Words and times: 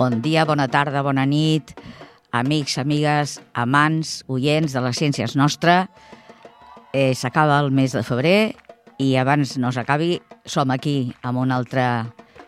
Bon 0.00 0.22
dia, 0.24 0.46
bona 0.48 0.64
tarda, 0.64 1.02
bona 1.04 1.26
nit, 1.28 1.74
amics, 2.32 2.78
amigues, 2.80 3.34
amants, 3.52 4.22
oients 4.32 4.72
de 4.72 4.80
les 4.80 4.96
ciències 4.96 5.34
nostra. 5.36 5.90
Eh, 6.96 7.12
S'acaba 7.12 7.58
el 7.60 7.68
mes 7.68 7.92
de 7.92 8.00
febrer 8.00 8.54
i 8.96 9.10
abans 9.20 9.58
no 9.60 9.68
s'acabi 9.68 10.14
som 10.48 10.72
aquí 10.72 11.12
amb 11.20 11.42
una 11.42 11.58
altra 11.60 11.84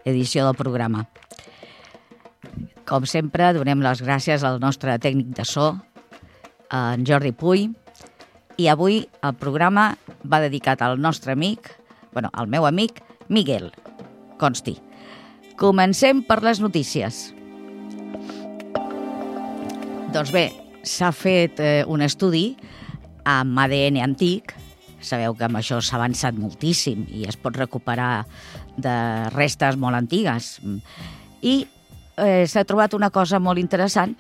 edició 0.08 0.46
del 0.46 0.56
programa. 0.56 1.02
Com 2.88 3.04
sempre, 3.04 3.50
donem 3.52 3.84
les 3.84 4.00
gràcies 4.00 4.48
al 4.48 4.56
nostre 4.64 4.96
tècnic 4.96 5.36
de 5.36 5.44
so, 5.44 5.74
en 6.72 7.04
Jordi 7.04 7.34
Puy, 7.36 7.66
i 8.56 8.70
avui 8.72 9.02
el 9.20 9.36
programa 9.36 9.90
va 10.24 10.40
dedicat 10.40 10.80
al 10.80 10.96
nostre 10.96 11.36
amic, 11.36 11.68
bueno, 12.16 12.32
al 12.32 12.48
meu 12.48 12.64
amic, 12.64 13.04
Miguel, 13.28 13.74
consti. 14.40 14.78
Comencem 15.60 16.24
per 16.24 16.40
les 16.40 16.64
notícies. 16.64 17.22
Doncs 20.12 20.28
bé, 20.28 20.50
s'ha 20.84 21.08
fet 21.16 21.56
eh, 21.64 21.86
un 21.88 22.02
estudi 22.04 22.50
amb 23.24 23.56
ADN 23.62 23.96
antic, 24.04 24.50
sabeu 25.00 25.32
que 25.38 25.46
amb 25.46 25.56
això 25.56 25.78
s'ha 25.80 25.94
avançat 25.96 26.36
moltíssim 26.36 27.06
i 27.08 27.22
es 27.30 27.38
pot 27.40 27.56
recuperar 27.56 28.26
de 28.76 28.92
restes 29.32 29.78
molt 29.80 29.96
antigues. 29.96 30.58
I 31.40 31.54
eh, 32.20 32.44
s'ha 32.44 32.64
trobat 32.68 32.92
una 32.92 33.08
cosa 33.08 33.40
molt 33.40 33.62
interessant 33.62 34.12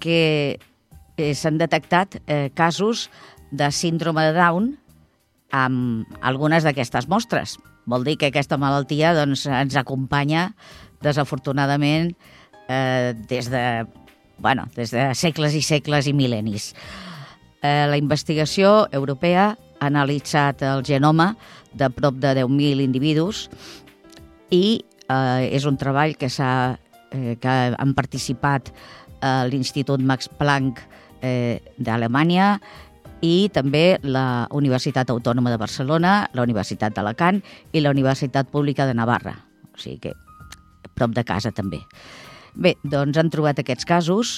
que 0.00 0.22
eh, 0.56 1.34
s'han 1.36 1.60
detectat 1.60 2.16
eh, 2.24 2.48
casos 2.56 3.10
de 3.52 3.68
síndrome 3.68 4.24
de 4.24 4.32
Down 4.38 4.70
amb 5.52 6.24
algunes 6.24 6.64
d'aquestes 6.64 7.04
mostres. 7.12 7.58
Vol 7.84 8.08
dir 8.08 8.16
que 8.16 8.32
aquesta 8.32 8.56
malaltia 8.56 9.12
doncs, 9.12 9.44
ens 9.44 9.76
acompanya, 9.76 10.54
desafortunadament, 11.04 12.14
eh, 12.64 13.12
des, 13.28 13.52
de, 13.52 13.84
bueno, 14.38 14.68
des 14.76 14.90
de 14.90 15.10
segles 15.14 15.54
i 15.54 15.62
segles 15.62 16.08
i 16.08 16.14
mil·lennis. 16.16 16.72
Eh, 17.62 17.86
la 17.88 17.96
investigació 17.96 18.88
europea 18.92 19.54
ha 19.54 19.86
analitzat 19.86 20.62
el 20.62 20.84
genoma 20.84 21.34
de 21.72 21.88
prop 21.90 22.18
de 22.20 22.34
10.000 22.42 22.84
individus 22.84 23.48
i 24.50 24.84
eh, 25.08 25.48
és 25.50 25.64
un 25.66 25.78
treball 25.80 26.16
que, 26.20 26.28
eh, 26.28 27.36
que 27.40 27.54
han 27.78 27.94
participat 27.94 28.72
a 29.24 29.46
l'Institut 29.48 30.02
Max 30.04 30.28
Planck 30.28 30.82
eh, 31.22 31.60
d'Alemanya 31.78 32.58
i 33.24 33.48
també 33.54 33.98
la 34.02 34.46
Universitat 34.52 35.08
Autònoma 35.10 35.52
de 35.52 35.60
Barcelona, 35.60 36.28
la 36.36 36.44
Universitat 36.44 36.92
d'Alacant 36.96 37.40
i 37.72 37.80
la 37.80 37.94
Universitat 37.94 38.50
Pública 38.52 38.84
de 38.86 38.94
Navarra. 38.94 39.38
O 39.72 39.80
sigui 39.80 39.98
que 40.02 40.12
prop 40.94 41.14
de 41.16 41.24
casa 41.24 41.50
també. 41.52 41.80
Bé, 42.54 42.76
doncs 42.86 43.18
han 43.18 43.30
trobat 43.34 43.58
aquests 43.58 43.86
casos, 43.88 44.34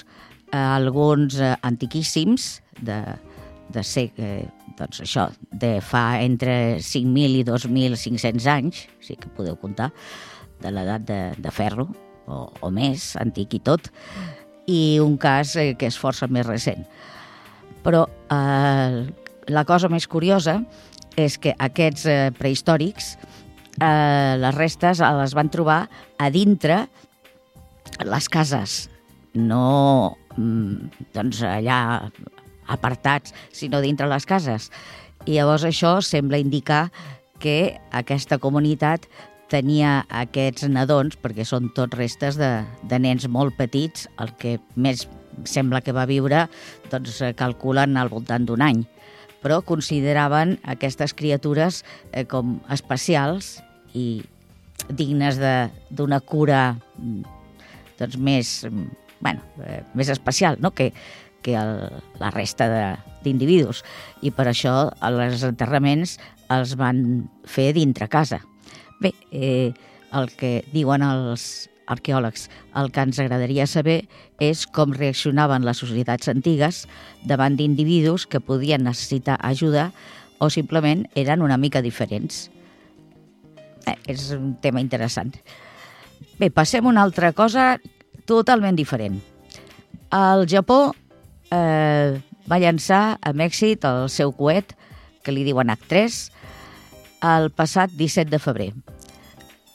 eh, 0.53 0.57
alguns 0.57 1.37
eh, 1.41 1.55
antiquíssims, 1.67 2.63
de, 2.81 3.01
de 3.73 3.83
ser, 3.85 4.09
eh, 4.17 4.47
doncs 4.79 5.03
això, 5.05 5.29
de 5.53 5.77
fa 5.85 6.23
entre 6.25 6.79
5.000 6.81 7.43
i 7.43 7.45
2.500 7.45 8.49
anys, 8.53 8.87
sí 9.05 9.19
que 9.21 9.33
podeu 9.37 9.59
comptar, 9.61 9.91
de 10.63 10.73
l'edat 10.73 11.05
de, 11.05 11.21
de 11.37 11.53
ferro, 11.53 11.91
o, 12.27 12.47
o 12.65 12.73
més, 12.73 13.13
antic 13.21 13.59
i 13.59 13.63
tot, 13.65 13.91
i 14.67 14.99
un 15.03 15.17
cas 15.21 15.55
eh, 15.61 15.75
que 15.79 15.91
és 15.91 16.01
força 16.01 16.29
més 16.33 16.47
recent. 16.49 16.87
Però 17.85 18.07
eh, 18.33 19.03
la 19.53 19.65
cosa 19.69 19.93
més 19.93 20.09
curiosa 20.11 20.59
és 21.17 21.37
que 21.39 21.53
aquests 21.53 22.07
eh, 22.11 22.21
prehistòrics, 22.37 23.15
eh, 23.79 24.35
les 24.41 24.57
restes 24.57 25.05
les 25.05 25.37
van 25.37 25.53
trobar 25.53 25.85
a 26.19 26.31
dintre 26.33 26.87
les 28.05 28.29
cases, 28.29 28.89
no 29.37 30.17
mm, 30.37 31.09
doncs 31.15 31.43
allà 31.47 32.11
apartats, 32.67 33.35
sinó 33.55 33.81
dintre 33.81 34.09
les 34.11 34.27
cases. 34.27 34.71
I 35.27 35.39
llavors 35.39 35.65
això 35.67 35.99
sembla 36.03 36.41
indicar 36.43 36.91
que 37.41 37.77
aquesta 37.95 38.39
comunitat 38.43 39.07
tenia 39.51 40.01
aquests 40.11 40.67
nadons, 40.73 41.17
perquè 41.23 41.47
són 41.47 41.71
tots 41.75 41.97
restes 41.97 42.39
de, 42.41 42.51
de 42.83 42.99
nens 42.99 43.29
molt 43.31 43.55
petits, 43.59 44.09
el 44.19 44.33
que 44.41 44.57
més 44.75 45.07
sembla 45.47 45.83
que 45.85 45.95
va 45.95 46.07
viure, 46.09 46.47
doncs 46.91 47.21
calculen 47.39 47.97
al 47.97 48.11
voltant 48.11 48.47
d'un 48.49 48.65
any. 48.65 48.83
Però 49.45 49.61
consideraven 49.63 50.57
aquestes 50.67 51.15
criatures 51.15 51.85
eh, 52.11 52.25
com 52.27 52.59
especials 52.73 53.61
i 53.95 54.25
dignes 54.91 55.39
d'una 55.39 56.19
cura 56.21 56.63
doncs, 57.99 58.17
més, 58.19 58.57
bueno, 59.21 59.43
eh, 59.65 59.83
més 59.95 60.11
especial, 60.13 60.59
no? 60.61 60.73
que, 60.77 60.93
que 61.43 61.57
el, 61.59 62.03
la 62.21 62.33
resta 62.35 62.69
d'individus. 63.25 63.83
I 64.23 64.33
per 64.35 64.49
això 64.51 64.77
els 65.07 65.45
enterraments 65.47 66.19
els 66.53 66.77
van 66.79 67.29
fer 67.47 67.73
dintre 67.77 68.09
casa. 68.09 68.41
Bé, 69.01 69.13
eh, 69.33 69.73
el 70.17 70.31
que 70.39 70.61
diuen 70.73 71.05
els 71.05 71.69
arqueòlegs, 71.87 72.49
el 72.75 72.91
que 72.91 73.05
ens 73.07 73.19
agradaria 73.23 73.67
saber 73.71 74.01
és 74.43 74.65
com 74.67 74.95
reaccionaven 74.95 75.67
les 75.67 75.79
societats 75.83 76.29
antigues 76.33 76.85
davant 77.27 77.57
d'individus 77.59 78.27
que 78.27 78.43
podien 78.43 78.85
necessitar 78.87 79.39
ajuda 79.47 79.93
o 80.39 80.51
simplement 80.51 81.07
eren 81.15 81.43
una 81.47 81.57
mica 81.57 81.83
diferents. 81.83 82.49
Eh, 83.87 83.97
és 84.11 84.31
un 84.35 84.57
tema 84.61 84.83
interessant. 84.83 85.33
Bé, 86.39 86.51
passem 86.51 86.85
a 86.85 86.91
una 86.93 87.03
altra 87.07 87.33
cosa 87.33 87.77
totalment 88.29 88.77
diferent. 88.77 89.21
El 90.15 90.47
Japó 90.51 90.95
eh, 91.51 92.19
va 92.47 92.59
llançar 92.63 93.19
amb 93.27 93.45
èxit 93.47 93.87
el 93.89 94.11
seu 94.13 94.33
coet, 94.37 94.75
que 95.25 95.35
li 95.35 95.47
diuen 95.47 95.73
H3, 95.73 96.19
el 97.27 97.51
passat 97.51 97.95
17 97.97 98.31
de 98.31 98.41
febrer. 98.43 98.71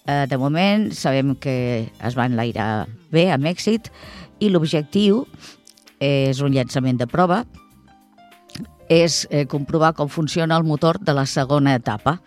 Eh, 0.07 0.25
de 0.29 0.37
moment 0.39 0.89
sabem 0.95 1.35
que 1.35 1.55
es 1.91 2.17
va 2.17 2.27
enlairar 2.29 2.87
bé, 3.11 3.29
amb 3.33 3.49
èxit, 3.49 3.91
i 4.41 4.49
l'objectiu 4.49 5.25
és 6.01 6.39
un 6.41 6.53
llançament 6.55 6.97
de 6.97 7.07
prova, 7.09 7.43
és 8.91 9.21
eh, 9.29 9.45
comprovar 9.47 9.93
com 9.95 10.09
funciona 10.11 10.57
el 10.59 10.65
motor 10.67 10.99
de 10.99 11.13
la 11.15 11.23
segona 11.25 11.77
etapa, 11.79 12.17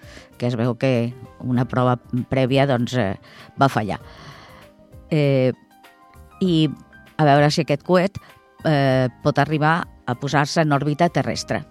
que 0.40 0.48
es 0.48 0.56
veu 0.56 0.78
que 0.80 1.12
una 1.44 1.66
prova 1.68 1.98
prèvia 2.30 2.64
doncs, 2.70 2.94
eh, 2.96 3.18
va 3.60 3.68
fallar. 3.68 4.00
Eh, 5.12 5.52
I 6.40 6.70
a 7.20 7.28
veure 7.28 7.50
si 7.52 7.62
aquest 7.62 7.84
coet 7.84 8.16
eh, 8.64 9.12
pot 9.22 9.38
arribar 9.38 9.76
a 10.08 10.16
posar-se 10.16 10.64
en 10.64 10.72
òrbita 10.72 11.10
terrestre. 11.12 11.62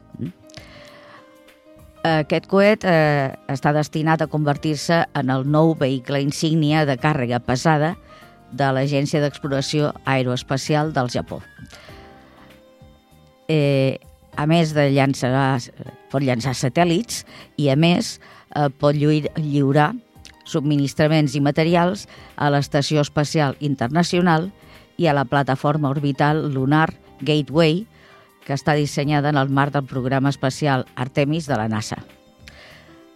Aquest 2.03 2.49
coet 2.51 2.85
eh, 2.85 3.33
està 3.47 3.71
destinat 3.73 4.21
a 4.21 4.27
convertir-se 4.27 5.05
en 5.15 5.29
el 5.31 5.45
nou 5.49 5.73
vehicle 5.79 6.19
insígnia 6.21 6.83
de 6.85 6.97
càrrega 6.99 7.39
pesada 7.39 7.95
de 8.51 8.71
l'Agència 8.75 9.21
d'Exploració 9.23 9.93
Aeroespacial 10.05 10.91
del 10.93 11.09
Japó. 11.09 11.39
Eh, 13.47 13.97
a 14.35 14.47
més 14.49 14.73
de 14.73 14.89
llançar, 14.93 15.59
pot 16.11 16.23
llançar 16.23 16.55
satèl·lits 16.57 17.23
i, 17.57 17.69
a 17.69 17.75
més, 17.75 18.17
eh, 18.55 18.69
pot 18.69 18.95
lliurar 18.95 19.93
subministraments 20.45 21.35
i 21.35 21.41
materials 21.41 22.07
a 22.35 22.49
l'Estació 22.51 23.01
Espacial 23.01 23.55
Internacional 23.59 24.49
i 24.97 25.07
a 25.07 25.15
la 25.15 25.25
plataforma 25.25 25.89
orbital 25.89 26.51
lunar 26.53 26.89
Gateway, 27.21 27.85
que 28.43 28.53
està 28.53 28.75
dissenyada 28.75 29.31
en 29.31 29.39
el 29.39 29.49
marc 29.49 29.73
del 29.73 29.87
programa 29.87 30.29
espacial 30.29 30.85
Artemis 30.95 31.47
de 31.47 31.57
la 31.57 31.69
NASA. 31.71 32.01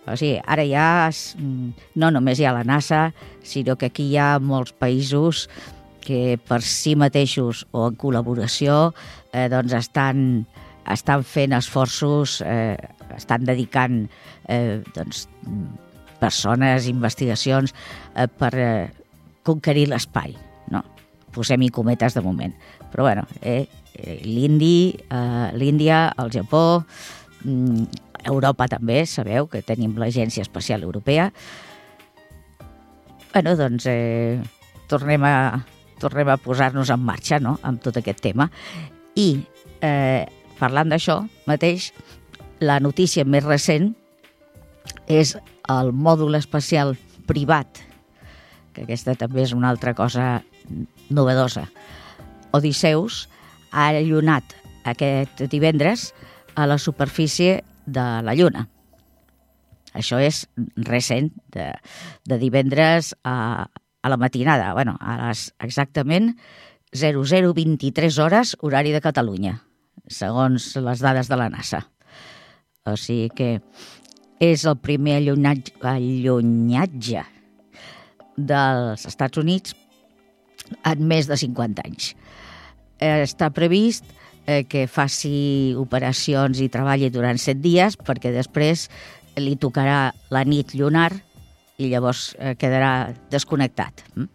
O 0.08 0.16
sigui, 0.16 0.38
ara 0.48 0.64
ja 0.64 1.10
no 2.00 2.12
només 2.16 2.40
hi 2.40 2.48
ha 2.48 2.56
la 2.56 2.64
NASA, 2.64 3.12
sinó 3.44 3.76
que 3.76 3.90
aquí 3.92 4.08
hi 4.08 4.16
ha 4.18 4.38
molts 4.40 4.72
països 4.72 5.48
que 6.08 6.40
per 6.48 6.62
si 6.64 6.96
mateixos 6.96 7.66
o 7.76 7.90
en 7.90 7.98
col·laboració 8.00 8.94
eh, 9.34 9.50
doncs 9.52 9.76
estan, 9.76 10.46
estan 10.94 11.24
fent 11.28 11.56
esforços, 11.58 12.42
eh, 12.46 12.78
estan 13.16 13.46
dedicant 13.48 14.06
eh, 14.48 14.84
doncs, 14.96 15.28
persones, 16.20 16.88
investigacions 16.88 17.74
eh, 18.16 18.28
per 18.28 18.54
eh, 18.56 18.90
conquerir 19.48 19.88
l'espai. 19.92 20.36
No? 20.74 20.84
Posem-hi 21.36 21.70
cometes 21.74 22.18
de 22.18 22.24
moment. 22.26 22.56
Però 22.92 23.08
bueno, 23.08 23.28
eh, 23.42 23.68
l'Indi, 24.24 24.98
eh, 25.10 25.50
l'Índia, 25.58 26.08
el 26.18 26.32
Japó, 26.34 26.84
mm, 27.44 28.04
Europa 28.28 28.68
també, 28.68 29.06
sabeu 29.06 29.48
que 29.48 29.64
tenim 29.64 29.96
l'Agència 29.98 30.42
Espacial 30.42 30.84
Europea. 30.84 31.32
bueno, 33.34 33.56
doncs 33.56 33.86
eh, 33.86 34.42
tornem 34.90 35.24
a, 35.24 35.66
tornem 36.02 36.30
a 36.32 36.38
posar-nos 36.42 36.90
en 36.90 37.04
marxa 37.06 37.38
no? 37.40 37.60
amb 37.62 37.82
tot 37.84 38.00
aquest 38.00 38.22
tema. 38.24 38.50
I 39.14 39.44
eh, 39.82 40.26
parlant 40.60 40.90
d'això 40.92 41.22
mateix, 41.48 41.92
la 42.60 42.80
notícia 42.82 43.26
més 43.26 43.46
recent 43.46 43.92
és 45.08 45.36
el 45.70 45.92
mòdul 45.94 46.38
espacial 46.40 46.96
privat, 47.28 47.84
que 48.74 48.86
aquesta 48.86 49.16
també 49.20 49.44
és 49.44 49.54
una 49.54 49.70
altra 49.70 49.94
cosa 49.98 50.42
novedosa. 51.10 51.68
Odisseus 52.56 53.28
ha 53.72 53.90
allunat 53.92 54.56
aquest 54.88 55.44
divendres 55.52 56.12
a 56.56 56.66
la 56.66 56.78
superfície 56.78 57.64
de 57.86 58.06
la 58.24 58.36
Lluna. 58.36 58.68
Això 59.98 60.20
és 60.22 60.46
recent, 60.88 61.32
de, 61.54 61.72
de 62.28 62.38
divendres 62.38 63.14
a, 63.24 63.68
a 63.68 64.10
la 64.10 64.18
matinada, 64.18 64.74
bueno, 64.74 64.98
a 65.00 65.18
les 65.28 65.52
exactament 65.64 66.36
0023 66.94 68.20
hores 68.20 68.56
horari 68.62 68.94
de 68.94 69.02
Catalunya, 69.02 69.58
segons 70.08 70.74
les 70.82 71.04
dades 71.04 71.30
de 71.30 71.40
la 71.40 71.50
NASA. 71.54 71.84
O 72.88 72.96
sigui 73.00 73.30
que 73.36 73.50
és 74.44 74.64
el 74.70 74.78
primer 74.80 75.18
allunyatge, 75.20 75.74
allunyatge 75.82 77.24
dels 78.38 79.08
Estats 79.10 79.42
Units 79.42 79.76
en 80.86 81.04
més 81.10 81.28
de 81.28 81.38
50 81.40 81.86
anys. 81.86 82.14
Eh, 83.00 83.24
està 83.26 83.50
previst 83.54 84.06
eh, 84.46 84.64
que 84.70 84.88
faci 84.90 85.76
operacions 85.78 86.62
i 86.62 86.70
treballi 86.74 87.12
durant 87.14 87.38
7 87.38 87.62
dies 87.62 87.98
perquè 87.98 88.34
després 88.34 88.88
li 89.38 89.56
tocarà 89.62 90.12
la 90.34 90.44
nit 90.48 90.74
lunar 90.74 91.12
i 91.78 91.92
llavors 91.92 92.32
eh, 92.40 92.56
quedarà 92.58 93.14
desconnectat. 93.32 94.04
Mm? 94.16 94.30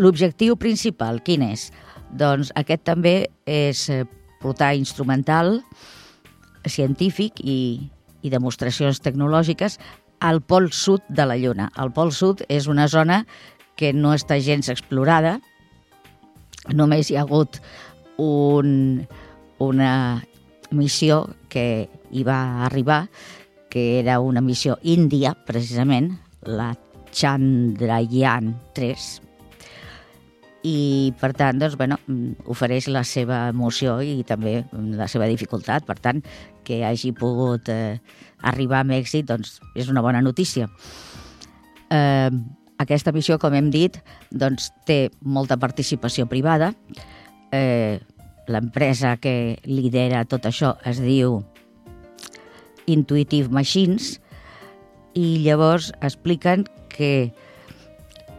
L'objectiu 0.00 0.56
principal, 0.56 1.20
quin 1.22 1.44
és? 1.50 1.68
Doncs 2.14 2.52
aquest 2.54 2.84
també 2.86 3.14
és 3.50 3.88
eh, 3.90 4.04
portar 4.42 4.74
instrumental 4.78 5.58
científic 6.68 7.40
i, 7.42 7.90
i 8.22 8.32
demostracions 8.32 9.02
tecnològiques 9.04 9.78
al 10.24 10.40
pol 10.40 10.70
sud 10.72 11.02
de 11.08 11.26
la 11.28 11.36
Lluna. 11.36 11.68
El 11.80 11.92
pol 11.92 12.12
sud 12.14 12.44
és 12.48 12.68
una 12.70 12.86
zona 12.88 13.24
que 13.76 13.92
no 13.92 14.14
està 14.14 14.38
gens 14.40 14.70
explorada, 14.72 15.40
només 16.72 17.10
hi 17.10 17.18
ha 17.18 17.24
hagut 17.26 17.58
un, 18.22 19.02
una 19.58 20.22
missió 20.70 21.24
que 21.52 21.88
hi 22.10 22.22
va 22.24 22.64
arribar, 22.64 23.04
que 23.68 23.98
era 23.98 24.20
una 24.22 24.40
missió 24.40 24.78
índia, 24.82 25.34
precisament, 25.46 26.12
la 26.46 26.72
Chandrayaan 27.14 28.54
3, 28.74 29.23
i 30.64 31.12
per 31.20 31.34
tant 31.36 31.60
doncs, 31.60 31.76
bueno, 31.76 31.98
ofereix 32.48 32.88
la 32.88 33.02
seva 33.04 33.42
emoció 33.52 33.98
i 34.00 34.22
també 34.24 34.62
la 34.72 35.06
seva 35.12 35.28
dificultat. 35.28 35.84
Per 35.84 35.98
tant, 36.00 36.22
que 36.64 36.80
hagi 36.88 37.12
pogut 37.12 37.68
eh, 37.68 38.00
arribar 38.48 38.80
amb 38.80 38.96
èxit 38.96 39.28
doncs, 39.28 39.58
és 39.76 39.90
una 39.92 40.02
bona 40.04 40.22
notícia. 40.24 40.70
Eh, 41.92 42.30
aquesta 42.80 43.12
missió, 43.12 43.36
com 43.38 43.54
hem 43.54 43.68
dit, 43.70 44.00
doncs, 44.32 44.70
té 44.88 45.10
molta 45.20 45.60
participació 45.60 46.26
privada. 46.26 46.72
Eh, 47.52 48.00
L'empresa 48.44 49.14
que 49.16 49.56
lidera 49.64 50.26
tot 50.28 50.44
això 50.44 50.74
es 50.84 50.98
diu 51.00 51.38
Intuitive 52.92 53.48
Machines 53.48 54.18
i 55.16 55.38
llavors 55.46 55.88
expliquen 56.04 56.66
que 56.92 57.32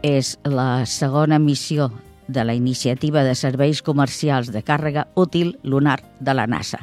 és 0.05 0.35
la 0.45 0.85
segona 0.85 1.39
missió 1.41 1.89
de 2.27 2.43
la 2.43 2.53
Iniciativa 2.53 3.23
de 3.23 3.35
Serveis 3.35 3.81
Comercials 3.81 4.51
de 4.51 4.63
Càrrega 4.63 5.07
Útil 5.15 5.57
Lunar 5.63 6.01
de 6.19 6.33
la 6.33 6.47
NASA. 6.47 6.81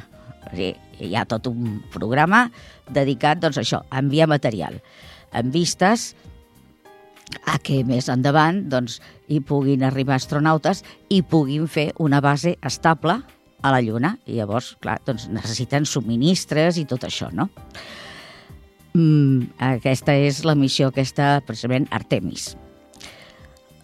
Sigui, 0.51 0.73
hi 1.03 1.15
ha 1.15 1.25
tot 1.25 1.47
un 1.49 1.81
programa 1.93 2.45
dedicat 2.89 3.41
doncs, 3.41 3.57
a 3.57 3.63
això, 3.63 3.81
a 3.89 4.03
enviar 4.03 4.29
material, 4.29 4.79
en 5.33 5.51
vistes 5.51 6.13
a 7.49 7.57
que 7.63 7.81
més 7.87 8.09
endavant 8.11 8.61
doncs, 8.69 8.99
hi 9.27 9.39
puguin 9.41 9.83
arribar 9.87 10.17
astronautes 10.19 10.83
i 11.09 11.23
puguin 11.23 11.67
fer 11.67 11.91
una 11.99 12.21
base 12.21 12.57
estable 12.61 13.17
a 13.63 13.71
la 13.71 13.81
Lluna. 13.81 14.17
I 14.27 14.37
llavors, 14.37 14.73
clar, 14.83 14.99
doncs 15.07 15.29
necessiten 15.31 15.87
subministres 15.89 16.77
i 16.77 16.85
tot 16.89 17.07
això, 17.07 17.31
no? 17.33 17.49
Mm, 18.93 19.55
aquesta 19.73 20.13
és 20.13 20.43
la 20.45 20.53
missió 20.55 20.91
aquesta, 20.91 21.39
precisament, 21.47 21.87
Artemis. 21.91 22.51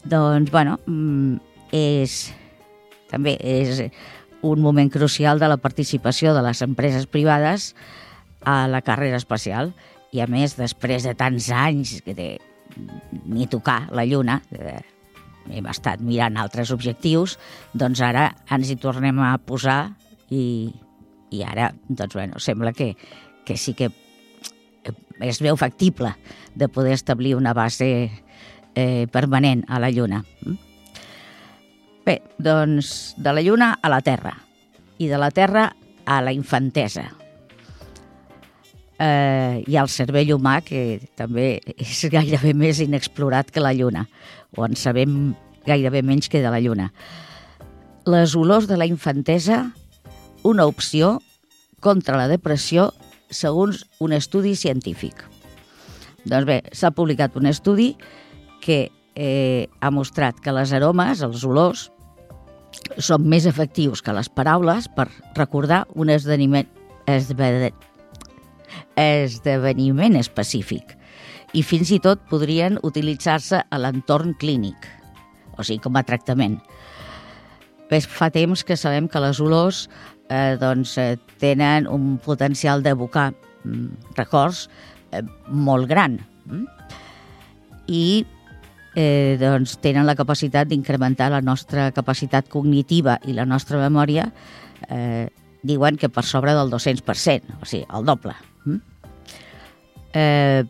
Doncs, 0.05 0.51
bueno, 0.51 0.77
mm, 0.85 1.48
és, 1.75 2.31
també 3.11 3.35
és 3.39 3.83
un 4.41 4.61
moment 4.63 4.89
crucial 4.91 5.39
de 5.39 5.49
la 5.51 5.57
participació 5.57 6.33
de 6.33 6.43
les 6.45 6.61
empreses 6.63 7.07
privades 7.07 7.73
a 8.47 8.67
la 8.71 8.81
carrera 8.81 9.19
espacial 9.19 9.73
i 10.15 10.23
a 10.23 10.27
més 10.27 10.55
després 10.57 11.03
de 11.05 11.13
tants 11.17 11.49
anys 11.51 11.99
de, 12.05 12.37
ni 13.25 13.47
tocar 13.51 13.89
la 13.91 14.05
Lluna 14.07 14.39
eh, 14.55 14.79
hem 15.49 15.67
estat 15.69 16.01
mirant 16.05 16.37
altres 16.39 16.71
objectius 16.71 17.37
doncs 17.73 18.01
ara 18.05 18.29
ens 18.51 18.69
hi 18.69 18.77
tornem 18.79 19.19
a 19.25 19.33
posar 19.43 19.81
i, 20.29 20.69
i 21.31 21.43
ara 21.43 21.73
doncs, 21.89 22.15
bueno, 22.15 22.39
sembla 22.39 22.73
que, 22.73 22.93
que 23.45 23.57
sí 23.57 23.73
que 23.73 23.91
es 25.19 25.41
veu 25.43 25.57
factible 25.59 26.15
de 26.55 26.69
poder 26.69 26.93
establir 26.93 27.35
una 27.35 27.53
base 27.53 28.09
eh, 28.75 29.07
permanent 29.11 29.65
a 29.67 29.79
la 29.79 29.91
Lluna. 29.91 30.23
Mm? 30.45 30.68
Bé, 32.09 32.23
doncs 32.41 33.13
de 33.21 33.29
la 33.29 33.41
Lluna 33.45 33.75
a 33.85 33.89
la 33.91 33.99
Terra 34.01 34.31
i 34.97 35.05
de 35.11 35.17
la 35.21 35.29
Terra 35.29 35.67
a 36.09 36.15
la 36.25 36.31
infantesa. 36.33 37.03
Eh, 38.97 39.61
I 39.69 39.77
al 39.77 39.91
cervell 39.93 40.31
humà, 40.33 40.55
que 40.65 41.03
també 41.19 41.59
és 41.75 41.99
gairebé 42.09 42.55
més 42.57 42.79
inexplorat 42.81 43.51
que 43.53 43.61
la 43.61 43.75
Lluna, 43.77 44.07
o 44.57 44.65
en 44.65 44.73
sabem 44.73 45.35
gairebé 45.67 46.01
menys 46.01 46.31
que 46.33 46.41
de 46.41 46.49
la 46.49 46.57
Lluna. 46.65 46.87
Les 48.09 48.33
olors 48.33 48.65
de 48.65 48.79
la 48.81 48.89
infantesa, 48.89 49.67
una 50.41 50.65
opció 50.65 51.19
contra 51.79 52.17
la 52.17 52.25
depressió 52.31 52.87
segons 53.29 53.85
un 54.01 54.17
estudi 54.17 54.55
científic. 54.57 55.21
Doncs 56.25 56.49
bé, 56.49 56.57
s'ha 56.73 56.89
publicat 56.89 57.37
un 57.37 57.45
estudi 57.53 57.91
que 58.65 58.87
eh, 59.13 59.69
ha 59.79 59.93
mostrat 59.93 60.41
que 60.41 60.57
les 60.57 60.73
aromes, 60.73 61.21
els 61.21 61.45
olors, 61.45 61.91
són 62.97 63.25
més 63.29 63.45
efectius 63.49 64.01
que 64.05 64.13
les 64.15 64.29
paraules 64.29 64.87
per 64.95 65.07
recordar 65.37 65.85
un 65.95 66.09
esdeveniment, 66.13 66.67
esdeveniment 68.99 70.19
específic 70.19 70.95
i 71.57 71.63
fins 71.65 71.89
i 71.95 71.99
tot 72.03 72.21
podrien 72.29 72.77
utilitzar-se 72.85 73.63
a 73.65 73.79
l'entorn 73.81 74.35
clínic, 74.37 74.85
o 75.57 75.65
sigui, 75.65 75.81
com 75.81 75.97
a 75.97 76.05
tractament. 76.05 76.59
Bé, 77.89 78.01
fa 78.05 78.29
temps 78.29 78.61
que 78.63 78.77
sabem 78.77 79.07
que 79.09 79.21
les 79.23 79.39
olors 79.41 79.87
eh, 80.29 80.55
doncs, 80.61 80.93
eh, 81.01 81.17
tenen 81.41 81.87
un 81.89 82.17
potencial 82.21 82.83
d'evocar 82.85 83.31
mm, 83.31 84.13
records 84.19 84.67
eh, 85.11 85.23
molt 85.49 85.89
gran. 85.89 86.19
Mm? 86.45 86.67
I 87.89 88.03
eh, 88.95 89.37
doncs 89.39 89.77
tenen 89.83 90.07
la 90.07 90.15
capacitat 90.17 90.69
d'incrementar 90.69 91.29
la 91.33 91.41
nostra 91.41 91.89
capacitat 91.91 92.49
cognitiva 92.49 93.19
i 93.27 93.35
la 93.37 93.45
nostra 93.45 93.79
memòria, 93.81 94.29
eh, 94.89 95.29
diuen 95.63 95.97
que 95.97 96.09
per 96.09 96.23
sobre 96.23 96.53
del 96.55 96.71
200%, 96.71 97.59
o 97.61 97.65
sigui, 97.65 97.85
el 97.93 98.05
doble. 98.05 98.33
Mm? 98.65 98.81
Eh, 100.13 100.63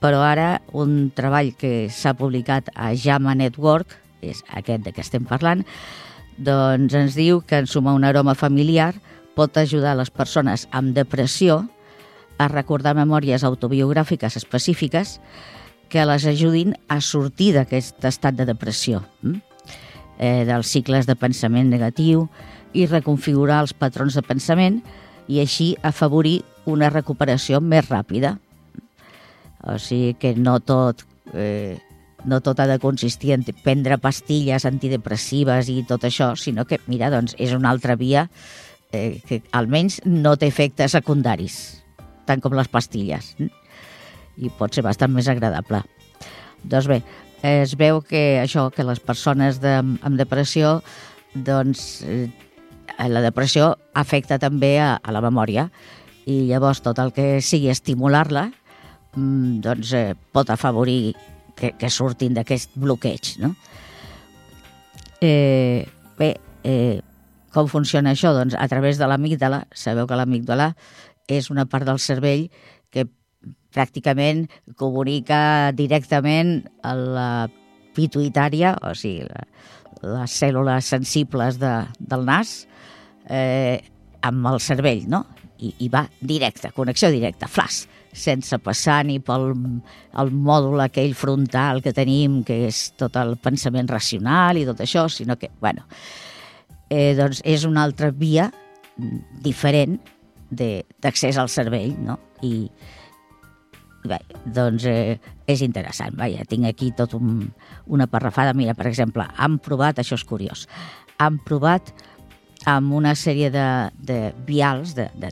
però 0.00 0.22
ara 0.22 0.62
un 0.72 1.10
treball 1.14 1.54
que 1.58 1.88
s'ha 1.90 2.14
publicat 2.14 2.70
a 2.74 2.92
JAMA 2.94 3.34
Network, 3.34 3.96
és 4.22 4.42
aquest 4.54 4.84
de 4.84 4.92
què 4.92 5.02
estem 5.02 5.24
parlant, 5.26 5.64
doncs 6.36 6.94
ens 6.94 7.16
diu 7.16 7.40
que 7.40 7.62
en 7.62 7.66
sumar 7.66 7.94
un 7.96 8.04
aroma 8.04 8.34
familiar 8.36 8.94
pot 9.36 9.56
ajudar 9.56 9.96
les 9.96 10.10
persones 10.10 10.66
amb 10.70 10.94
depressió 10.96 11.64
a 12.38 12.48
recordar 12.48 12.94
memòries 12.96 13.44
autobiogràfiques 13.44 14.36
específiques 14.36 15.18
que 15.88 16.04
les 16.06 16.26
ajudin 16.26 16.74
a 16.88 17.00
sortir 17.00 17.52
d'aquest 17.56 18.04
estat 18.04 18.36
de 18.38 18.46
depressió, 18.48 19.02
hm? 19.22 19.40
eh, 20.18 20.44
dels 20.48 20.70
cicles 20.72 21.06
de 21.06 21.16
pensament 21.18 21.70
negatiu 21.70 22.26
i 22.76 22.86
reconfigurar 22.90 23.62
els 23.64 23.74
patrons 23.76 24.16
de 24.16 24.24
pensament 24.26 24.82
i 25.28 25.40
així 25.42 25.74
afavorir 25.82 26.40
una 26.66 26.90
recuperació 26.90 27.60
més 27.62 27.88
ràpida. 27.88 28.36
O 29.66 29.78
sigui 29.82 30.14
que 30.20 30.34
no 30.36 30.58
tot, 30.60 31.02
eh, 31.34 31.78
no 32.24 32.40
tot 32.40 32.60
ha 32.60 32.66
de 32.66 32.78
consistir 32.82 33.32
en 33.34 33.44
prendre 33.64 33.98
pastilles 33.98 34.66
antidepressives 34.66 35.70
i 35.70 35.82
tot 35.88 36.04
això, 36.06 36.34
sinó 36.36 36.66
que, 36.66 36.80
mira, 36.86 37.10
doncs, 37.10 37.34
és 37.38 37.54
una 37.54 37.70
altra 37.70 37.96
via 37.96 38.28
eh, 38.92 39.20
que 39.26 39.42
almenys 39.52 40.00
no 40.04 40.36
té 40.36 40.50
efectes 40.50 40.94
secundaris, 40.98 41.82
tant 42.26 42.42
com 42.42 42.54
les 42.54 42.68
pastilles. 42.68 43.34
Hm? 43.38 43.65
I 44.36 44.50
pot 44.58 44.74
ser 44.74 44.84
bastant 44.86 45.12
més 45.14 45.28
agradable. 45.28 45.82
Doncs 46.64 46.88
bé, 46.90 47.00
es 47.46 47.76
veu 47.78 48.00
que 48.02 48.40
això, 48.42 48.68
que 48.74 48.86
les 48.86 49.00
persones 49.00 49.60
de, 49.62 49.76
amb 49.78 50.18
depressió, 50.18 50.80
doncs 51.34 52.02
eh, 52.06 52.28
la 53.08 53.22
depressió 53.24 53.74
afecta 53.94 54.38
també 54.40 54.76
a, 54.80 54.96
a 54.96 55.12
la 55.12 55.22
memòria 55.24 55.68
i 56.26 56.46
llavors 56.48 56.80
tot 56.82 56.98
el 56.98 57.12
que 57.14 57.42
sigui 57.44 57.68
estimular-la 57.70 58.48
mm, 59.14 59.58
doncs 59.64 59.92
eh, 59.94 60.14
pot 60.32 60.50
afavorir 60.50 61.14
que, 61.56 61.72
que 61.78 61.90
surtin 61.90 62.34
d'aquest 62.36 62.74
bloqueig, 62.76 63.36
no? 63.40 63.54
Eh, 65.24 65.86
bé, 66.18 66.34
eh, 66.64 67.00
com 67.54 67.68
funciona 67.72 68.12
això? 68.12 68.34
Doncs 68.36 68.56
a 68.58 68.66
través 68.68 69.00
de 69.00 69.08
l'amígdala, 69.08 69.64
sabeu 69.72 70.08
que 70.08 70.18
l'amígdala 70.18 70.74
és 71.26 71.48
una 71.50 71.64
part 71.66 71.88
del 71.88 71.98
cervell 72.02 72.50
pràcticament 73.76 74.46
comunica 74.80 75.72
directament 75.76 76.58
a 76.82 76.94
la 76.96 77.30
pituitària, 77.96 78.74
o 78.84 78.92
sigui, 78.96 79.26
les 80.06 80.38
cèl·lules 80.40 80.88
sensibles 80.92 81.60
de, 81.60 81.72
del 81.98 82.26
nas, 82.28 82.58
eh, 83.28 83.80
amb 84.26 84.48
el 84.52 84.60
cervell, 84.60 85.06
no? 85.10 85.24
I, 85.56 85.72
I 85.86 85.88
va 85.92 86.04
directe, 86.20 86.72
connexió 86.76 87.08
directa, 87.12 87.48
flash, 87.48 87.86
sense 88.16 88.58
passar 88.64 89.02
ni 89.08 89.18
pel 89.24 89.50
el 89.52 90.32
mòdul 90.32 90.80
aquell 90.84 91.14
frontal 91.16 91.82
que 91.84 91.94
tenim, 91.96 92.42
que 92.44 92.62
és 92.68 92.90
tot 93.00 93.16
el 93.20 93.36
pensament 93.40 93.88
racional 93.92 94.60
i 94.60 94.66
tot 94.68 94.80
això, 94.84 95.06
sinó 95.12 95.36
que, 95.40 95.50
bueno, 95.60 95.86
eh, 96.88 97.14
doncs 97.18 97.42
és 97.44 97.66
una 97.68 97.84
altra 97.84 98.10
via 98.12 98.50
diferent 99.44 99.98
d'accés 100.50 101.36
al 101.40 101.50
cervell, 101.52 101.96
no? 102.04 102.18
I, 102.44 102.68
bé, 104.10 104.20
doncs 104.44 104.86
eh, 104.90 105.18
és 105.46 105.62
interessant. 105.64 106.14
Vaja, 106.18 106.44
tinc 106.48 106.68
aquí 106.68 106.92
tot 106.96 107.14
un, 107.18 107.48
una 107.86 108.06
parrafada. 108.10 108.54
Mira, 108.54 108.74
per 108.74 108.88
exemple, 108.90 109.26
han 109.36 109.58
provat, 109.62 110.00
això 110.02 110.18
és 110.18 110.24
curiós, 110.26 110.66
han 111.18 111.38
provat 111.44 111.92
amb 112.66 112.94
una 112.96 113.14
sèrie 113.14 113.50
de, 113.54 113.66
de 113.98 114.20
vials, 114.46 114.96
de, 114.96 115.08
de 115.20 115.30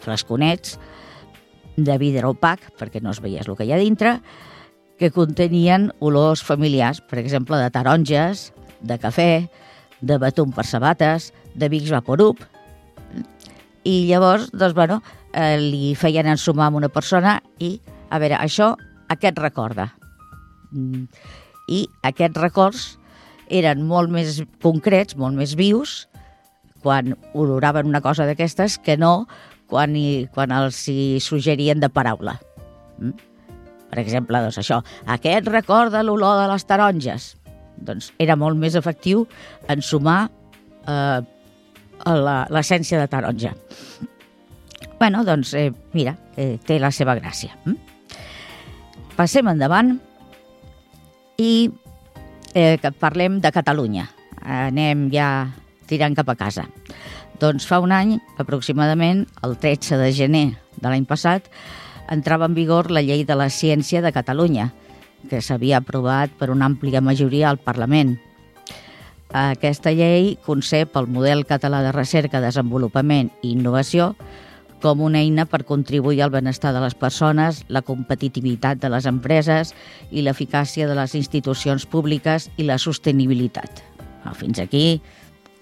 flasconets, 0.00 0.78
de 1.76 1.96
vidre 2.00 2.28
opac, 2.28 2.70
perquè 2.78 3.02
no 3.02 3.12
es 3.12 3.20
veiés 3.22 3.48
el 3.48 3.56
que 3.56 3.66
hi 3.68 3.74
ha 3.74 3.80
dintre, 3.80 4.18
que 5.00 5.12
contenien 5.12 5.88
olors 6.04 6.42
familiars, 6.44 7.00
per 7.00 7.20
exemple, 7.20 7.56
de 7.56 7.70
taronges, 7.72 8.50
de 8.84 8.96
cafè, 9.00 9.32
de 10.00 10.18
batum 10.20 10.52
per 10.52 10.66
sabates, 10.68 11.30
de 11.54 11.68
Vicks 11.72 11.92
Vaporub. 11.92 12.40
I 13.84 13.94
llavors, 14.10 14.50
doncs, 14.52 14.74
bueno, 14.76 15.00
eh, 15.32 15.56
li 15.60 15.94
feien 15.96 16.28
ensumar 16.28 16.68
amb 16.68 16.80
una 16.80 16.90
persona 16.92 17.38
i, 17.58 17.78
a 18.10 18.18
veure, 18.22 18.38
això, 18.38 18.74
aquest 19.12 19.38
recorda? 19.38 19.90
Mm. 20.70 21.06
I 21.70 21.84
aquests 22.06 22.40
records 22.40 22.86
eren 23.50 23.82
molt 23.86 24.10
més 24.10 24.40
concrets, 24.62 25.16
molt 25.18 25.38
més 25.38 25.56
vius, 25.58 26.04
quan 26.82 27.14
oloraven 27.36 27.90
una 27.90 28.00
cosa 28.00 28.26
d'aquestes 28.26 28.78
que 28.82 28.96
no 28.96 29.26
quan, 29.70 29.94
hi, 29.96 30.28
quan 30.34 30.52
els 30.54 30.78
hi 30.90 31.18
suggerien 31.22 31.80
de 31.82 31.90
paraula. 31.92 32.36
Mm? 32.98 33.26
Per 33.90 33.98
exemple, 34.02 34.38
doncs 34.38 34.60
això, 34.62 34.80
aquest 35.10 35.50
recorda 35.50 36.02
l'olor 36.06 36.38
de 36.42 36.46
les 36.52 36.66
taronges. 36.66 37.34
Doncs 37.80 38.10
era 38.22 38.36
molt 38.38 38.58
més 38.60 38.76
efectiu 38.78 39.24
ensumar 39.72 40.28
eh, 40.86 41.20
l'essència 42.54 43.00
de 43.00 43.08
taronja. 43.10 43.54
bueno, 45.00 45.24
doncs, 45.24 45.54
eh, 45.54 45.72
mira, 45.94 46.16
eh, 46.36 46.58
té 46.66 46.78
la 46.78 46.90
seva 46.92 47.16
gràcia. 47.16 47.56
Mm? 47.64 47.89
Passem 49.16 49.48
endavant 49.50 49.96
i 51.40 51.70
eh, 52.54 52.76
parlem 53.00 53.40
de 53.40 53.52
Catalunya. 53.52 54.08
Anem 54.40 55.08
ja 55.12 55.50
tirant 55.90 56.14
cap 56.16 56.30
a 56.30 56.38
casa. 56.38 56.66
Doncs 57.40 57.64
fa 57.68 57.80
un 57.80 57.92
any, 57.92 58.18
aproximadament, 58.38 59.24
el 59.44 59.56
13 59.56 59.96
de 59.96 60.10
gener 60.12 60.46
de 60.76 60.88
l'any 60.88 61.06
passat, 61.08 61.48
entrava 62.12 62.46
en 62.48 62.56
vigor 62.56 62.90
la 62.92 63.02
llei 63.04 63.24
de 63.24 63.36
la 63.38 63.48
ciència 63.48 64.02
de 64.04 64.12
Catalunya, 64.12 64.70
que 65.28 65.40
s'havia 65.44 65.80
aprovat 65.80 66.32
per 66.38 66.50
una 66.52 66.68
àmplia 66.68 67.00
majoria 67.00 67.48
al 67.50 67.60
Parlament. 67.60 68.18
Aquesta 69.30 69.92
llei 69.94 70.34
concep 70.44 70.96
el 70.98 71.06
model 71.06 71.44
català 71.46 71.84
de 71.84 71.92
recerca, 71.94 72.42
desenvolupament 72.42 73.30
i 73.42 73.54
innovació 73.54 74.14
com 74.82 75.02
una 75.04 75.20
eina 75.20 75.46
per 75.46 75.62
contribuir 75.68 76.22
al 76.24 76.32
benestar 76.34 76.72
de 76.74 76.80
les 76.82 76.96
persones, 76.98 77.64
la 77.68 77.82
competitivitat 77.86 78.80
de 78.82 78.90
les 78.92 79.06
empreses 79.06 79.74
i 80.10 80.24
l'eficàcia 80.24 80.88
de 80.88 80.96
les 80.98 81.14
institucions 81.18 81.86
públiques 81.86 82.48
i 82.56 82.66
la 82.68 82.78
sostenibilitat. 82.80 83.84
Fins 84.36 84.60
aquí 84.60 85.00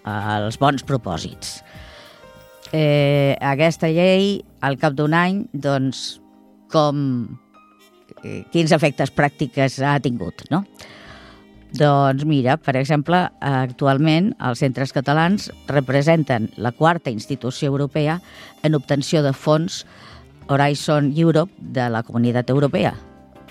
els 0.09 0.59
bons 0.59 0.85
propòsits. 0.87 1.59
Eh, 2.73 3.37
aquesta 3.41 3.89
llei, 3.89 4.43
al 4.61 4.77
cap 4.81 4.97
d'un 4.97 5.15
any, 5.17 5.45
doncs, 5.53 6.21
com, 6.73 7.29
eh, 8.23 8.45
quins 8.53 8.73
efectes 8.73 9.13
pràctics 9.15 9.81
ha 9.81 9.99
tingut, 10.05 10.45
no? 10.51 10.65
Doncs 11.77 12.25
mira, 12.25 12.57
per 12.57 12.79
exemple, 12.81 13.19
actualment 13.45 14.31
els 14.41 14.63
centres 14.65 14.95
catalans 14.97 15.51
representen 15.69 16.49
la 16.57 16.73
quarta 16.73 17.13
institució 17.13 17.69
europea 17.69 18.21
en 18.65 18.75
obtenció 18.79 19.23
de 19.23 19.35
fons 19.37 19.85
Horizon 20.49 21.13
Europe 21.17 21.53
de 21.59 21.91
la 21.93 22.03
Comunitat 22.03 22.49
Europea. 22.51 22.95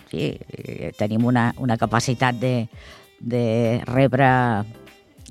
Sí, 0.09 0.33
eh, 0.49 0.91
tenim 0.97 1.25
una, 1.29 1.51
una 1.59 1.77
capacitat 1.77 2.35
de, 2.41 2.67
de 3.19 3.83
rebre 3.85 4.29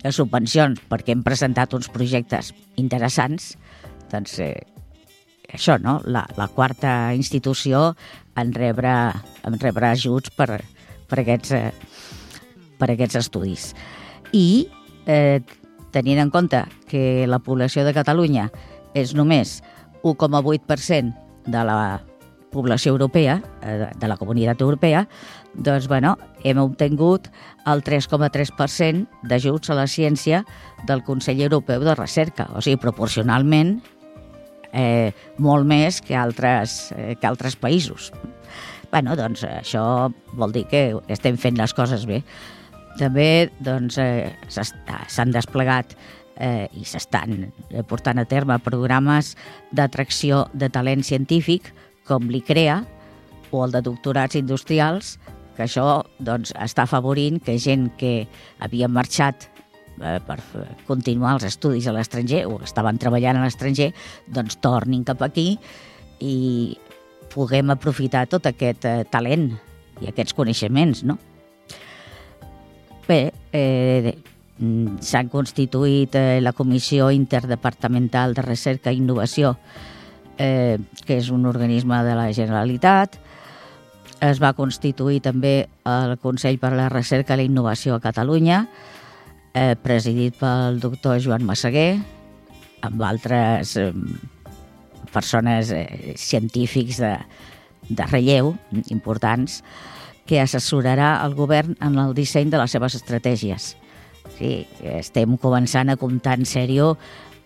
de 0.02 0.12
subvencions 0.12 0.78
perquè 0.90 1.14
hem 1.16 1.24
presentat 1.26 1.74
uns 1.74 1.88
projectes 1.90 2.52
interessants, 2.78 3.54
doncs 4.12 4.38
eh, 4.44 4.62
això, 5.50 5.78
no? 5.82 5.98
La, 6.04 6.26
la 6.36 6.48
quarta 6.52 7.14
institució 7.16 7.96
en 8.36 8.52
rebre, 8.54 8.92
en 9.42 9.58
rebre 9.58 9.90
ajuts 9.90 10.30
per, 10.36 10.60
per, 11.08 11.20
aquests, 11.22 11.54
eh, 11.56 11.72
per 12.78 12.90
aquests 12.92 13.21
estudis. 13.23 13.71
I 14.33 14.66
eh, 15.06 15.40
tenint 15.95 16.21
en 16.23 16.33
compte 16.35 16.64
que 16.90 17.26
la 17.28 17.40
població 17.40 17.87
de 17.87 17.95
Catalunya 17.97 18.50
és 18.97 19.14
només 19.16 19.61
1,8% 20.02 21.14
de 21.47 21.64
la 21.64 21.80
població 22.56 22.92
europea, 22.92 23.42
eh, 23.62 23.90
de 23.95 24.09
la 24.09 24.16
comunitat 24.16 24.61
europea, 24.61 25.06
doncs, 25.54 25.88
bueno, 25.88 26.16
hem 26.45 26.59
obtingut 26.62 27.28
el 27.66 27.83
3,3% 27.85 29.06
d'ajuts 29.28 29.71
a 29.71 29.76
la 29.76 29.87
ciència 29.90 30.45
del 30.88 31.02
Consell 31.04 31.42
Europeu 31.45 31.85
de 31.85 31.95
Recerca, 31.95 32.49
o 32.54 32.62
sigui, 32.64 32.80
proporcionalment 32.80 33.80
eh, 34.73 35.12
molt 35.38 35.66
més 35.68 36.00
que 36.04 36.16
altres, 36.16 36.92
eh, 36.97 37.14
que 37.21 37.28
altres 37.28 37.56
països. 37.56 38.12
bueno, 38.90 39.16
doncs 39.16 39.42
això 39.45 40.12
vol 40.38 40.52
dir 40.54 40.64
que 40.71 40.95
estem 41.12 41.37
fent 41.37 41.59
les 41.59 41.75
coses 41.75 42.06
bé. 42.06 42.23
També 42.96 43.50
doncs, 43.60 43.98
eh, 44.00 44.32
s'han 44.48 45.32
desplegat 45.34 45.96
eh, 46.40 46.68
i 46.72 46.84
s'estan 46.84 47.50
portant 47.88 48.20
a 48.20 48.26
terme 48.28 48.58
programes 48.64 49.34
d'atracció 49.72 50.46
de 50.52 50.70
talent 50.72 51.04
científic 51.04 51.72
com 52.06 52.30
l'ICREA 52.30 52.82
o 53.50 53.64
el 53.64 53.74
de 53.74 53.82
doctorats 53.82 54.38
industrials, 54.38 55.16
que 55.56 55.64
això 55.64 56.04
doncs, 56.20 56.52
està 56.60 56.84
afavorint 56.84 57.40
que 57.42 57.56
gent 57.58 57.88
que 57.98 58.26
havia 58.60 58.88
marxat 58.88 59.48
eh, 60.00 60.18
per 60.26 60.38
continuar 60.88 61.36
els 61.36 61.46
estudis 61.48 61.88
a 61.88 61.94
l'estranger 61.96 62.44
o 62.50 62.60
estaven 62.64 63.00
treballant 63.00 63.40
a 63.40 63.46
l'estranger, 63.46 63.92
doncs 64.28 64.60
tornin 64.64 65.04
cap 65.08 65.24
aquí 65.24 65.54
i 66.20 66.76
puguem 67.32 67.72
aprofitar 67.72 68.26
tot 68.30 68.46
aquest 68.48 68.84
eh, 68.88 68.98
talent 69.10 69.50
i 70.02 70.10
aquests 70.10 70.36
coneixements, 70.36 71.02
no? 71.08 71.18
Bé, 73.06 73.32
eh, 73.54 74.16
s'han 75.00 75.28
constituït 75.30 76.16
eh, 76.18 76.40
la 76.42 76.52
Comissió 76.56 77.10
Interdepartamental 77.14 78.34
de 78.34 78.42
Recerca 78.42 78.90
i 78.90 78.98
Innovació 78.98 79.54
eh, 80.38 80.78
que 81.04 81.18
és 81.18 81.30
un 81.30 81.46
organisme 81.46 82.02
de 82.04 82.14
la 82.16 82.28
Generalitat. 82.32 83.18
Es 84.25 84.40
va 84.40 84.54
constituir 84.56 85.20
també 85.25 85.68
el 85.88 86.16
Consell 86.22 86.58
per 86.60 86.72
a 86.72 86.78
la 86.78 86.88
Recerca 86.92 87.36
i 87.36 87.42
la 87.42 87.48
Innovació 87.48 87.96
a 87.96 88.02
Catalunya, 88.04 88.64
eh, 89.52 89.75
presidit 89.82 90.38
pel 90.40 90.80
doctor 90.80 91.20
Joan 91.20 91.44
Massaguer, 91.44 91.98
amb 92.86 93.02
altres 93.02 93.76
eh, 93.80 93.90
persones 95.12 95.72
eh, 95.72 96.14
científics 96.16 97.00
de, 97.02 97.16
de 97.88 98.08
relleu 98.08 98.54
importants, 98.88 99.62
que 100.26 100.40
assessorarà 100.42 101.16
el 101.25 101.35
govern 101.38 101.76
en 101.80 101.99
el 102.02 102.14
disseny 102.16 102.50
de 102.50 102.61
les 102.61 102.75
seves 102.75 102.99
estratègies. 102.99 103.75
Sí, 104.37 104.52
estem 104.97 105.37
començant 105.40 105.88
a 105.88 105.97
comptar 105.97 106.37
en 106.40 106.49
sèrio 106.49 106.95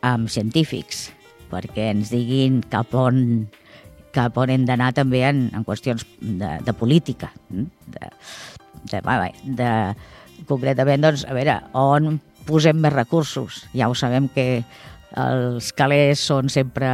amb 0.06 0.30
científics 0.32 1.10
perquè 1.50 1.90
ens 1.92 2.12
diguin 2.14 2.60
cap 2.70 2.94
on, 2.96 3.48
cap 4.14 4.38
on 4.40 4.52
hem 4.54 4.64
d'anar 4.68 4.92
també 4.96 5.24
en, 5.26 5.48
en 5.54 5.66
qüestions 5.66 6.06
de, 6.20 6.54
de 6.64 6.74
política. 6.76 7.32
Mm? 7.50 7.66
De, 7.90 8.10
de, 8.92 9.02
de, 9.02 9.30
de, 9.58 9.70
concretament, 10.48 11.02
doncs, 11.04 11.26
a 11.28 11.36
veure, 11.36 11.58
on 11.76 12.18
posem 12.48 12.78
més 12.80 12.94
recursos? 12.94 13.64
Ja 13.76 13.90
ho 13.90 13.96
sabem 13.98 14.30
que 14.32 14.62
els 15.18 15.72
calés 15.74 16.22
són 16.22 16.50
sempre 16.52 16.90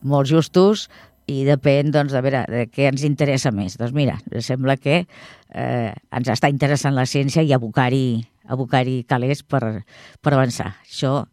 molt 0.00 0.30
justos, 0.30 0.88
i 1.30 1.44
depèn 1.48 1.90
doncs, 1.94 2.12
de 2.12 2.20
veure 2.24 2.44
de 2.50 2.66
què 2.68 2.90
ens 2.90 3.04
interessa 3.06 3.52
més. 3.54 3.78
Doncs 3.80 3.94
mira, 3.96 4.18
sembla 4.44 4.76
que 4.76 5.04
eh, 5.04 5.90
ens 5.92 6.30
està 6.32 6.50
interessant 6.52 6.96
la 6.96 7.06
ciència 7.08 7.44
i 7.44 7.52
abocar-hi 7.56 8.24
abocar 8.48 8.84
calés 9.08 9.42
per, 9.42 9.84
per 10.20 10.32
avançar. 10.34 10.74
Això 10.84 11.24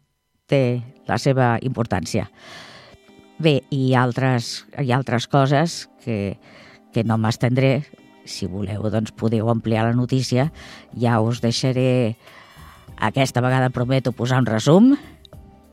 té 0.48 0.82
la 1.08 1.18
seva 1.18 1.56
importància. 1.62 2.28
Bé, 3.42 3.60
i 3.74 3.94
altres, 3.98 4.64
hi 4.78 4.92
ha 4.92 4.98
altres 5.00 5.26
coses 5.28 5.88
que, 6.04 6.38
que 6.92 7.04
no 7.04 7.18
m'estendré. 7.18 7.82
Si 8.24 8.46
voleu, 8.46 8.86
doncs 8.90 9.12
podeu 9.18 9.50
ampliar 9.50 9.88
la 9.88 9.96
notícia. 9.98 10.50
Ja 10.94 11.18
us 11.20 11.42
deixaré, 11.42 12.16
aquesta 13.02 13.42
vegada 13.42 13.72
prometo 13.74 14.12
posar 14.12 14.38
un 14.38 14.46
resum 14.46 14.92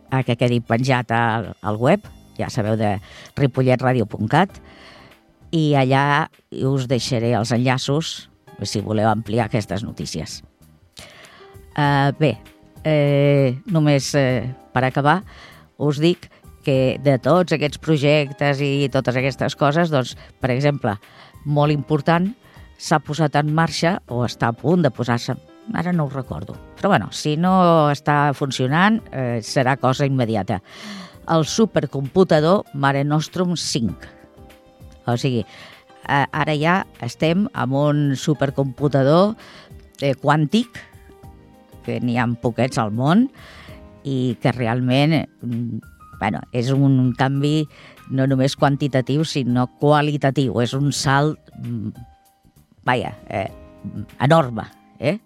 a 0.10 0.24
que 0.26 0.36
quedi 0.36 0.64
penjat 0.66 1.12
al, 1.14 1.54
al 1.62 1.78
web, 1.78 2.08
ja 2.40 2.50
sabeu, 2.50 2.78
de 2.80 2.96
ripolletradio.cat, 3.38 4.60
i 5.52 5.74
allà 5.78 6.30
us 6.66 6.88
deixaré 6.90 7.34
els 7.38 7.54
enllaços 7.56 8.30
si 8.68 8.82
voleu 8.84 9.08
ampliar 9.08 9.48
aquestes 9.48 9.86
notícies. 9.88 10.42
Uh, 11.80 12.12
bé, 12.20 12.34
eh, 12.84 13.56
només 13.72 14.10
eh, 14.20 14.50
per 14.74 14.84
acabar, 14.84 15.22
us 15.80 16.00
dic 16.02 16.28
que 16.66 17.00
de 17.00 17.16
tots 17.24 17.56
aquests 17.56 17.80
projectes 17.80 18.60
i 18.60 18.90
totes 18.92 19.16
aquestes 19.16 19.56
coses, 19.56 19.94
doncs, 19.94 20.16
per 20.44 20.52
exemple, 20.52 20.98
molt 21.46 21.72
important, 21.72 22.28
s'ha 22.80 23.00
posat 23.04 23.38
en 23.40 23.54
marxa 23.56 23.98
o 24.12 24.26
està 24.28 24.52
a 24.52 24.56
punt 24.56 24.84
de 24.84 24.92
posar-se 24.92 25.36
ara 25.74 25.94
no 25.94 26.08
ho 26.08 26.10
recordo. 26.10 26.56
Però 26.80 26.90
bueno, 26.90 27.12
si 27.12 27.36
no 27.38 27.92
està 27.92 28.34
funcionant, 28.34 29.00
eh, 29.12 29.40
serà 29.44 29.78
cosa 29.78 30.08
immediata. 30.10 30.62
El 31.30 31.46
supercomputador 31.46 32.66
Mare 32.74 33.04
Nostrum 33.06 33.56
5. 33.56 33.94
O 35.06 35.16
sigui, 35.18 35.44
ara 36.06 36.56
ja 36.58 36.82
estem 37.06 37.48
amb 37.54 37.78
un 37.78 38.02
supercomputador 38.18 39.36
eh, 40.02 40.16
quàntic, 40.18 40.82
que 41.86 42.00
n'hi 42.02 42.18
ha 42.18 42.28
poquets 42.42 42.82
al 42.82 42.92
món, 42.94 43.28
i 44.04 44.38
que 44.42 44.54
realment 44.56 45.16
mm, 45.20 45.80
bueno, 46.20 46.42
és 46.52 46.70
un 46.76 47.14
canvi 47.18 47.64
no 48.12 48.26
només 48.28 48.58
quantitatiu, 48.60 49.24
sinó 49.24 49.68
qualitatiu. 49.80 50.60
És 50.62 50.74
un 50.76 50.92
salt, 50.92 51.40
mm, 51.62 51.94
vaja, 52.86 53.14
eh, 53.30 53.48
enorme, 54.20 54.66
eh? 55.00 55.20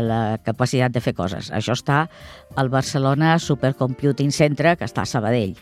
La 0.00 0.38
capacitat 0.44 0.94
de 0.94 1.02
fer 1.04 1.12
coses. 1.14 1.50
Això 1.52 1.76
està 1.76 2.06
al 2.56 2.70
Barcelona 2.72 3.36
Supercomputing 3.38 4.32
Centre, 4.32 4.76
que 4.76 4.88
està 4.88 5.04
a 5.04 5.10
Sabadell. 5.10 5.54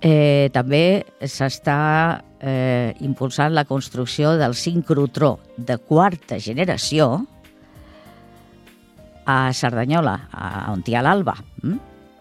Eh, 0.00 0.48
també 0.54 1.04
s'està 1.28 2.22
eh, 2.40 2.96
impulsant 3.04 3.52
la 3.52 3.66
construcció 3.68 4.32
del 4.40 4.54
sincrotró 4.56 5.34
de 5.58 5.76
quarta 5.76 6.38
generació 6.40 7.26
a 9.28 9.52
Cerdanyola, 9.52 10.16
a, 10.32 10.46
on 10.72 10.80
hi 10.86 10.96
ha 10.96 11.04
l'Alba. 11.04 11.36
Mm? 11.62 11.76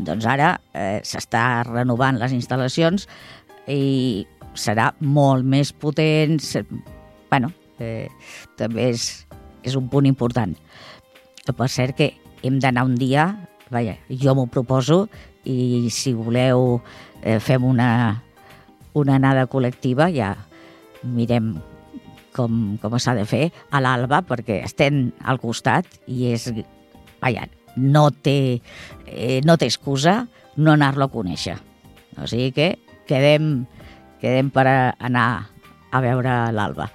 Doncs 0.10 0.28
ara 0.28 0.54
eh, 0.74 1.00
s'està 1.08 1.64
renovant 1.68 2.20
les 2.20 2.36
instal·lacions 2.36 3.08
i 3.72 4.26
serà 4.60 4.92
molt 5.00 5.48
més 5.48 5.72
potent. 5.72 6.40
bueno, 7.30 7.52
eh, 7.80 8.08
també 8.58 8.90
és 8.92 9.26
és 9.70 9.78
un 9.80 9.90
punt 9.92 10.08
important. 10.10 10.56
Per 11.50 11.70
cert 11.72 11.98
que 11.98 12.12
hem 12.46 12.60
d'anar 12.62 12.86
un 12.88 12.96
dia, 13.00 13.30
vaja, 13.74 13.96
jo 14.10 14.36
m'ho 14.38 14.48
proposo, 14.52 15.06
i 15.50 15.90
si 15.94 16.14
voleu 16.14 16.82
eh, 17.24 17.40
fem 17.42 17.64
una, 17.66 17.90
una 18.94 19.18
anada 19.18 19.48
col·lectiva, 19.50 20.10
ja 20.14 20.36
mirem 21.04 21.56
com, 22.36 22.78
com 22.82 22.98
s'ha 23.00 23.16
de 23.18 23.26
fer 23.30 23.48
a 23.72 23.82
l'Alba, 23.84 24.22
perquè 24.28 24.62
estem 24.66 25.10
al 25.26 25.42
costat 25.42 25.88
i 26.08 26.34
és... 26.34 26.50
Vaja, 27.20 27.50
no 27.76 28.10
té, 28.16 28.62
eh, 29.08 29.40
no 29.44 29.58
té 29.60 29.68
excusa 29.68 30.22
no 30.60 30.76
anar-lo 30.76 31.08
a 31.08 31.12
conèixer. 31.12 31.58
O 32.20 32.28
sigui 32.28 32.52
que 32.56 32.70
quedem, 33.08 33.66
quedem 34.22 34.52
per 34.54 34.66
anar 34.68 35.28
a 35.92 36.02
veure 36.04 36.40
l'Alba. 36.56 36.90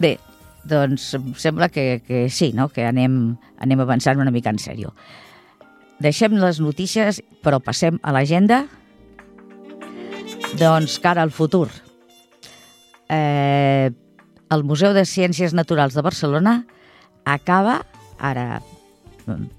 Bé, 0.00 0.16
doncs 0.64 1.16
sembla 1.36 1.68
que, 1.68 2.02
que 2.06 2.28
sí, 2.30 2.52
no? 2.52 2.68
que 2.68 2.84
anem, 2.86 3.36
anem 3.60 3.80
avançant 3.80 4.20
una 4.20 4.32
mica 4.34 4.52
en 4.52 4.60
sèrio. 4.60 4.92
Deixem 6.00 6.36
les 6.40 6.60
notícies, 6.60 7.20
però 7.44 7.60
passem 7.60 7.98
a 8.02 8.12
l'agenda. 8.16 8.64
Doncs 10.60 10.98
cara 11.00 11.22
al 11.22 11.32
futur. 11.32 11.68
Eh, 13.10 13.90
el 14.50 14.64
Museu 14.64 14.94
de 14.96 15.04
Ciències 15.04 15.54
Naturals 15.54 15.94
de 15.94 16.04
Barcelona 16.04 16.54
acaba, 17.24 17.82
ara 18.18 18.62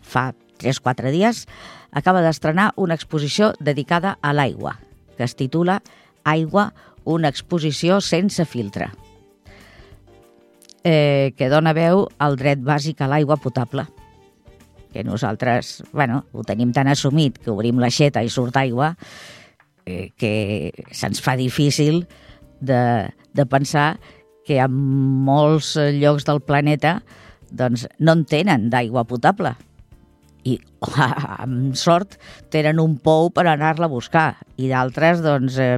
fa 0.01 0.31
3-4 0.61 1.13
dies, 1.13 1.45
acaba 1.91 2.23
d'estrenar 2.23 2.71
una 2.75 2.97
exposició 2.97 3.53
dedicada 3.59 4.17
a 4.21 4.33
l'aigua, 4.33 4.77
que 5.17 5.25
es 5.27 5.35
titula 5.35 5.81
Aigua, 6.23 6.71
una 7.05 7.31
exposició 7.31 7.99
sense 8.01 8.45
filtre 8.45 8.91
eh, 10.83 11.33
que 11.37 11.49
dona 11.49 11.73
veu 11.77 12.07
al 12.19 12.37
dret 12.39 12.61
bàsic 12.63 13.01
a 13.01 13.09
l'aigua 13.11 13.37
potable. 13.41 13.85
Que 14.91 15.05
nosaltres, 15.07 15.83
bueno, 15.93 16.25
ho 16.33 16.43
tenim 16.43 16.73
tan 16.75 16.89
assumit 16.91 17.37
que 17.39 17.51
obrim 17.53 17.79
l'aixeta 17.79 18.23
i 18.23 18.29
surt 18.29 18.57
aigua 18.59 18.95
eh, 19.85 20.11
que 20.17 20.71
se'ns 20.91 21.21
fa 21.23 21.37
difícil 21.39 22.05
de, 22.59 23.09
de 23.33 23.45
pensar 23.45 23.99
que 24.45 24.59
en 24.59 24.73
molts 25.25 25.75
llocs 25.77 26.25
del 26.27 26.41
planeta 26.43 26.99
doncs, 27.51 27.85
no 27.99 28.15
en 28.17 28.25
tenen 28.25 28.69
d'aigua 28.71 29.05
potable. 29.07 29.53
I 30.47 30.57
amb 30.81 31.75
sort 31.77 32.17
tenen 32.53 32.81
un 32.81 32.97
pou 32.97 33.29
per 33.33 33.45
anar-la 33.47 33.87
a 33.87 33.91
buscar. 33.91 34.41
I 34.57 34.71
d'altres 34.71 35.21
doncs 35.23 35.59
eh, 35.61 35.77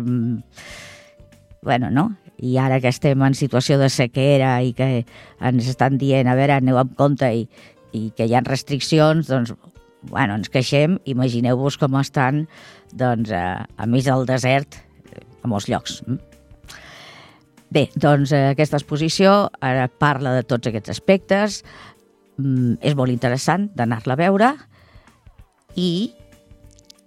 bueno, 1.64 1.90
no? 1.92 2.12
I 2.44 2.58
ara 2.60 2.82
que 2.84 2.92
estem 2.92 3.22
en 3.24 3.36
situació 3.38 3.78
de 3.80 3.88
sequera 3.94 4.58
i 4.66 4.74
que 4.76 4.90
ens 5.40 5.70
estan 5.72 5.96
dient, 6.02 6.28
a 6.28 6.36
veure, 6.36 6.58
aneu 6.60 6.80
amb 6.82 6.96
compte 7.00 7.30
i, 7.32 7.46
i 7.96 8.10
que 8.18 8.28
hi 8.28 8.36
ha 8.36 8.44
restriccions, 8.44 9.30
doncs, 9.32 9.54
bueno, 10.12 10.36
ens 10.36 10.52
queixem, 10.52 10.98
imagineu-vos 11.08 11.80
com 11.80 11.96
estan 12.02 12.44
doncs, 12.92 13.32
a, 13.32 13.64
a 13.64 13.88
mig 13.88 14.04
del 14.10 14.28
desert 14.28 14.82
a 15.44 15.52
molts 15.52 15.70
llocs. 15.72 16.02
Mm? 16.08 16.20
Bé, 17.74 17.88
doncs 17.98 18.34
aquesta 18.36 18.78
exposició 18.78 19.34
ara 19.64 19.88
parla 19.88 20.36
de 20.36 20.44
tots 20.46 20.70
aquests 20.70 20.94
aspectes, 20.94 21.62
mm, 22.38 22.78
és 22.86 22.98
molt 23.00 23.14
interessant 23.14 23.70
d'anar-la 23.74 24.18
a 24.18 24.20
veure 24.20 24.52
i 25.80 26.12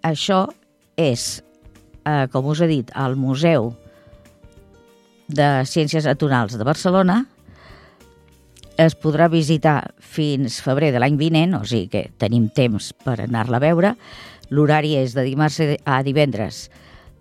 això 0.02 0.46
és, 0.96 1.42
eh, 2.08 2.26
com 2.32 2.48
us 2.50 2.64
he 2.64 2.70
dit, 2.70 2.90
al 2.94 3.14
Museu 3.20 3.74
de 5.28 5.64
Ciències 5.66 6.06
Naturals 6.06 6.56
de 6.58 6.64
Barcelona 6.66 7.24
es 8.76 8.94
podrà 9.00 9.30
visitar 9.32 9.94
fins 9.98 10.60
febrer 10.60 10.92
de 10.92 11.00
l'any 11.00 11.16
vinent, 11.16 11.56
o 11.56 11.64
sigui 11.64 11.88
que 11.92 12.02
tenim 12.20 12.50
temps 12.52 12.92
per 13.04 13.18
anar-la 13.24 13.56
a 13.58 13.64
veure. 13.64 13.94
L'horari 14.52 14.94
és 15.00 15.16
de 15.16 15.24
dimarts 15.26 15.58
a 15.84 16.02
divendres 16.06 16.66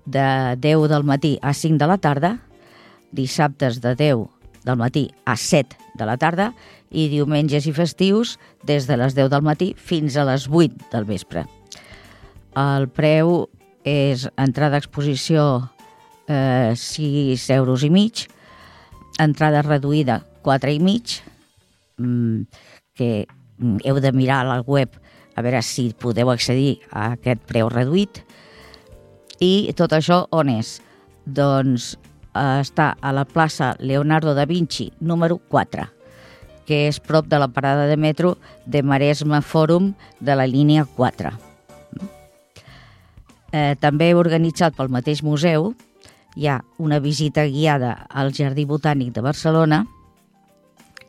de 0.06 0.56
10 0.62 0.90
del 0.92 1.08
matí 1.08 1.38
a 1.42 1.54
5 1.56 1.80
de 1.82 1.88
la 1.90 1.98
tarda, 1.98 2.38
dissabtes 3.16 3.80
de 3.82 3.96
10 3.96 4.28
del 4.66 4.78
matí 4.78 5.08
a 5.26 5.38
7 5.38 5.78
de 5.96 6.06
la 6.06 6.18
tarda 6.18 6.52
i 6.92 7.08
diumenges 7.10 7.68
i 7.70 7.74
festius 7.74 8.36
des 8.66 8.88
de 8.90 8.98
les 9.00 9.16
10 9.16 9.32
del 9.32 9.46
matí 9.46 9.74
fins 9.78 10.18
a 10.18 10.26
les 10.28 10.50
8 10.52 10.92
del 10.92 11.08
vespre. 11.08 11.46
El 12.56 12.90
preu 12.90 13.48
és 13.86 14.28
entrada 14.42 14.78
d'exposició 14.78 15.70
eh, 16.28 16.74
6 16.76 17.50
euros 17.56 17.84
i 17.84 17.90
mig, 17.90 18.28
entrada 19.20 19.64
reduïda 19.64 20.22
4 20.44 20.72
i 20.72 20.80
mig, 20.80 21.20
mm, 21.98 22.44
que 22.96 23.28
mm, 23.58 23.78
heu 23.86 24.00
de 24.00 24.12
mirar 24.12 24.46
al 24.46 24.64
web 24.68 24.90
a 25.36 25.44
veure 25.44 25.62
si 25.62 25.92
podeu 26.00 26.32
accedir 26.32 26.80
a 26.92 27.12
aquest 27.16 27.44
preu 27.48 27.70
reduït. 27.70 28.24
I 29.44 29.74
tot 29.76 29.92
això 29.92 30.24
on 30.32 30.50
és? 30.54 30.80
Doncs 31.26 31.96
eh, 31.96 32.62
està 32.62 32.94
a 33.02 33.12
la 33.12 33.26
plaça 33.26 33.76
Leonardo 33.80 34.34
da 34.36 34.46
Vinci, 34.48 34.92
número 35.00 35.38
4, 35.52 35.90
que 36.66 36.86
és 36.88 37.02
prop 37.04 37.28
de 37.28 37.40
la 37.40 37.50
parada 37.52 37.86
de 37.90 37.98
metro 37.98 38.38
de 38.66 38.82
Maresme 38.84 39.42
Fòrum 39.42 39.94
de 40.20 40.36
la 40.36 40.48
línia 40.48 40.86
4. 40.96 41.34
Eh, 43.56 43.76
també 43.80 44.14
organitzat 44.16 44.76
pel 44.76 44.90
mateix 44.92 45.22
museu, 45.24 45.74
hi 46.36 46.48
ha 46.48 46.60
una 46.78 47.00
visita 47.00 47.46
guiada 47.48 48.08
al 48.10 48.34
Jardí 48.36 48.66
Botànic 48.68 49.14
de 49.16 49.24
Barcelona, 49.24 49.86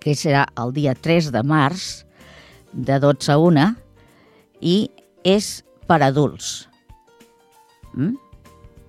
que 0.00 0.14
serà 0.14 0.46
el 0.62 0.72
dia 0.76 0.94
3 0.94 1.32
de 1.34 1.42
març, 1.42 2.06
de 2.72 2.98
12 3.02 3.32
a 3.34 3.38
1, 3.42 3.66
i 4.62 4.76
és 5.26 5.48
per 5.90 5.98
adults. 6.06 6.68
Mm? 7.96 8.14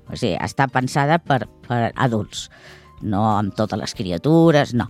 O 0.08 0.15
sigui, 0.15 0.36
està 0.38 0.67
pensada 0.71 1.17
per, 1.19 1.47
per 1.65 1.89
adults, 1.95 2.47
no 3.02 3.23
amb 3.32 3.56
totes 3.58 3.82
les 3.82 3.97
criatures, 3.97 4.76
no. 4.78 4.88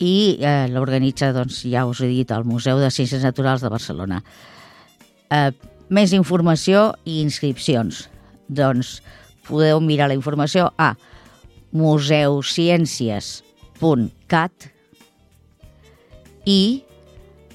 I 0.00 0.36
eh, 0.40 0.66
l'organitza, 0.72 1.30
doncs, 1.36 1.62
ja 1.68 1.86
us 1.88 2.00
he 2.04 2.08
dit, 2.10 2.32
el 2.32 2.48
Museu 2.48 2.80
de 2.80 2.90
Ciències 2.92 3.24
Naturals 3.24 3.64
de 3.64 3.72
Barcelona. 3.72 4.22
Eh, 5.32 5.52
més 5.88 6.12
informació 6.16 6.90
i 7.04 7.20
inscripcions. 7.22 8.06
Doncs 8.48 8.98
podeu 9.48 9.80
mirar 9.80 10.08
la 10.10 10.18
informació 10.18 10.70
a 10.78 10.94
museuciències.cat 11.76 14.52
i 16.46 16.82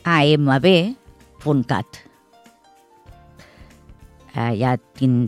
amb.cat. 0.04 1.88
Eh, 4.32 4.54
ja 4.60 4.78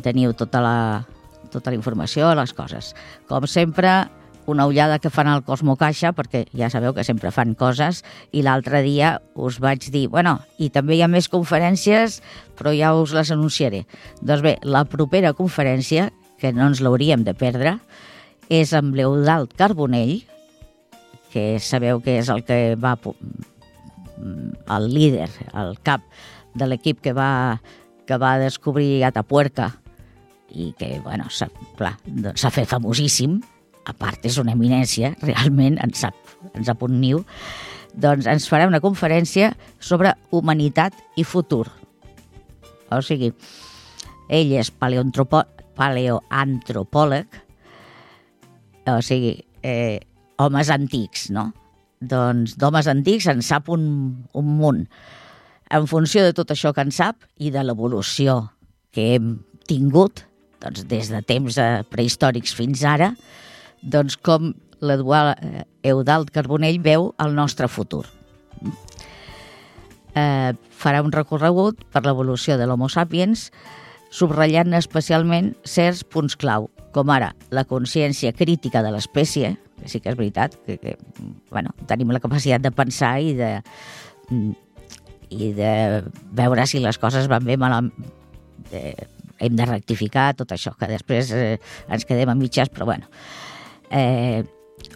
teniu 0.03 0.33
tota 0.37 0.61
la, 0.63 1.03
tota 1.51 1.71
la 1.71 1.77
informació, 1.77 2.33
les 2.37 2.53
coses. 2.55 2.93
Com 3.27 3.47
sempre, 3.47 4.07
una 4.47 4.67
ullada 4.67 4.99
que 4.99 5.11
fan 5.11 5.27
al 5.27 5.43
Cosmo 5.43 5.75
Caixa, 5.79 6.13
perquè 6.15 6.45
ja 6.55 6.69
sabeu 6.71 6.93
que 6.95 7.03
sempre 7.07 7.31
fan 7.31 7.55
coses, 7.59 8.03
i 8.31 8.43
l'altre 8.43 8.81
dia 8.83 9.17
us 9.35 9.59
vaig 9.63 9.89
dir, 9.91 10.07
bueno, 10.11 10.39
i 10.59 10.69
també 10.69 10.97
hi 10.97 11.03
ha 11.03 11.11
més 11.11 11.29
conferències, 11.31 12.21
però 12.59 12.75
ja 12.75 12.93
us 12.95 13.15
les 13.15 13.31
anunciaré. 13.31 13.85
Doncs 14.21 14.43
bé, 14.43 14.57
la 14.63 14.85
propera 14.87 15.33
conferència, 15.35 16.11
que 16.43 16.51
no 16.51 16.67
ens 16.67 16.81
l'hauríem 16.83 17.23
de 17.23 17.31
perdre, 17.39 17.77
és 18.51 18.73
amb 18.75 18.97
l'Eudald 18.99 19.53
Carbonell, 19.55 20.17
que 21.31 21.55
sabeu 21.63 22.01
que 22.03 22.17
és 22.19 22.27
el 22.29 22.43
que 22.43 22.75
va 22.75 22.97
el 24.75 24.89
líder, 24.91 25.29
el 25.55 25.77
cap 25.87 26.03
de 26.53 26.67
l'equip 26.67 26.99
que 27.01 27.15
va, 27.15 27.61
que 28.05 28.19
va 28.19 28.35
descobrir 28.41 29.05
Atapuerca 29.07 29.71
i 30.51 30.73
que, 30.77 30.99
bueno, 31.01 31.31
s'ha 31.31 31.47
doncs 32.05 32.45
fet 32.51 32.69
famosíssim, 32.69 33.39
a 33.87 33.95
part 33.95 34.27
és 34.27 34.37
una 34.37 34.53
eminència, 34.53 35.15
realment 35.23 35.79
ens 35.83 36.03
sap, 36.03 36.35
ens 36.51 36.67
sap 36.67 36.83
un 36.83 36.99
niu, 36.99 37.23
doncs 37.95 38.27
ens 38.27 38.51
farà 38.51 38.67
una 38.67 38.83
conferència 38.83 39.53
sobre 39.79 40.13
humanitat 40.35 40.99
i 41.15 41.23
futur. 41.23 41.65
O 42.91 43.01
sigui, 43.01 43.31
ell 44.29 44.53
és 44.59 44.69
paleoantropòleg, 45.77 47.41
o 48.91 48.99
sigui, 49.05 49.37
eh, 49.63 49.99
homes 50.41 50.69
antics, 50.73 51.29
no? 51.33 51.51
Doncs 52.03 52.57
d'homes 52.59 52.89
antics 52.91 53.29
en 53.31 53.41
sap 53.45 53.69
un, 53.71 53.85
un 54.35 54.51
munt. 54.59 54.83
En 55.73 55.87
funció 55.87 56.25
de 56.25 56.35
tot 56.35 56.51
això 56.51 56.73
que 56.75 56.83
en 56.83 56.91
sap 56.91 57.23
i 57.39 57.49
de 57.53 57.63
l'evolució 57.63 58.41
que 58.93 59.13
hem 59.15 59.37
tingut 59.69 60.25
doncs, 60.63 60.85
des 60.87 61.09
de 61.11 61.21
temps 61.25 61.57
eh, 61.59 61.83
prehistòrics 61.91 62.53
fins 62.55 62.83
ara, 62.87 63.13
doncs 63.81 64.15
com 64.15 64.53
l'Eduard 64.83 65.39
eh, 65.43 66.31
Carbonell 66.33 66.79
veu 66.83 67.11
el 67.19 67.35
nostre 67.35 67.67
futur. 67.67 68.05
Eh, 70.13 70.51
farà 70.53 71.01
un 71.03 71.11
recorregut 71.11 71.83
per 71.91 72.03
l'evolució 72.05 72.57
de 72.57 72.67
l'Homo 72.67 72.89
sapiens, 72.91 73.49
subratllant 74.13 74.75
especialment 74.77 75.53
certs 75.65 76.03
punts 76.05 76.37
clau, 76.39 76.69
com 76.93 77.09
ara 77.09 77.31
la 77.53 77.65
consciència 77.65 78.33
crítica 78.37 78.83
de 78.85 78.91
l'espècie, 78.93 79.55
que 79.81 79.89
sí 79.89 80.01
que 80.03 80.13
és 80.13 80.19
veritat, 80.19 80.57
que, 80.67 80.77
que 80.77 80.97
bueno, 81.51 81.73
tenim 81.89 82.13
la 82.13 82.21
capacitat 82.23 82.61
de 82.61 82.71
pensar 82.75 83.15
i 83.25 83.33
de, 83.37 83.55
i 85.33 85.51
de 85.57 85.73
veure 86.37 86.67
si 86.69 86.83
les 86.83 87.01
coses 87.01 87.27
van 87.31 87.45
bé, 87.47 87.57
mal, 87.57 87.89
eh, 88.71 88.93
hem 89.43 89.57
de 89.57 89.67
rectificar 89.67 90.31
tot 90.37 90.53
això, 90.53 90.75
que 90.77 90.89
després 90.91 91.31
eh, 91.33 91.57
ens 91.89 92.05
quedem 92.05 92.29
a 92.29 92.37
mitges, 92.37 92.69
però 92.69 92.87
bueno. 92.93 93.09
Eh, 93.89 94.43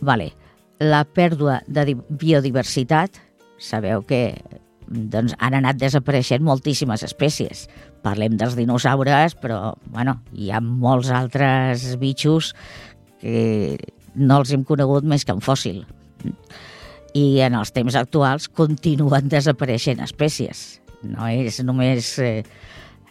vale. 0.02 0.32
La 0.78 1.02
pèrdua 1.10 1.64
de 1.66 1.96
biodiversitat, 1.98 3.18
sabeu 3.58 4.04
que 4.06 4.22
doncs, 4.88 5.34
han 5.42 5.58
anat 5.58 5.80
desapareixent 5.82 6.44
moltíssimes 6.46 7.04
espècies. 7.04 7.66
Parlem 8.08 8.38
dels 8.40 8.56
dinosaures, 8.56 9.36
però 9.36 9.76
bueno, 9.92 10.22
hi 10.32 10.52
ha 10.52 10.62
molts 10.64 11.12
altres 11.12 11.90
bitxos 12.00 12.54
que 13.20 13.76
no 14.16 14.40
els 14.40 14.54
hem 14.56 14.64
conegut 14.68 15.04
més 15.04 15.26
que 15.28 15.36
en 15.36 15.44
fòssil. 15.44 15.84
I 17.18 17.26
en 17.44 17.58
els 17.60 17.74
temps 17.76 17.98
actuals 18.00 18.48
continuen 18.48 19.28
desapareixent 19.36 20.04
espècies. 20.06 20.80
No 21.04 21.28
és 21.28 21.60
només 21.66 22.14
eh, 22.24 22.46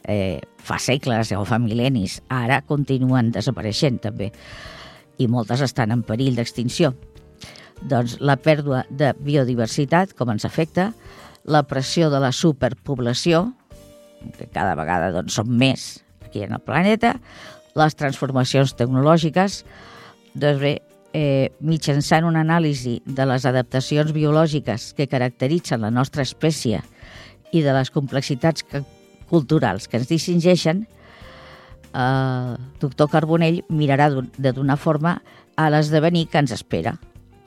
eh, 0.09 0.39
fa 0.57 0.79
segles 0.83 1.35
o 1.37 1.45
fa 1.45 1.61
mil·lennis. 1.63 2.21
Ara 2.33 2.63
continuen 2.67 3.31
desapareixent 3.35 4.01
també. 4.09 4.33
I 5.21 5.29
moltes 5.33 5.63
estan 5.67 5.93
en 5.93 6.03
perill 6.07 6.41
d'extinció. 6.41 6.95
Doncs 7.85 8.17
la 8.25 8.39
pèrdua 8.41 8.87
de 8.89 9.13
biodiversitat, 9.21 10.17
com 10.17 10.33
ens 10.33 10.49
afecta, 10.49 10.91
la 11.45 11.63
pressió 11.69 12.09
de 12.11 12.21
la 12.23 12.33
superpoblació, 12.33 13.51
que 14.35 14.49
cada 14.51 14.75
vegada 14.79 15.13
doncs, 15.15 15.37
som 15.39 15.49
més 15.49 16.05
aquí 16.25 16.43
en 16.45 16.57
el 16.57 16.63
planeta, 16.65 17.17
les 17.77 17.97
transformacions 17.99 18.75
tecnològiques, 18.79 19.63
doncs 20.35 20.61
bé, 20.61 20.75
eh, 21.17 21.53
mitjançant 21.61 22.27
una 22.29 22.43
anàlisi 22.45 22.99
de 23.07 23.27
les 23.29 23.47
adaptacions 23.49 24.13
biològiques 24.13 24.93
que 24.97 25.09
caracteritzen 25.09 25.81
la 25.85 25.93
nostra 25.93 26.25
espècie 26.27 26.83
i 27.53 27.63
de 27.63 27.73
les 27.73 27.93
complexitats 27.95 28.65
que, 28.67 28.83
culturals 29.31 29.89
que 29.89 30.01
ens 30.01 30.11
distingeixen, 30.11 30.87
eh, 31.93 32.57
doctor 32.81 33.11
Carbonell 33.13 33.63
mirarà 33.69 34.11
de 34.13 34.53
donar 34.53 34.77
forma 34.77 35.21
a 35.57 35.71
l'esdevenir 35.71 36.27
que 36.29 36.43
ens 36.43 36.53
espera, 36.53 36.99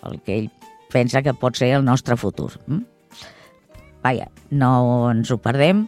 el 0.04 0.22
que 0.26 0.38
ell 0.40 0.50
pensa 0.90 1.22
que 1.22 1.36
pot 1.38 1.58
ser 1.60 1.74
el 1.78 1.86
nostre 1.86 2.18
futur. 2.18 2.52
Mm? 2.66 2.86
Vaja, 4.02 4.30
no 4.50 4.72
ens 5.12 5.30
ho 5.30 5.38
perdem, 5.44 5.86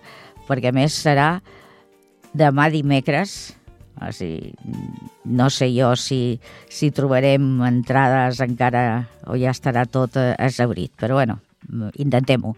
perquè 0.47 0.71
a 0.71 0.75
més 0.75 0.95
serà 0.95 1.41
demà 2.37 2.69
dimecres, 2.71 3.53
o 4.01 4.09
sigui, 4.15 4.53
no 5.29 5.49
sé 5.53 5.69
jo 5.75 5.91
si, 5.99 6.39
si 6.71 6.89
trobarem 6.95 7.61
entrades 7.67 8.39
encara 8.41 9.03
o 9.29 9.37
ja 9.37 9.51
estarà 9.53 9.85
tot 9.85 10.17
eh, 10.17 10.31
exaurit, 10.39 10.93
però 10.97 11.19
bueno, 11.19 11.37
intentem-ho. 12.01 12.55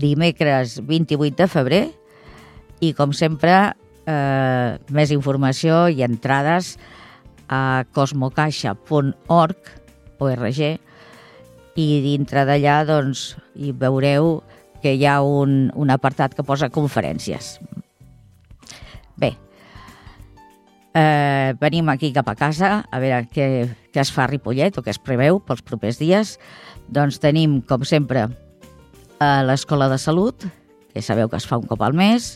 Dimecres 0.00 0.78
28 0.86 1.42
de 1.42 1.48
febrer 1.50 1.82
i 2.80 2.94
com 2.96 3.12
sempre 3.12 3.74
eh, 4.08 4.78
més 4.88 5.12
informació 5.12 5.88
i 5.92 6.04
entrades 6.06 6.76
a 7.50 7.84
cosmocaixa.org 7.92 9.76
org, 10.20 10.80
i 11.80 11.88
dintre 12.04 12.44
d'allà 12.44 12.80
doncs, 12.84 13.34
hi 13.56 13.72
veureu 13.72 14.40
que 14.82 14.94
hi 14.96 15.06
ha 15.06 15.20
un, 15.22 15.70
un 15.76 15.92
apartat 15.92 16.34
que 16.34 16.44
posa 16.46 16.70
conferències. 16.72 17.58
Bé, 19.20 19.34
eh, 20.94 21.54
venim 21.60 21.88
aquí 21.88 22.12
cap 22.12 22.28
a 22.28 22.36
casa 22.38 22.72
a 22.90 23.00
veure 23.02 23.26
què, 23.32 23.48
què 23.92 24.02
es 24.02 24.12
fa 24.14 24.24
a 24.24 24.30
Ripollet 24.30 24.78
o 24.78 24.84
què 24.84 24.94
es 24.94 25.02
preveu 25.02 25.40
pels 25.44 25.62
propers 25.66 26.00
dies. 26.00 26.38
Doncs 26.90 27.20
tenim, 27.22 27.60
com 27.62 27.84
sempre, 27.86 28.26
a 29.20 29.30
l'Escola 29.46 29.90
de 29.92 29.98
Salut, 30.00 30.46
que 30.94 31.02
sabeu 31.02 31.28
que 31.28 31.38
es 31.38 31.46
fa 31.46 31.60
un 31.60 31.68
cop 31.68 31.82
al 31.84 31.94
mes. 31.94 32.34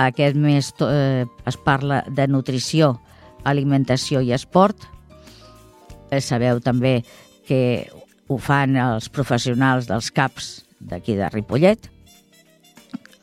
Aquest 0.00 0.36
mes 0.36 0.72
eh, 0.82 1.26
es 1.46 1.58
parla 1.60 2.02
de 2.10 2.26
nutrició, 2.26 2.96
alimentació 3.44 4.24
i 4.24 4.32
esport. 4.34 4.88
Eh, 6.10 6.20
sabeu 6.20 6.58
també 6.64 7.02
que 7.46 7.86
ho 8.26 8.38
fan 8.40 8.78
els 8.80 9.10
professionals 9.12 9.86
dels 9.86 10.10
CAPs 10.10 10.63
d'aquí 10.84 11.16
de 11.18 11.28
Ripollet, 11.32 11.90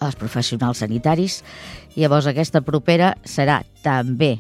els 0.02 0.18
professionals 0.18 0.82
sanitaris. 0.82 1.42
Llavors 1.96 2.28
aquesta 2.30 2.64
propera 2.66 3.14
serà 3.28 3.62
també 3.86 4.40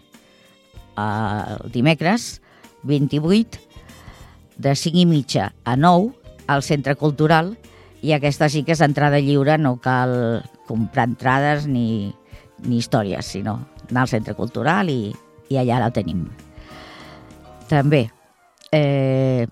el 0.99 1.71
dimecres 1.73 2.41
28 2.83 3.59
de 4.61 4.75
5 4.75 5.03
i 5.03 5.05
mitja 5.09 5.51
a 5.63 5.75
9 5.77 6.11
al 6.51 6.63
Centre 6.65 6.95
Cultural 6.99 7.55
i 8.01 8.13
aquesta 8.13 8.49
sí 8.49 8.63
que 8.65 8.73
és 8.73 8.81
entrada 8.81 9.21
lliure, 9.21 9.57
no 9.61 9.77
cal 9.81 10.41
comprar 10.67 11.07
entrades 11.09 11.67
ni, 11.69 12.11
ni 12.65 12.79
històries, 12.81 13.25
sinó 13.25 13.59
anar 13.89 14.05
al 14.05 14.11
Centre 14.11 14.33
Cultural 14.37 14.89
i, 14.89 15.11
i 15.49 15.59
allà 15.61 15.79
la 15.83 15.91
tenim. 15.93 16.25
També 17.69 18.07
eh, 18.73 19.45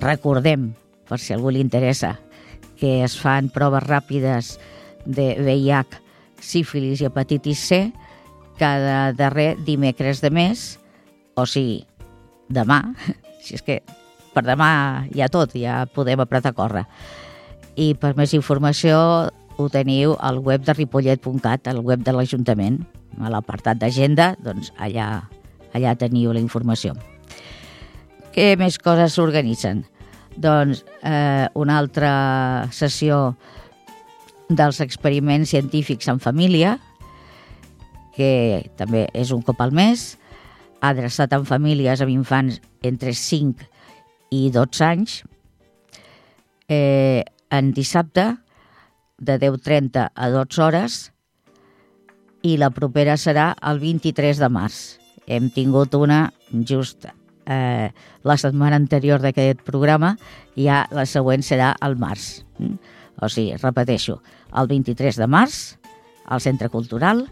recordem, 0.00 0.70
per 1.06 1.20
si 1.20 1.34
algú 1.36 1.52
li 1.52 1.60
interessa, 1.62 2.16
que 2.80 3.02
es 3.04 3.16
fan 3.20 3.50
proves 3.52 3.84
ràpides 3.84 4.54
de 5.04 5.34
VIH, 5.38 6.00
sífilis 6.40 7.02
i 7.02 7.08
hepatitis 7.08 7.62
C 7.68 7.80
cada 8.60 9.12
darrer 9.16 9.54
dimecres 9.64 10.20
de 10.20 10.28
mes, 10.28 10.78
o 11.34 11.46
sigui, 11.48 11.86
demà, 12.52 12.82
si 13.44 13.56
és 13.56 13.64
que 13.64 13.80
per 14.34 14.44
demà 14.46 14.70
ha 15.08 15.28
tot, 15.32 15.56
ja 15.56 15.86
podem 15.88 16.20
apretar 16.20 16.52
a 16.52 16.58
córrer. 16.58 16.84
I 17.80 17.94
per 17.96 18.12
més 18.18 18.34
informació 18.36 18.98
ho 19.56 19.68
teniu 19.72 20.16
al 20.20 20.40
web 20.44 20.64
de 20.66 20.74
ripollet.cat, 20.76 21.68
al 21.68 21.80
web 21.84 22.04
de 22.04 22.14
l'Ajuntament. 22.16 22.82
a 23.20 23.28
l'apartat 23.28 23.76
d'agenda, 23.76 24.36
doncs 24.40 24.70
allà, 24.78 25.26
allà 25.74 25.94
teniu 25.98 26.32
la 26.32 26.40
informació. 26.40 26.94
Què 28.32 28.54
més 28.56 28.78
coses 28.78 29.12
s'organitzen? 29.18 29.82
Doncs 30.36 30.84
eh, 31.02 31.48
una 31.54 31.78
altra 31.78 32.68
sessió 32.72 33.34
dels 34.50 34.80
experiments 34.82 35.50
científics 35.50 36.08
en 36.10 36.20
família, 36.20 36.76
que 38.14 38.70
també 38.76 39.06
és 39.14 39.30
un 39.34 39.42
cop 39.46 39.60
al 39.62 39.72
mes, 39.72 40.16
adreçat 40.80 41.32
en 41.36 41.46
famílies 41.46 42.00
amb 42.02 42.12
infants 42.12 42.60
entre 42.82 43.14
5 43.14 43.68
i 44.34 44.48
12 44.54 44.84
anys, 44.86 45.20
eh, 46.68 47.24
en 47.50 47.72
dissabte 47.74 48.26
de 49.18 49.38
10.30 49.38 50.10
a 50.14 50.28
12 50.32 50.62
hores 50.64 50.98
i 52.42 52.56
la 52.56 52.70
propera 52.72 53.18
serà 53.20 53.52
el 53.70 53.82
23 53.82 54.40
de 54.40 54.48
març. 54.48 54.80
Hem 55.28 55.50
tingut 55.54 55.94
una 55.94 56.30
just 56.50 57.06
eh, 57.46 57.90
la 58.24 58.36
setmana 58.40 58.78
anterior 58.80 59.22
d'aquest 59.22 59.62
programa 59.66 60.16
ja 60.56 60.84
la 60.94 61.06
següent 61.06 61.44
serà 61.46 61.74
al 61.80 61.96
març. 62.00 62.42
Mm? 62.58 62.76
O 63.20 63.28
sigui, 63.28 63.56
repeteixo, 63.60 64.20
el 64.56 64.68
23 64.70 65.20
de 65.20 65.28
març 65.28 65.60
al 66.26 66.40
Centre 66.40 66.70
Cultural 66.72 67.26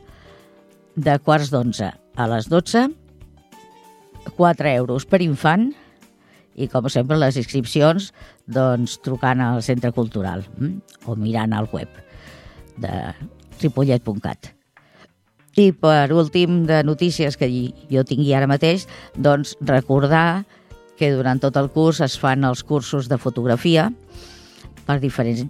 de 0.99 1.19
quarts 1.23 1.53
d'onze 1.55 1.93
a 2.19 2.27
les 2.33 2.49
12 2.51 2.89
4 4.37 4.75
euros 4.75 5.07
per 5.09 5.23
infant 5.25 5.71
i, 6.59 6.67
com 6.69 6.89
sempre, 6.91 7.17
les 7.21 7.39
inscripcions 7.39 8.11
doncs, 8.51 8.99
trucant 9.05 9.41
al 9.45 9.63
Centre 9.63 9.93
Cultural 9.95 10.45
hm? 10.59 10.79
o 11.07 11.17
mirant 11.17 11.55
al 11.55 11.71
web 11.73 11.89
de 12.79 12.95
ripollet.cat. 13.63 14.58
I 15.59 15.73
per 15.75 16.13
últim 16.15 16.63
de 16.69 16.85
notícies 16.87 17.35
que 17.37 17.49
jo 17.91 18.05
tingui 18.07 18.31
ara 18.37 18.47
mateix, 18.47 18.87
doncs 19.19 19.57
recordar 19.59 20.45
que 20.99 21.11
durant 21.11 21.41
tot 21.43 21.57
el 21.59 21.67
curs 21.75 21.99
es 22.05 22.15
fan 22.19 22.47
els 22.47 22.63
cursos 22.63 23.09
de 23.11 23.19
fotografia 23.19 23.89
per 24.87 25.01
diferents 25.03 25.43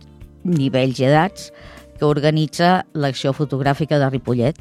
nivells 0.48 1.00
i 1.00 1.08
edats 1.10 1.50
que 1.98 2.08
organitza 2.08 2.86
l'acció 2.94 3.34
fotogràfica 3.36 4.00
de 4.00 4.08
Ripollet. 4.08 4.56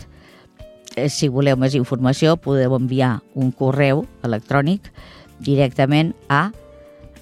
Eh, 0.97 1.07
si 1.07 1.31
voleu 1.31 1.55
més 1.55 1.79
informació 1.79 2.35
podeu 2.35 2.75
enviar 2.75 3.21
un 3.35 3.51
correu 3.55 4.03
electrònic 4.27 4.91
directament 5.39 6.15
a 6.27 6.49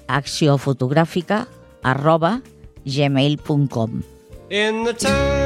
acciofotogràfica 0.08 1.44
arroba 1.82 2.40
gmail.com 2.86 4.02
In 4.50 4.84
the 4.86 5.45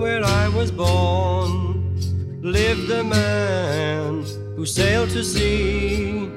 where 0.00 0.24
I 0.24 0.48
was 0.48 0.70
born 0.70 1.52
lived 2.42 2.90
a 2.90 3.02
man 3.04 4.24
who 4.56 4.64
sailed 4.66 5.10
to 5.10 5.22
sea 5.24 6.30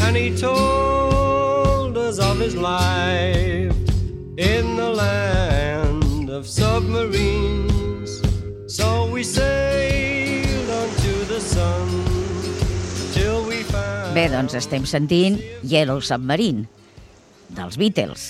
and 0.00 0.16
he 0.16 0.36
told 0.36 1.96
us 1.96 2.18
of 2.18 2.38
his 2.38 2.56
life 2.56 3.76
in 4.36 4.76
the 4.76 4.90
land 4.90 6.30
of 6.30 6.46
submarines 6.46 8.22
so 8.66 9.10
we 9.10 9.22
sailed 9.22 10.70
onto 10.70 11.24
the 11.24 11.40
sun 11.40 12.16
Bé, 14.16 14.30
doncs 14.32 14.54
estem 14.56 14.86
sentint 14.88 15.42
Yellow 15.68 16.00
Submarine, 16.00 16.62
dels 17.52 17.76
Beatles. 17.76 18.22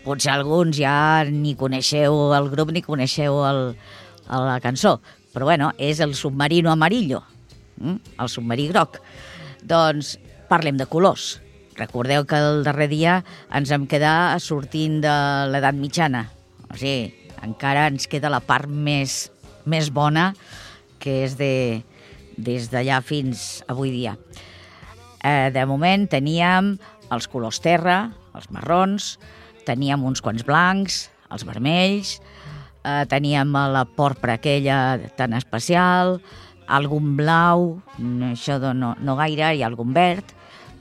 Potser 0.00 0.30
alguns 0.32 0.78
ja 0.80 1.24
ni 1.28 1.52
coneixeu 1.52 2.32
el 2.32 2.48
grup 2.48 2.72
ni 2.72 2.80
coneixeu 2.80 3.42
el, 3.44 3.60
la 4.28 4.58
cançó, 4.64 4.98
però 5.34 5.48
bueno, 5.48 5.72
és 5.78 6.00
el 6.00 6.14
submarino 6.14 6.72
amarillo, 6.72 7.22
mm? 7.76 8.18
el 8.20 8.30
submarí 8.30 8.68
groc. 8.70 9.00
Doncs 9.64 10.16
parlem 10.48 10.78
de 10.80 10.86
colors. 10.86 11.40
Recordeu 11.74 12.24
que 12.28 12.38
el 12.38 12.62
darrer 12.66 12.88
dia 12.92 13.18
ens 13.54 13.72
hem 13.74 13.88
quedat 13.90 14.42
sortint 14.42 15.00
de 15.02 15.14
l'edat 15.50 15.74
mitjana. 15.74 16.28
O 16.70 16.76
sigui, 16.78 17.10
encara 17.42 17.88
ens 17.90 18.06
queda 18.10 18.30
la 18.32 18.40
part 18.44 18.70
més, 18.70 19.32
més 19.66 19.90
bona, 19.90 20.32
que 21.02 21.24
és 21.26 21.34
de, 21.36 21.82
des 22.36 22.70
d'allà 22.72 23.00
fins 23.04 23.64
avui 23.68 23.90
dia. 23.92 24.14
Eh, 25.24 25.50
de 25.52 25.64
moment 25.66 26.06
teníem 26.10 26.74
els 27.14 27.26
colors 27.30 27.60
terra, 27.64 28.12
els 28.36 28.50
marrons, 28.54 29.14
teníem 29.66 30.04
uns 30.04 30.22
quants 30.24 30.44
blancs, 30.46 31.08
els 31.32 31.44
vermells, 31.48 32.18
eh, 32.84 33.04
teníem 33.08 33.50
la 33.50 33.84
porpra 33.84 34.36
aquella 34.38 34.98
tan 35.16 35.34
especial, 35.34 36.20
algun 36.66 37.16
blau, 37.16 37.80
això 38.30 38.58
no, 38.72 38.94
no 39.00 39.16
gaire, 39.16 39.54
i 39.56 39.62
algun 39.62 39.92
verd. 39.96 40.24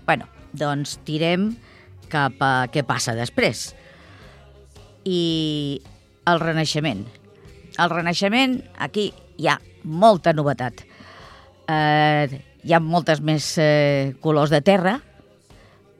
bueno, 0.06 0.28
doncs 0.52 0.98
tirem 1.08 1.54
cap 2.12 2.38
a 2.44 2.68
què 2.68 2.84
passa 2.86 3.16
després. 3.16 3.74
I 5.04 5.82
el 6.28 6.40
Renaixement. 6.40 7.06
El 7.80 7.90
Renaixement, 7.90 8.60
aquí 8.78 9.12
hi 9.38 9.48
ha 9.48 9.58
molta 9.84 10.34
novetat. 10.34 10.84
Eh, 11.68 12.42
hi 12.64 12.74
ha 12.74 12.80
moltes 12.80 13.22
més 13.24 13.56
eh, 13.60 14.14
colors 14.24 14.52
de 14.52 14.60
terra 14.62 14.98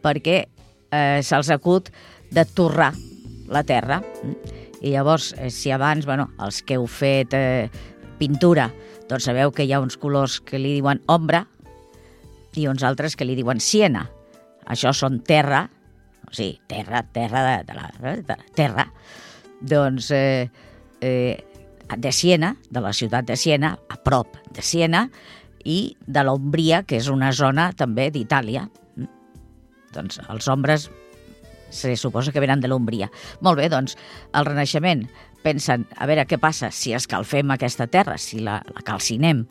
perquè 0.04 0.38
eh, 0.44 1.20
se'ls 1.24 1.50
acut 1.56 1.90
de 2.32 2.46
torrar 2.46 2.92
la 3.52 3.64
terra. 3.64 4.02
I 4.84 4.92
llavors, 4.92 5.32
eh, 5.38 5.50
si 5.50 5.72
abans, 5.72 6.06
bueno, 6.06 6.30
els 6.44 6.62
que 6.62 6.76
heu 6.76 6.88
fet 6.92 7.34
eh, 7.38 7.70
pintura, 8.20 8.68
doncs 9.10 9.30
sabeu 9.30 9.54
que 9.56 9.64
hi 9.64 9.72
ha 9.74 9.82
uns 9.84 9.96
colors 10.00 10.40
que 10.44 10.60
li 10.60 10.76
diuen 10.78 11.02
ombra 11.12 11.46
i 12.60 12.68
uns 12.68 12.84
altres 12.84 13.16
que 13.16 13.26
li 13.26 13.38
diuen 13.40 13.64
siena. 13.64 14.06
Això 14.70 14.94
són 14.96 15.22
terra, 15.28 15.66
o 16.28 16.34
sigui, 16.36 16.60
terra, 16.68 17.04
terra 17.16 17.44
de, 17.48 17.56
de, 17.68 17.80
la, 17.80 17.90
de 18.20 18.38
la 18.38 18.52
terra. 18.56 18.86
Doncs 19.64 20.12
eh, 20.12 20.50
eh, 21.02 21.44
de 21.98 22.12
Siena, 22.12 22.56
de 22.70 22.82
la 22.82 22.94
ciutat 22.94 23.28
de 23.28 23.38
Siena, 23.38 23.78
a 23.90 23.98
prop 24.04 24.38
de 24.56 24.64
Siena, 24.64 25.08
i 25.64 25.96
de 26.06 26.24
l'Ombria, 26.24 26.84
que 26.84 26.98
és 27.00 27.08
una 27.12 27.32
zona 27.36 27.72
també 27.78 28.10
d'Itàlia. 28.12 28.66
Mm. 28.98 29.10
Doncs 29.96 30.20
els 30.28 30.48
ombres 30.52 30.90
se 31.74 31.96
suposa 31.98 32.32
que 32.32 32.42
venen 32.44 32.62
de 32.62 32.70
l'Ombria. 32.70 33.10
Molt 33.42 33.60
bé, 33.60 33.70
doncs, 33.74 33.98
el 34.38 34.48
Renaixement 34.48 35.08
pensen, 35.44 35.88
a 36.00 36.08
veure 36.08 36.26
què 36.30 36.40
passa 36.40 36.72
si 36.72 36.94
escalfem 36.96 37.52
aquesta 37.52 37.90
terra, 37.92 38.18
si 38.22 38.40
la, 38.44 38.60
la 38.64 38.86
calcinem, 38.86 39.44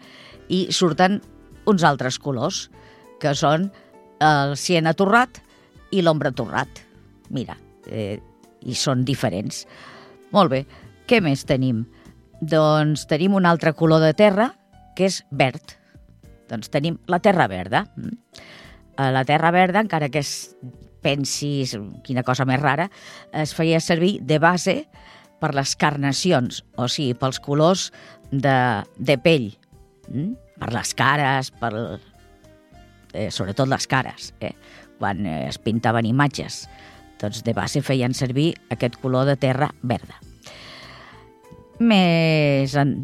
i 0.48 0.64
surten 0.72 1.20
uns 1.68 1.84
altres 1.86 2.18
colors, 2.22 2.68
que 3.22 3.34
són 3.38 3.68
el 4.22 4.56
siena 4.58 4.94
torrat 4.98 5.42
i 5.92 6.02
l'ombra 6.02 6.32
torrat. 6.34 6.80
Mira, 7.32 7.56
eh, 7.86 8.18
i 8.62 8.74
són 8.78 9.04
diferents. 9.06 9.66
Molt 10.34 10.52
bé, 10.52 10.62
què 11.06 11.20
més 11.22 11.44
tenim? 11.48 11.84
Doncs 12.40 13.06
tenim 13.10 13.36
un 13.38 13.46
altre 13.46 13.74
color 13.78 14.02
de 14.02 14.12
terra, 14.18 14.50
que 14.96 15.06
és 15.08 15.22
verd. 15.30 15.76
Doncs 16.50 16.72
tenim 16.72 16.98
la 17.08 17.20
terra 17.22 17.46
verda. 17.48 17.84
Mm. 17.96 18.16
Eh, 18.98 19.10
la 19.14 19.24
terra 19.28 19.52
verda, 19.54 19.80
encara 19.80 20.10
que 20.12 20.22
es 20.24 20.56
pensis 21.02 21.74
quina 22.06 22.24
cosa 22.26 22.46
més 22.48 22.60
rara, 22.62 22.88
es 23.34 23.54
feia 23.56 23.80
servir 23.82 24.18
de 24.22 24.38
base 24.42 24.76
per 25.42 25.52
les 25.56 25.74
carnacions, 25.76 26.62
o 26.78 26.86
sigui, 26.86 27.16
pels 27.18 27.40
colors 27.42 27.88
de, 28.30 28.56
de 28.96 29.18
pell, 29.18 29.50
mm? 30.08 30.32
per 30.62 30.70
les 30.76 30.94
cares, 30.94 31.50
per, 31.58 31.72
eh, 33.12 33.28
sobretot 33.34 33.68
les 33.70 33.88
cares, 33.90 34.32
eh? 34.40 34.54
quan 35.00 35.26
eh, 35.26 35.48
es 35.48 35.58
pintaven 35.58 36.06
imatges. 36.06 36.66
Doncs 37.22 37.42
de 37.46 37.54
base 37.54 37.82
feien 37.82 38.14
servir 38.14 38.52
aquest 38.70 38.98
color 39.02 39.26
de 39.28 39.36
terra 39.38 39.70
verda. 39.82 40.18
Més, 41.82 42.74
en, 42.78 42.94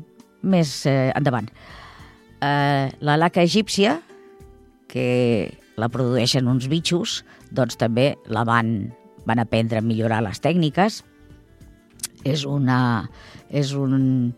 més 0.46 0.74
eh, 0.87 1.11
endavant, 1.18 1.50
eh, 2.42 2.90
la 3.02 3.18
laca 3.18 3.42
egípcia, 3.42 3.98
que 4.88 5.58
la 5.78 5.90
produeixen 5.92 6.48
uns 6.50 6.66
bitxos, 6.70 7.22
doncs 7.54 7.78
també 7.80 8.12
la 8.26 8.44
van, 8.48 8.92
van 9.26 9.42
aprendre 9.42 9.80
a 9.80 9.84
millorar 9.84 10.22
les 10.26 10.40
tècniques. 10.44 11.02
És, 12.26 12.44
una, 12.44 13.08
és 13.48 13.72
un, 13.78 14.34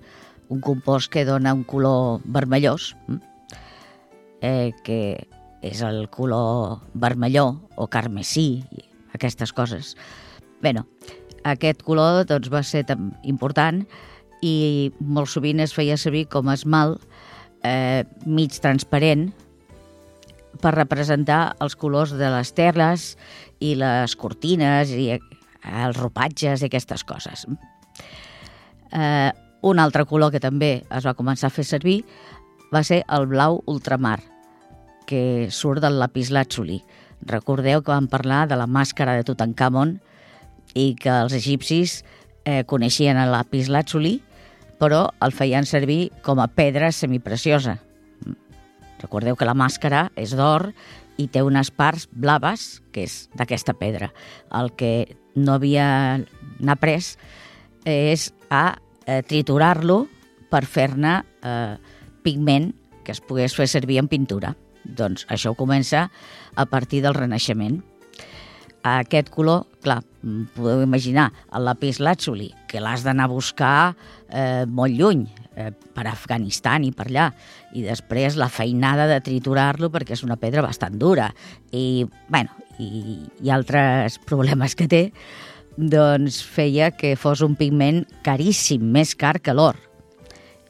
un 0.52 0.60
compost 0.60 1.10
que 1.12 1.24
dona 1.24 1.54
un 1.56 1.64
color 1.64 2.20
vermellós, 2.24 2.94
hm? 3.08 3.20
eh, 4.42 4.70
que 4.84 5.00
és 5.62 5.80
el 5.84 6.06
color 6.12 6.80
vermelló 6.94 7.60
o 7.76 7.88
carmesí, 7.88 8.62
aquestes 9.14 9.52
coses. 9.52 9.96
Bé, 10.60 10.72
no, 10.76 10.86
aquest 11.44 11.82
color 11.84 12.24
doncs, 12.28 12.50
va 12.52 12.62
ser 12.64 12.84
important 13.22 13.84
i 14.44 14.90
molt 15.00 15.28
sovint 15.28 15.60
es 15.60 15.74
feia 15.76 15.98
servir 16.00 16.26
com 16.32 16.48
esmalt 16.52 17.02
eh, 17.64 18.04
mig 18.24 18.56
transparent 18.60 19.30
per 20.58 20.74
representar 20.74 21.56
els 21.62 21.76
colors 21.78 22.14
de 22.18 22.30
les 22.32 22.50
terles 22.56 23.14
i 23.62 23.74
les 23.78 24.16
cortines 24.18 24.90
i 24.90 25.10
eh, 25.14 25.20
els 25.84 25.98
ropatges 26.00 26.62
i 26.62 26.70
aquestes 26.70 27.04
coses. 27.06 27.46
Eh, 28.90 29.30
un 29.62 29.78
altre 29.78 30.06
color 30.08 30.32
que 30.32 30.40
també 30.40 30.80
es 30.88 31.06
va 31.06 31.14
començar 31.14 31.50
a 31.50 31.54
fer 31.54 31.66
servir 31.68 32.00
va 32.72 32.82
ser 32.86 33.02
el 33.12 33.26
blau 33.30 33.60
ultramar, 33.68 34.20
que 35.06 35.50
surt 35.50 35.82
del 35.82 35.98
lapislàtzuli. 36.00 36.80
Recordeu 37.26 37.82
que 37.82 37.92
vam 37.92 38.08
parlar 38.08 38.46
de 38.48 38.56
la 38.56 38.68
màscara 38.70 39.16
de 39.18 39.26
Tutankamon 39.26 39.98
i 40.78 40.94
que 40.96 41.12
els 41.12 41.34
egipcis 41.36 42.00
eh, 42.44 42.62
coneixien 42.64 43.18
el 43.20 43.34
lapislàtzuli, 43.34 44.20
però 44.80 45.08
el 45.20 45.34
feien 45.36 45.66
servir 45.68 46.08
com 46.24 46.40
a 46.40 46.48
pedra 46.48 46.88
semipreciosa. 46.94 47.76
Recordeu 49.00 49.36
que 49.36 49.48
la 49.48 49.56
màscara 49.56 50.08
és 50.20 50.34
d'or 50.36 50.70
i 51.20 51.26
té 51.28 51.42
unes 51.44 51.70
parts 51.72 52.06
blaves, 52.12 52.80
que 52.92 53.04
és 53.08 53.28
d'aquesta 53.36 53.74
pedra. 53.76 54.10
El 54.56 54.72
que 54.76 55.16
no 55.34 55.56
havia 55.56 56.20
après 56.68 57.14
és 57.88 58.30
a 58.50 58.64
eh, 59.06 59.22
triturar-lo 59.26 60.04
per 60.50 60.64
fer-ne 60.66 61.20
eh, 61.42 61.76
pigment 62.24 62.72
que 63.04 63.14
es 63.14 63.22
pogués 63.24 63.54
fer 63.56 63.68
servir 63.70 64.00
en 64.00 64.08
pintura. 64.10 64.54
Doncs 64.84 65.26
això 65.28 65.54
comença 65.56 66.08
a 66.54 66.66
partir 66.66 67.02
del 67.04 67.16
Renaixement. 67.16 67.80
Aquest 68.86 69.28
color, 69.28 69.66
clar, 69.84 69.98
podeu 70.54 70.80
imaginar, 70.80 71.28
el 71.52 71.66
lapis 71.68 71.98
lazuli, 72.00 72.48
que 72.68 72.80
l'has 72.80 73.04
d'anar 73.04 73.26
a 73.28 73.32
buscar 73.32 73.74
eh, 74.28 74.64
molt 74.64 74.96
lluny, 74.96 75.26
eh, 75.56 75.68
per 75.70 76.06
Afganistan 76.08 76.86
i 76.86 76.92
per 76.96 77.10
allà, 77.10 77.26
i 77.76 77.84
després 77.84 78.38
la 78.40 78.48
feinada 78.48 79.04
de 79.10 79.20
triturar-lo 79.24 79.90
perquè 79.92 80.16
és 80.16 80.24
una 80.24 80.38
pedra 80.40 80.64
bastant 80.64 80.96
dura, 81.00 81.28
i, 81.76 82.06
bueno, 82.32 82.56
i, 82.80 83.20
i 83.44 83.52
altres 83.52 84.16
problemes 84.30 84.76
que 84.78 84.88
té, 84.88 85.04
doncs 85.76 86.40
feia 86.44 86.90
que 86.96 87.14
fos 87.20 87.44
un 87.44 87.56
pigment 87.56 88.06
caríssim, 88.24 88.88
més 88.96 89.12
car 89.14 89.38
que 89.44 89.54
l'or, 89.56 89.76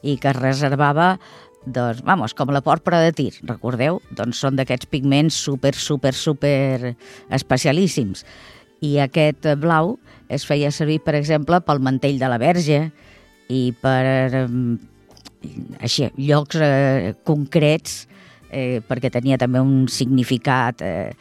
i 0.03 0.17
que 0.19 0.33
es 0.33 0.39
reservava 0.39 1.15
doncs, 1.67 2.03
vamos, 2.07 2.35
com 2.35 2.53
la 2.53 2.63
porpra 2.65 3.01
de 3.05 3.13
tir, 3.17 3.33
recordeu? 3.49 4.01
Doncs 4.17 4.41
són 4.45 4.57
d'aquests 4.57 4.89
pigments 4.91 5.37
super, 5.37 5.75
super, 5.77 6.15
super 6.17 6.95
especialíssims. 7.31 8.25
I 8.81 8.97
aquest 9.05 9.47
blau 9.61 9.99
es 10.33 10.47
feia 10.49 10.71
servir, 10.73 11.01
per 11.05 11.17
exemple, 11.19 11.61
pel 11.61 11.83
mantell 11.85 12.21
de 12.21 12.31
la 12.33 12.41
verge 12.41 12.87
i 13.51 13.63
per 13.83 14.47
així, 15.81 16.09
llocs 16.17 16.61
eh, 16.61 17.15
concrets, 17.27 18.05
eh, 18.51 18.81
perquè 18.87 19.11
tenia 19.13 19.39
també 19.41 19.61
un 19.63 19.87
significat 19.89 20.83
eh, 20.85 21.13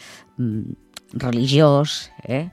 religiós, 1.20 2.10
eh? 2.28 2.48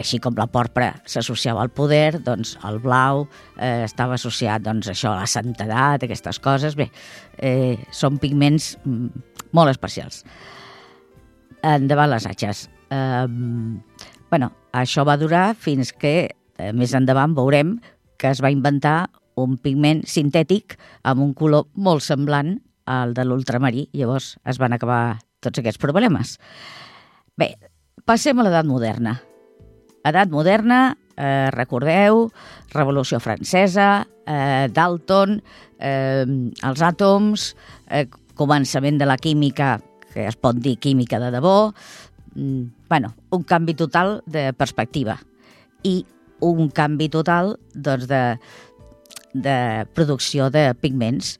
Així 0.00 0.18
com 0.22 0.36
la 0.38 0.46
porpra 0.50 0.90
s'associava 1.08 1.62
al 1.62 1.70
poder, 1.74 2.18
doncs 2.24 2.54
el 2.66 2.80
blau 2.82 3.24
eh, 3.56 3.84
estava 3.84 4.18
associat 4.18 4.64
doncs, 4.64 4.90
això, 4.90 5.12
a 5.14 5.22
la 5.22 5.30
santedat, 5.30 6.04
aquestes 6.04 6.40
coses. 6.42 6.76
Bé, 6.78 6.88
eh, 7.38 7.76
són 7.94 8.18
pigments 8.22 8.74
mm, 8.82 9.24
molt 9.54 9.72
especials. 9.74 10.22
Endavant 11.64 12.10
les 12.12 12.26
atxes. 12.28 12.68
Eh, 12.92 13.26
bueno, 14.30 14.50
això 14.74 15.06
va 15.06 15.18
durar 15.20 15.52
fins 15.54 15.92
que 15.92 16.14
eh, 16.26 16.72
més 16.72 16.94
endavant 16.94 17.36
veurem 17.36 17.78
que 18.18 18.30
es 18.30 18.42
va 18.42 18.52
inventar 18.54 19.10
un 19.40 19.56
pigment 19.58 20.04
sintètic 20.06 20.76
amb 21.02 21.22
un 21.24 21.34
color 21.34 21.66
molt 21.74 22.04
semblant 22.06 22.56
al 22.86 23.14
de 23.16 23.24
l'ultramarí. 23.26 23.88
Llavors 23.96 24.34
es 24.46 24.60
van 24.62 24.76
acabar 24.76 25.18
tots 25.42 25.60
aquests 25.60 25.80
problemes. 25.82 26.38
Bé, 27.38 27.54
passem 28.06 28.38
a 28.38 28.46
l'edat 28.46 28.68
moderna. 28.68 29.18
Edat 30.04 30.28
moderna, 30.28 30.96
eh, 31.16 31.48
recordeu, 31.50 32.28
Revolució 32.74 33.20
Francesa, 33.20 34.06
eh, 34.26 34.68
Dalton, 34.72 35.42
eh, 35.78 36.26
els 36.62 36.82
àtoms, 36.82 37.54
eh, 37.88 38.06
començament 38.34 38.98
de 38.98 39.06
la 39.06 39.16
química, 39.16 39.80
que 40.12 40.26
es 40.26 40.36
pot 40.36 40.56
dir 40.56 40.78
química 40.78 41.18
de 41.18 41.30
debò, 41.30 41.72
mm, 42.34 42.62
bueno, 42.88 43.14
un 43.30 43.42
canvi 43.42 43.74
total 43.74 44.22
de 44.26 44.52
perspectiva 44.52 45.18
i 45.82 46.04
un 46.40 46.68
canvi 46.70 47.08
total 47.08 47.58
doncs, 47.74 48.06
de, 48.06 48.38
de 49.32 49.86
producció 49.94 50.50
de 50.50 50.74
pigments. 50.74 51.38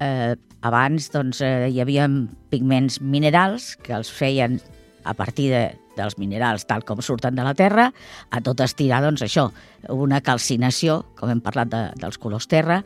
Eh, 0.00 0.34
abans 0.62 1.10
doncs, 1.12 1.40
eh, 1.40 1.68
hi 1.70 1.80
havia 1.80 2.08
pigments 2.50 3.00
minerals 3.00 3.76
que 3.76 3.92
els 3.92 4.10
feien 4.10 4.60
a 5.04 5.14
partir 5.14 5.50
de 5.50 5.64
dels 5.96 6.18
minerals 6.18 6.66
tal 6.68 6.84
com 6.86 7.02
surten 7.02 7.36
de 7.36 7.44
la 7.46 7.54
Terra, 7.58 7.90
a 8.30 8.40
tot 8.44 8.60
estirar, 8.64 9.02
doncs, 9.04 9.24
això, 9.26 9.48
una 9.92 10.20
calcinació, 10.24 11.02
com 11.18 11.32
hem 11.32 11.42
parlat 11.44 11.70
de, 11.72 11.82
dels 12.00 12.18
colors 12.20 12.48
terra, 12.50 12.82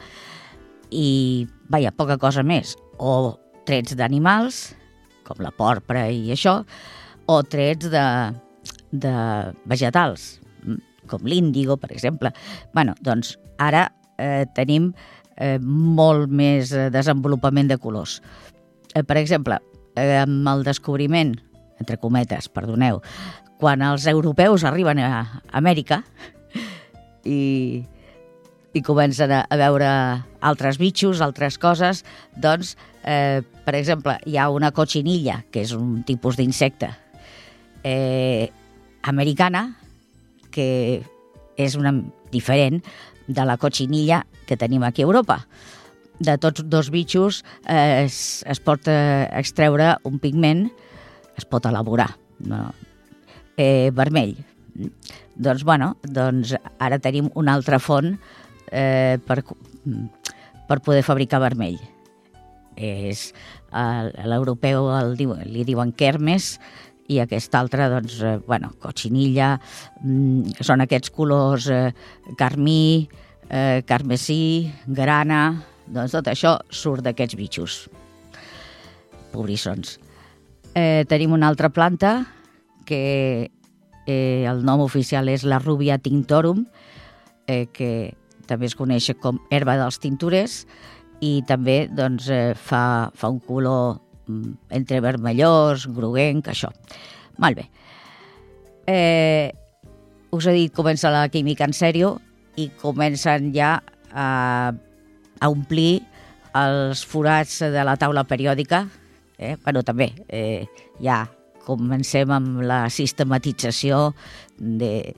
i, 0.91 1.47
vaja, 1.69 1.93
poca 1.93 2.19
cosa 2.21 2.45
més. 2.47 2.77
O 2.99 3.37
trets 3.69 3.97
d'animals, 3.99 4.63
com 5.29 5.43
la 5.45 5.53
porpra 5.53 6.07
i 6.09 6.33
això, 6.33 6.63
o 7.29 7.43
trets 7.45 7.91
de, 7.93 8.05
de 8.93 9.15
vegetals, 9.69 10.39
com 11.09 11.25
l'índigo, 11.25 11.77
per 11.81 11.93
exemple. 11.93 12.33
bueno, 12.75 12.95
doncs 13.01 13.37
ara 13.59 13.89
eh, 14.19 14.45
tenim 14.55 14.93
eh, 15.37 15.59
molt 15.61 16.31
més 16.31 16.73
desenvolupament 16.93 17.69
de 17.69 17.79
colors. 17.81 18.21
Eh, 18.95 19.03
per 19.03 19.17
exemple, 19.21 19.59
eh, 19.97 20.21
amb 20.23 20.49
el 20.53 20.65
descobriment 20.67 21.37
entre 21.79 21.99
cometes, 22.01 22.49
perdoneu, 22.53 23.03
quan 23.59 23.83
els 23.83 24.07
europeus 24.07 24.65
arriben 24.65 25.01
a 25.03 25.43
Amèrica 25.51 26.03
i, 27.27 27.83
i 28.73 28.83
comencen 28.87 29.35
a, 29.35 29.43
veure 29.59 29.89
altres 30.41 30.79
bitxos, 30.79 31.23
altres 31.25 31.59
coses, 31.59 32.05
doncs, 32.39 32.77
eh, 33.03 33.43
per 33.67 33.75
exemple, 33.79 34.17
hi 34.27 34.39
ha 34.39 34.49
una 34.55 34.71
cochinilla, 34.73 35.43
que 35.51 35.67
és 35.67 35.75
un 35.75 36.03
tipus 36.07 36.39
d'insecte 36.39 36.93
eh, 37.83 38.49
americana, 39.03 39.67
que 40.55 41.03
és 41.59 41.75
una 41.77 41.93
diferent 42.33 42.81
de 43.29 43.45
la 43.45 43.59
cochinilla 43.61 44.25
que 44.47 44.57
tenim 44.57 44.85
aquí 44.87 45.03
a 45.03 45.09
Europa. 45.09 45.43
De 46.19 46.35
tots 46.41 46.65
dos 46.67 46.91
bitxos 46.91 47.45
eh, 47.67 48.07
es, 48.07 48.43
es 48.47 48.59
pot 48.63 48.89
eh, 48.91 49.29
extreure 49.39 49.97
un 50.09 50.19
pigment 50.19 50.67
es 51.39 51.47
pot 51.49 51.67
elaborar. 51.71 52.11
No? 52.45 52.67
Eh, 53.59 53.91
vermell. 53.95 54.37
Doncs, 55.39 55.65
bueno, 55.67 55.95
doncs 56.03 56.55
ara 56.79 56.99
tenim 57.03 57.31
una 57.39 57.55
altra 57.59 57.81
font 57.83 58.13
eh, 58.71 59.19
per, 59.27 59.41
per 60.69 60.81
poder 60.85 61.05
fabricar 61.07 61.41
vermell. 61.43 61.79
És 62.79 63.33
l'europeu 63.73 64.87
li 65.19 65.65
diuen 65.67 65.91
kermes 65.99 66.53
i 67.09 67.19
aquest 67.23 67.55
altre, 67.57 67.89
doncs, 67.89 68.19
eh, 68.23 68.37
bueno, 68.47 68.71
cochinilla, 68.81 69.57
mm, 70.05 70.61
són 70.61 70.85
aquests 70.85 71.11
colors 71.11 71.69
eh, 71.73 71.93
carmí, 72.37 73.09
eh, 73.49 73.83
carmesí, 73.89 74.71
grana, 74.87 75.65
doncs 75.87 76.13
tot 76.13 76.29
això 76.29 76.59
surt 76.69 77.03
d'aquests 77.07 77.39
bitxos. 77.39 77.79
Pobrissons. 79.33 79.99
Eh, 80.75 81.05
tenim 81.09 81.33
una 81.33 81.49
altra 81.49 81.71
planta 81.71 82.27
que 82.87 83.51
eh, 84.07 84.45
el 84.49 84.65
nom 84.65 84.81
oficial 84.81 85.29
és 85.29 85.45
la 85.45 85.61
Rubia 85.61 85.99
tinctorum, 86.01 86.65
eh, 87.47 87.67
que 87.73 88.15
també 88.49 88.69
es 88.69 88.77
coneix 88.77 89.11
com 89.21 89.41
herba 89.53 89.77
dels 89.81 90.01
tinturers 90.01 90.63
i 91.21 91.43
també 91.49 91.87
doncs, 91.93 92.29
eh, 92.33 92.55
fa, 92.57 93.11
fa 93.15 93.31
un 93.33 93.41
color 93.45 93.99
mm, 94.27 94.55
entre 94.81 95.03
vermellós, 95.05 95.87
groguenc, 95.93 96.49
això. 96.49 96.73
Molt 97.39 97.61
bé. 97.61 97.69
Eh, 98.89 99.53
us 100.33 100.47
he 100.47 100.55
dit, 100.57 100.73
comença 100.75 101.13
la 101.13 101.29
química 101.29 101.67
en 101.69 101.77
sèrio 101.77 102.17
i 102.57 102.71
comencen 102.81 103.53
ja 103.55 103.79
a, 104.11 104.73
a 104.73 105.51
omplir 105.53 106.01
els 106.57 107.05
forats 107.05 107.61
de 107.61 107.85
la 107.85 107.99
taula 108.01 108.25
periòdica, 108.27 108.87
Eh? 109.39 109.57
Bueno, 109.65 109.83
també 109.87 110.13
eh, 110.29 110.67
ja 111.03 111.25
comencem 111.67 112.31
amb 112.33 112.63
la 112.65 112.87
sistematització 112.91 114.13
de, 114.59 115.15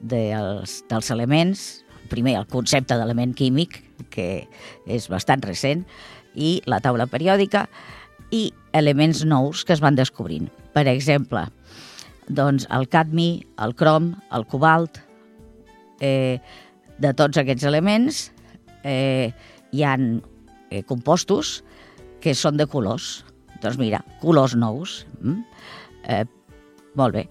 de 0.00 0.22
els, 0.36 0.80
dels 0.90 1.10
elements, 1.14 1.62
primer 2.12 2.36
el 2.40 2.48
concepte 2.50 2.98
d'element 2.98 3.32
químic, 3.38 3.78
que 4.12 4.44
és 4.90 5.08
bastant 5.08 5.44
recent, 5.46 5.86
i 6.34 6.58
la 6.66 6.80
taula 6.84 7.06
periòdica, 7.08 7.66
i 8.32 8.50
elements 8.76 9.22
nous 9.28 9.64
que 9.64 9.76
es 9.76 9.82
van 9.84 9.96
descobrint. 9.96 10.48
Per 10.72 10.84
exemple, 10.88 11.46
doncs 12.28 12.66
el 12.72 12.88
cadmi, 12.92 13.44
el 13.62 13.74
crom, 13.76 14.12
el 14.32 14.46
cobalt, 14.48 15.00
eh, 16.00 16.40
de 17.02 17.12
tots 17.18 17.40
aquests 17.40 17.66
elements 17.68 18.24
eh, 18.84 19.32
hi 19.72 19.84
han 19.86 20.22
eh, 20.70 20.82
compostos 20.88 21.60
que 22.22 22.34
són 22.38 22.58
de 22.60 22.68
colors. 22.70 23.22
Doncs 23.62 23.78
mira, 23.78 24.02
colors 24.20 24.56
nous. 24.58 25.06
Mm? 25.22 25.42
Eh, 26.10 26.26
molt 26.98 27.14
bé. 27.14 27.28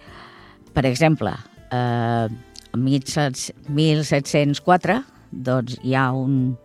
Per 0.71 0.86
exemple, 0.88 1.36
eh, 1.71 2.27
en 2.71 2.84
1704 2.84 5.03
doncs, 5.32 5.77
hi 5.84 5.95
ha 5.95 6.11
un, 6.15 6.57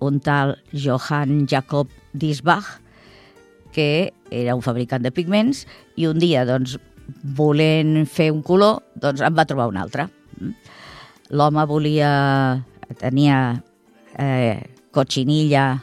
un 0.00 0.20
tal 0.20 0.56
Johann 0.72 1.46
Jacob 1.48 1.88
Diesbach, 2.12 2.80
que 3.72 4.12
era 4.30 4.54
un 4.56 4.62
fabricant 4.62 5.04
de 5.04 5.12
pigments, 5.14 5.66
i 5.96 6.06
un 6.08 6.18
dia, 6.20 6.44
doncs, 6.48 6.76
volent 7.36 8.06
fer 8.06 8.30
un 8.32 8.42
color, 8.46 8.82
doncs 9.00 9.22
en 9.24 9.36
va 9.36 9.48
trobar 9.48 9.68
un 9.70 9.80
altre. 9.80 10.08
L'home 11.30 11.66
volia... 11.68 12.10
tenia 12.98 13.60
eh, 14.18 14.58
cotxinilla 14.90 15.78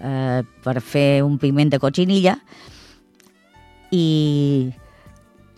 eh, 0.00 0.42
per 0.64 0.80
fer 0.80 1.22
un 1.22 1.38
pigment 1.38 1.70
de 1.72 1.80
cotxinilla 1.82 2.36
i 3.94 4.70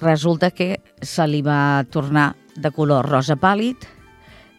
resulta 0.03 0.51
que 0.51 0.77
se 1.01 1.27
li 1.29 1.43
va 1.47 1.85
tornar 1.91 2.33
de 2.57 2.73
color 2.75 3.09
rosa 3.09 3.37
pàl·lid 3.41 3.87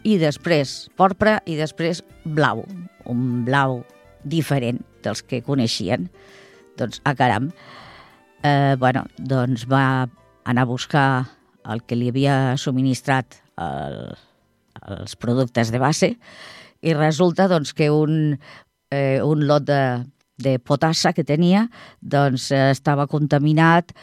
i 0.07 0.17
després 0.19 0.89
porpra 0.99 1.39
i 1.45 1.57
després 1.59 2.03
blau, 2.23 2.63
un 3.09 3.43
blau 3.47 3.81
diferent 4.23 4.81
dels 5.03 5.23
que 5.27 5.43
coneixien. 5.43 6.07
Doncs, 6.79 7.01
a 7.03 7.11
ah, 7.11 7.15
caram, 7.15 7.49
eh, 8.43 8.75
bueno, 8.79 9.05
doncs 9.17 9.67
va 9.69 10.09
anar 10.43 10.63
a 10.63 10.69
buscar 10.69 11.07
el 11.71 11.83
que 11.87 11.95
li 11.95 12.09
havia 12.11 12.57
subministrat 12.59 13.37
el, 13.61 13.99
els 14.97 15.15
productes 15.15 15.71
de 15.71 15.79
base 15.79 16.13
i 16.83 16.95
resulta 16.97 17.47
doncs, 17.47 17.71
que 17.75 17.89
un, 17.91 18.35
eh, 18.93 19.19
un 19.25 19.47
lot 19.49 19.65
de, 19.65 20.03
de 20.37 20.59
potassa 20.59 21.13
que 21.17 21.25
tenia 21.25 21.67
doncs, 21.99 22.51
eh, 22.51 22.69
estava 22.71 23.07
contaminat. 23.07 23.93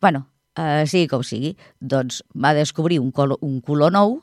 bueno, 0.00 0.26
eh, 0.56 0.84
sigui 0.86 1.06
com 1.08 1.22
sigui, 1.22 1.54
doncs 1.80 2.22
va 2.34 2.54
descobrir 2.56 2.98
un 3.00 3.10
color, 3.12 3.38
un 3.40 3.60
color 3.60 3.92
nou 3.92 4.20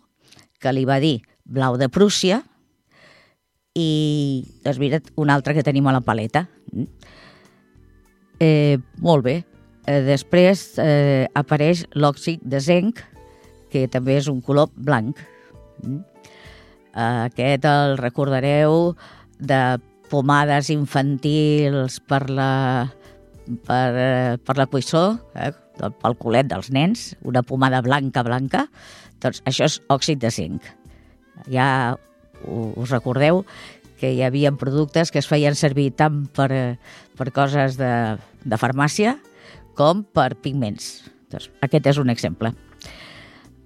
que 0.59 0.73
li 0.73 0.85
va 0.85 0.99
dir 0.99 1.21
blau 1.45 1.77
de 1.77 1.89
Prússia 1.89 2.41
i, 3.77 4.43
doncs 4.65 4.79
mira, 4.81 5.01
un 5.15 5.29
altre 5.29 5.53
que 5.53 5.63
tenim 5.63 5.87
a 5.87 5.93
la 5.93 6.01
paleta. 6.01 6.47
Eh, 8.39 8.77
molt 8.97 9.23
bé. 9.25 9.43
Eh, 9.87 10.01
després 10.03 10.73
eh, 10.81 11.27
apareix 11.37 11.85
l'òxid 11.93 12.41
de 12.41 12.59
zinc, 12.59 13.03
que 13.71 13.85
també 13.87 14.17
és 14.17 14.27
un 14.31 14.41
color 14.41 14.71
blanc. 14.73 15.19
Mm. 15.83 16.01
Aquest 16.97 17.65
el 17.69 17.97
recordareu 17.99 18.95
de 19.37 19.77
pomades 20.11 20.71
infantils 20.73 21.99
per 22.07 22.27
la, 22.29 22.51
per, 23.67 23.87
eh, 23.93 24.37
per 24.43 24.57
la 24.57 24.67
cuissó, 24.71 25.17
eh, 25.35 25.51
pel 25.77 26.17
culet 26.17 26.49
dels 26.49 26.71
nens, 26.73 27.11
una 27.21 27.43
pomada 27.45 27.81
blanca, 27.85 28.23
blanca, 28.25 28.67
doncs 29.21 29.41
això 29.45 29.67
és 29.67 29.79
òxid 29.93 30.21
de 30.21 30.31
zinc. 30.33 30.67
Ja 31.51 31.97
us 32.45 32.91
recordeu 32.91 33.43
que 33.97 34.11
hi 34.13 34.21
havia 34.21 34.51
productes 34.53 35.11
que 35.11 35.19
es 35.19 35.27
feien 35.29 35.55
servir 35.57 35.89
tant 35.97 36.25
per, 36.33 36.77
per 37.17 37.31
coses 37.33 37.79
de, 37.79 37.91
de 38.45 38.59
farmàcia 38.61 39.17
com 39.77 40.03
per 40.03 40.35
pigments. 40.41 41.07
Doncs 41.31 41.49
aquest 41.65 41.89
és 41.93 41.99
un 42.01 42.13
exemple. 42.13 42.53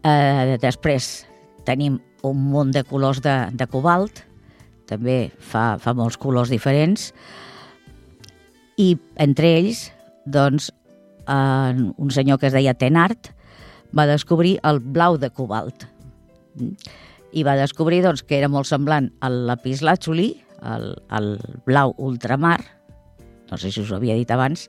Eh, 0.07 0.57
després 0.61 1.11
tenim 1.67 1.99
un 2.25 2.43
munt 2.51 2.71
de 2.73 2.83
colors 2.87 3.21
de, 3.21 3.35
de 3.53 3.67
cobalt, 3.69 4.23
també 4.89 5.31
fa, 5.39 5.77
fa 5.81 5.93
molts 5.97 6.17
colors 6.21 6.51
diferents, 6.51 7.11
i 8.81 8.95
entre 9.21 9.51
ells, 9.59 9.89
doncs, 10.25 10.71
eh, 11.27 11.73
un 11.75 12.11
senyor 12.11 12.39
que 12.39 12.49
es 12.49 12.55
deia 12.55 12.73
Tenart 12.73 13.31
va 13.95 14.07
descobrir 14.09 14.57
el 14.63 14.79
blau 14.79 15.17
de 15.19 15.29
cobalt. 15.29 15.85
I 17.31 17.43
va 17.47 17.57
descobrir 17.59 18.01
doncs, 18.03 18.23
que 18.23 18.39
era 18.39 18.49
molt 18.51 18.67
semblant 18.67 19.11
al 19.23 19.43
lapislàtzuli, 19.49 20.31
el, 20.61 20.91
el 21.11 21.33
blau 21.65 21.93
ultramar, 21.97 22.59
no 23.51 23.57
sé 23.59 23.71
si 23.71 23.81
us 23.81 23.91
ho 23.91 23.97
havia 23.97 24.15
dit 24.15 24.31
abans, 24.31 24.67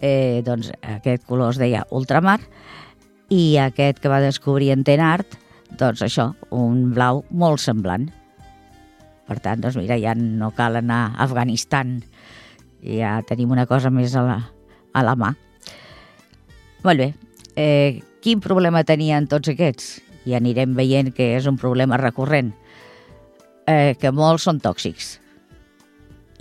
eh, 0.00 0.42
doncs 0.46 0.72
aquest 0.82 1.26
color 1.28 1.52
es 1.54 1.60
deia 1.60 1.84
ultramar, 1.90 2.40
i 3.32 3.56
aquest 3.60 4.00
que 4.02 4.10
va 4.12 4.20
descobrir 4.20 4.72
en 4.74 4.84
Tenart, 4.84 5.38
doncs 5.80 6.02
això, 6.04 6.32
un 6.52 6.90
blau 6.92 7.22
molt 7.30 7.62
semblant. 7.62 8.10
Per 9.28 9.38
tant, 9.42 9.62
doncs 9.62 9.78
mira, 9.78 9.98
ja 10.00 10.14
no 10.18 10.50
cal 10.56 10.80
anar 10.80 11.02
a 11.12 11.24
Afganistan, 11.24 12.00
ja 12.82 13.20
tenim 13.28 13.52
una 13.54 13.66
cosa 13.70 13.92
més 13.94 14.16
a 14.18 14.24
la, 14.26 14.38
a 14.92 15.04
la 15.06 15.14
mà. 15.18 15.32
Molt 16.82 16.98
bé, 16.98 17.12
eh, 17.54 18.02
quin 18.22 18.42
problema 18.42 18.82
tenien 18.84 19.28
tots 19.30 19.52
aquests? 19.52 20.00
I 20.26 20.36
anirem 20.38 20.74
veient 20.78 21.10
que 21.14 21.32
és 21.36 21.46
un 21.50 21.58
problema 21.58 21.98
recurrent, 21.98 22.52
eh, 23.66 23.94
que 23.98 24.10
molts 24.14 24.46
són 24.48 24.60
tòxics 24.62 25.18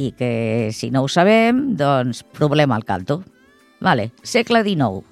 i 0.02 0.12
que 0.18 0.72
si 0.74 0.90
no 0.90 1.04
ho 1.06 1.10
sabem, 1.12 1.76
doncs 1.78 2.24
problema 2.38 2.76
al 2.76 2.86
caldo. 2.86 3.22
Vale, 3.82 4.12
segle 4.24 4.64
XIX. 4.66 5.04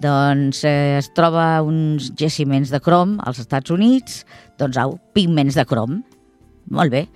Doncs 0.00 0.64
eh, 0.66 0.98
es 0.98 1.10
troba 1.14 1.62
uns 1.62 2.10
jaciments 2.18 2.72
de 2.74 2.80
crom 2.82 3.18
als 3.22 3.38
Estats 3.42 3.70
Units, 3.70 4.24
doncs 4.58 4.78
au, 4.80 4.96
pigments 5.14 5.54
de 5.58 5.66
crom. 5.68 6.02
Molt 6.70 6.94
bé, 6.94 7.06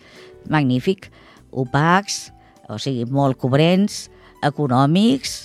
magnífic. 0.50 1.08
Opacs, 1.50 2.28
o 2.68 2.76
sigui, 2.80 3.06
molt 3.08 3.38
cobrents, 3.40 4.06
econòmics, 4.44 5.38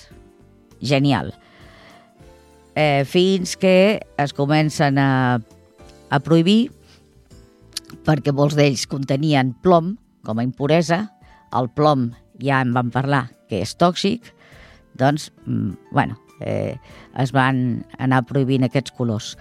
genial 0.84 1.32
eh, 2.76 3.04
fins 3.06 3.58
que 3.58 4.02
es 4.18 4.34
comencen 4.34 4.98
a, 4.98 5.40
a 6.10 6.20
prohibir 6.24 6.72
perquè 8.04 8.34
molts 8.36 8.58
d'ells 8.58 8.88
contenien 8.90 9.54
plom 9.64 9.96
com 10.26 10.40
a 10.40 10.46
impuresa, 10.46 11.06
el 11.54 11.70
plom 11.76 12.12
ja 12.42 12.62
en 12.64 12.74
vam 12.74 12.90
parlar 12.94 13.28
que 13.50 13.62
és 13.62 13.76
tòxic, 13.78 14.32
doncs, 14.98 15.30
mm, 15.46 15.92
bueno, 15.94 16.18
eh, 16.42 16.80
es 17.20 17.34
van 17.36 17.84
anar 18.00 18.24
prohibint 18.26 18.66
aquests 18.66 18.96
colors. 18.98 19.36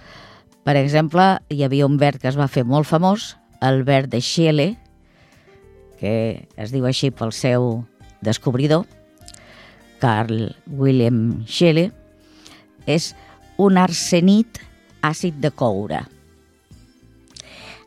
Per 0.63 0.75
exemple, 0.77 1.39
hi 1.49 1.63
havia 1.63 1.87
un 1.87 1.97
verd 1.97 2.21
que 2.21 2.29
es 2.29 2.37
va 2.39 2.51
fer 2.51 2.63
molt 2.67 2.87
famós, 2.87 3.33
el 3.63 3.83
verd 3.87 4.11
de 4.11 4.19
Scheele, 4.21 4.67
que 5.99 6.13
es 6.59 6.73
diu 6.75 6.85
així 6.89 7.11
pel 7.15 7.31
seu 7.35 7.83
descobridor, 8.23 8.83
Carl 10.03 10.49
William 10.67 11.45
Scheele, 11.47 11.89
és 12.85 13.13
un 13.61 13.79
arsenit 13.79 14.59
àcid 15.03 15.39
de 15.39 15.51
coure. 15.55 16.01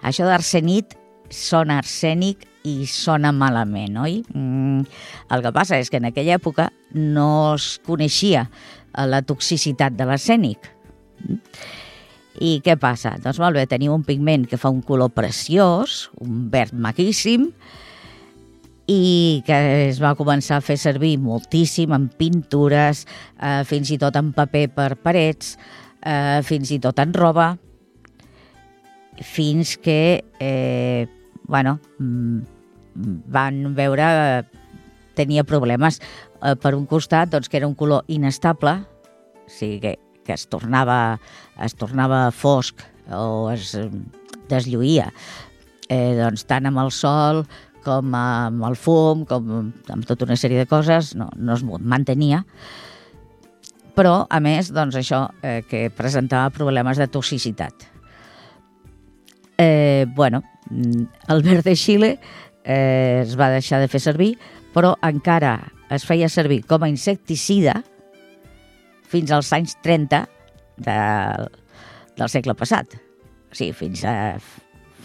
Això 0.06 0.24
d'arsenit 0.28 0.96
sona 1.32 1.80
arsènic 1.82 2.46
i 2.66 2.86
sona 2.90 3.32
malament, 3.34 3.98
oi? 4.00 4.20
Mm, 4.32 4.86
el 5.34 5.44
que 5.44 5.52
passa 5.54 5.78
és 5.80 5.90
que 5.90 6.00
en 6.00 6.08
aquella 6.08 6.38
època 6.38 6.70
no 6.94 7.54
es 7.54 7.76
coneixia 7.86 8.46
la 8.96 9.20
toxicitat 9.22 9.96
de 9.98 10.08
l'arsènic. 10.08 10.70
I 12.42 12.60
què 12.64 12.76
passa? 12.80 13.14
Doncs 13.22 13.40
molt 13.40 13.56
bé, 13.56 13.64
tenim 13.68 13.94
un 13.94 14.04
pigment 14.04 14.44
que 14.48 14.58
fa 14.60 14.70
un 14.72 14.82
color 14.84 15.12
preciós, 15.16 16.06
un 16.20 16.46
verd 16.52 16.76
maquíssim, 16.76 17.48
i 18.86 19.42
que 19.46 19.56
es 19.88 19.98
va 20.02 20.14
començar 20.18 20.60
a 20.60 20.64
fer 20.64 20.76
servir 20.78 21.16
moltíssim 21.18 21.94
en 21.96 22.06
pintures, 22.08 23.06
eh, 23.40 23.62
fins 23.66 23.90
i 23.90 23.98
tot 23.98 24.16
en 24.16 24.32
paper 24.36 24.66
per 24.76 24.90
parets, 25.02 25.56
eh, 26.02 26.40
fins 26.46 26.70
i 26.70 26.78
tot 26.78 27.00
en 27.02 27.14
roba, 27.14 27.56
fins 29.16 29.76
que 29.80 30.22
eh, 30.38 31.06
bueno, 31.46 31.80
mm, 31.98 32.40
van 33.32 33.74
veure 33.74 34.46
tenia 35.16 35.44
problemes. 35.44 36.00
Eh, 36.42 36.54
per 36.60 36.74
un 36.76 36.86
costat, 36.86 37.30
doncs, 37.32 37.48
que 37.48 37.56
era 37.56 37.66
un 37.66 37.74
color 37.74 38.04
inestable, 38.08 38.82
o 39.46 39.50
sigui 39.50 39.80
que, 39.80 39.94
que 40.26 40.34
es, 40.34 40.46
tornava, 40.50 41.18
es 41.62 41.76
tornava 41.78 42.26
fosc 42.34 42.82
o 43.14 43.46
es 43.52 43.72
deslluïa, 44.50 45.08
eh, 45.88 46.16
doncs, 46.18 46.44
tant 46.50 46.66
amb 46.68 46.82
el 46.82 46.92
sol 46.94 47.44
com 47.86 48.14
amb 48.18 48.64
el 48.66 48.74
fum, 48.74 49.22
com 49.30 49.70
amb 49.94 50.08
tota 50.08 50.26
una 50.26 50.36
sèrie 50.38 50.58
de 50.58 50.66
coses, 50.66 51.14
no, 51.18 51.28
no 51.38 51.54
es 51.54 51.62
mantenia. 51.62 52.42
Però, 53.96 54.26
a 54.28 54.40
més, 54.42 54.72
doncs 54.74 54.98
això, 54.98 55.22
eh, 55.40 55.62
que 55.68 55.86
presentava 55.94 56.50
problemes 56.52 56.98
de 57.00 57.06
toxicitat. 57.08 57.86
Eh, 59.56 60.04
bueno, 60.16 60.42
el 61.32 61.42
verd 61.46 61.64
de 61.64 61.76
Xile 61.78 62.10
eh, 62.64 63.22
es 63.22 63.36
va 63.38 63.48
deixar 63.54 63.80
de 63.80 63.88
fer 63.88 64.02
servir, 64.02 64.34
però 64.74 64.92
encara 65.06 65.54
es 65.94 66.04
feia 66.04 66.28
servir 66.28 66.64
com 66.68 66.82
a 66.82 66.90
insecticida 66.90 67.78
fins 69.06 69.32
als 69.34 69.52
anys 69.54 69.76
30 69.84 70.24
de, 70.86 70.96
del 72.16 72.32
segle 72.32 72.56
passat. 72.58 72.96
O 73.50 73.56
sigui, 73.56 73.74
fins 73.76 74.02
a 74.06 74.16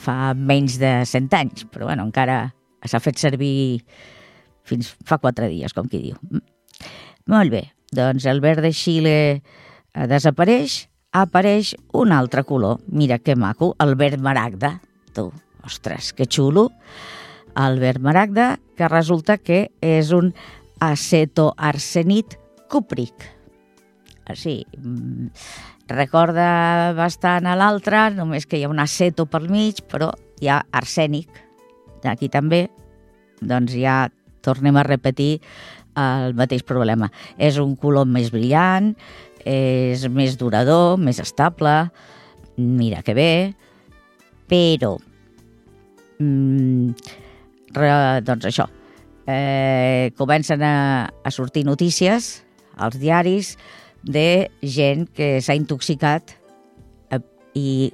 fa 0.02 0.34
menys 0.34 0.80
de 0.82 1.02
100 1.06 1.38
anys, 1.38 1.66
però 1.70 1.92
bueno, 1.92 2.08
encara 2.10 2.48
s'ha 2.90 3.02
fet 3.04 3.20
servir 3.22 3.84
fins 4.66 4.90
fa 5.06 5.20
quatre 5.22 5.50
dies, 5.52 5.74
com 5.74 5.90
qui 5.90 6.02
diu. 6.02 6.42
Molt 7.30 7.54
bé, 7.54 7.66
doncs 7.94 8.26
el 8.30 8.42
verd 8.44 8.66
de 8.66 8.72
Xile 8.74 9.16
eh, 9.38 10.08
desapareix, 10.10 10.86
apareix 11.12 11.76
un 11.98 12.14
altre 12.16 12.46
color. 12.48 12.80
Mira 12.88 13.20
que 13.20 13.36
maco, 13.36 13.76
el 13.84 13.96
verd 14.00 14.22
maragda. 14.24 14.80
Tu, 15.14 15.28
ostres, 15.68 16.14
que 16.14 16.26
xulo. 16.26 16.72
el 17.52 17.80
verd 17.80 18.00
maragda, 18.00 18.62
que 18.78 18.88
resulta 18.88 19.36
que 19.38 19.74
és 19.84 20.14
un 20.16 20.30
acetoarsenit 20.80 22.38
cúpric. 22.72 23.28
Sí, 24.36 24.62
mm, 24.78 25.32
recorda 25.92 26.94
bastant 26.98 27.48
a 27.48 27.56
l'altre, 27.60 28.10
només 28.16 28.48
que 28.48 28.60
hi 28.60 28.66
ha 28.66 28.72
un 28.72 28.80
aceto 28.80 29.26
pel 29.26 29.50
mig, 29.52 29.84
però 29.92 30.12
hi 30.42 30.50
ha 30.50 30.62
arsènic. 30.72 31.30
Aquí 32.08 32.30
també, 32.30 32.68
doncs 33.42 33.76
ja 33.78 34.10
tornem 34.42 34.78
a 34.78 34.86
repetir 34.88 35.40
el 36.00 36.34
mateix 36.38 36.64
problema. 36.64 37.12
És 37.38 37.60
un 37.62 37.76
color 37.76 38.08
més 38.10 38.32
brillant, 38.34 38.94
és 39.46 40.06
més 40.10 40.38
durador, 40.38 40.98
més 40.98 41.20
estable, 41.20 41.76
mira 42.58 43.02
que 43.02 43.16
bé, 43.18 43.32
però 44.50 44.96
mm, 46.20 46.94
re, 47.74 47.92
doncs 48.28 48.48
això, 48.50 48.68
eh, 49.28 50.12
comencen 50.18 50.64
a, 50.64 51.10
a 51.24 51.32
sortir 51.32 51.66
notícies 51.66 52.42
als 52.78 53.00
diaris 53.00 53.56
de 54.04 54.50
gent 54.62 55.08
que 55.16 55.40
s'ha 55.42 55.58
intoxicat 55.58 56.36
eh, 57.12 57.22
i 57.54 57.92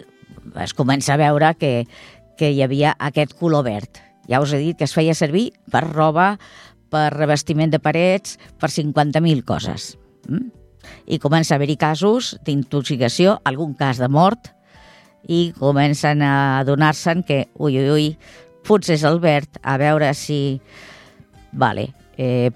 es 0.64 0.74
comença 0.78 1.14
a 1.14 1.20
veure 1.20 1.53
que, 1.60 1.88
que 2.39 2.51
hi 2.51 2.62
havia 2.64 2.95
aquest 2.99 3.36
color 3.39 3.66
verd. 3.68 4.01
Ja 4.28 4.41
us 4.43 4.53
he 4.53 4.62
dit 4.62 4.78
que 4.78 4.88
es 4.88 4.95
feia 4.95 5.16
servir 5.16 5.51
per 5.72 5.84
roba, 5.88 6.36
per 6.91 7.10
revestiment 7.16 7.72
de 7.72 7.80
parets, 7.84 8.38
per 8.60 8.70
50.000 8.72 9.43
coses. 9.47 9.95
Mm? 10.28 10.51
I 11.08 11.20
comença 11.20 11.55
a 11.55 11.58
haver-hi 11.58 11.76
casos 11.80 12.36
d'intoxicació, 12.47 13.39
algun 13.43 13.74
cas 13.76 13.99
de 13.99 14.08
mort, 14.08 14.53
i 15.28 15.51
comencen 15.60 16.22
a 16.24 16.60
adonar-se'n 16.62 17.24
que, 17.28 17.47
ui, 17.60 17.76
ui, 17.80 17.89
ui, 17.91 18.08
potser 18.68 18.95
és 18.95 19.03
el 19.08 19.20
verd, 19.24 19.60
a 19.64 19.76
veure 19.80 20.14
si... 20.16 20.60
Vale, 21.58 21.89
eh, 22.20 22.51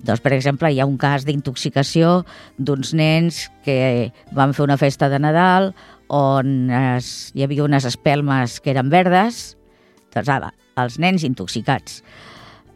doncs, 0.00 0.22
per 0.24 0.32
exemple, 0.32 0.70
hi 0.72 0.80
ha 0.80 0.88
un 0.88 0.96
cas 1.00 1.26
d'intoxicació 1.28 2.22
d'uns 2.56 2.94
nens 2.96 3.46
que 3.66 4.10
van 4.36 4.54
fer 4.56 4.64
una 4.64 4.78
festa 4.80 5.10
de 5.12 5.20
Nadal 5.20 5.72
on 6.10 6.70
es, 6.74 7.30
hi 7.36 7.44
havia 7.44 7.66
unes 7.66 7.86
espelmes 7.86 8.58
que 8.64 8.72
eren 8.72 8.90
verdes, 8.90 9.54
doncs 10.14 10.32
ara, 10.32 10.50
els 10.80 10.98
nens 10.98 11.24
intoxicats. 11.26 12.00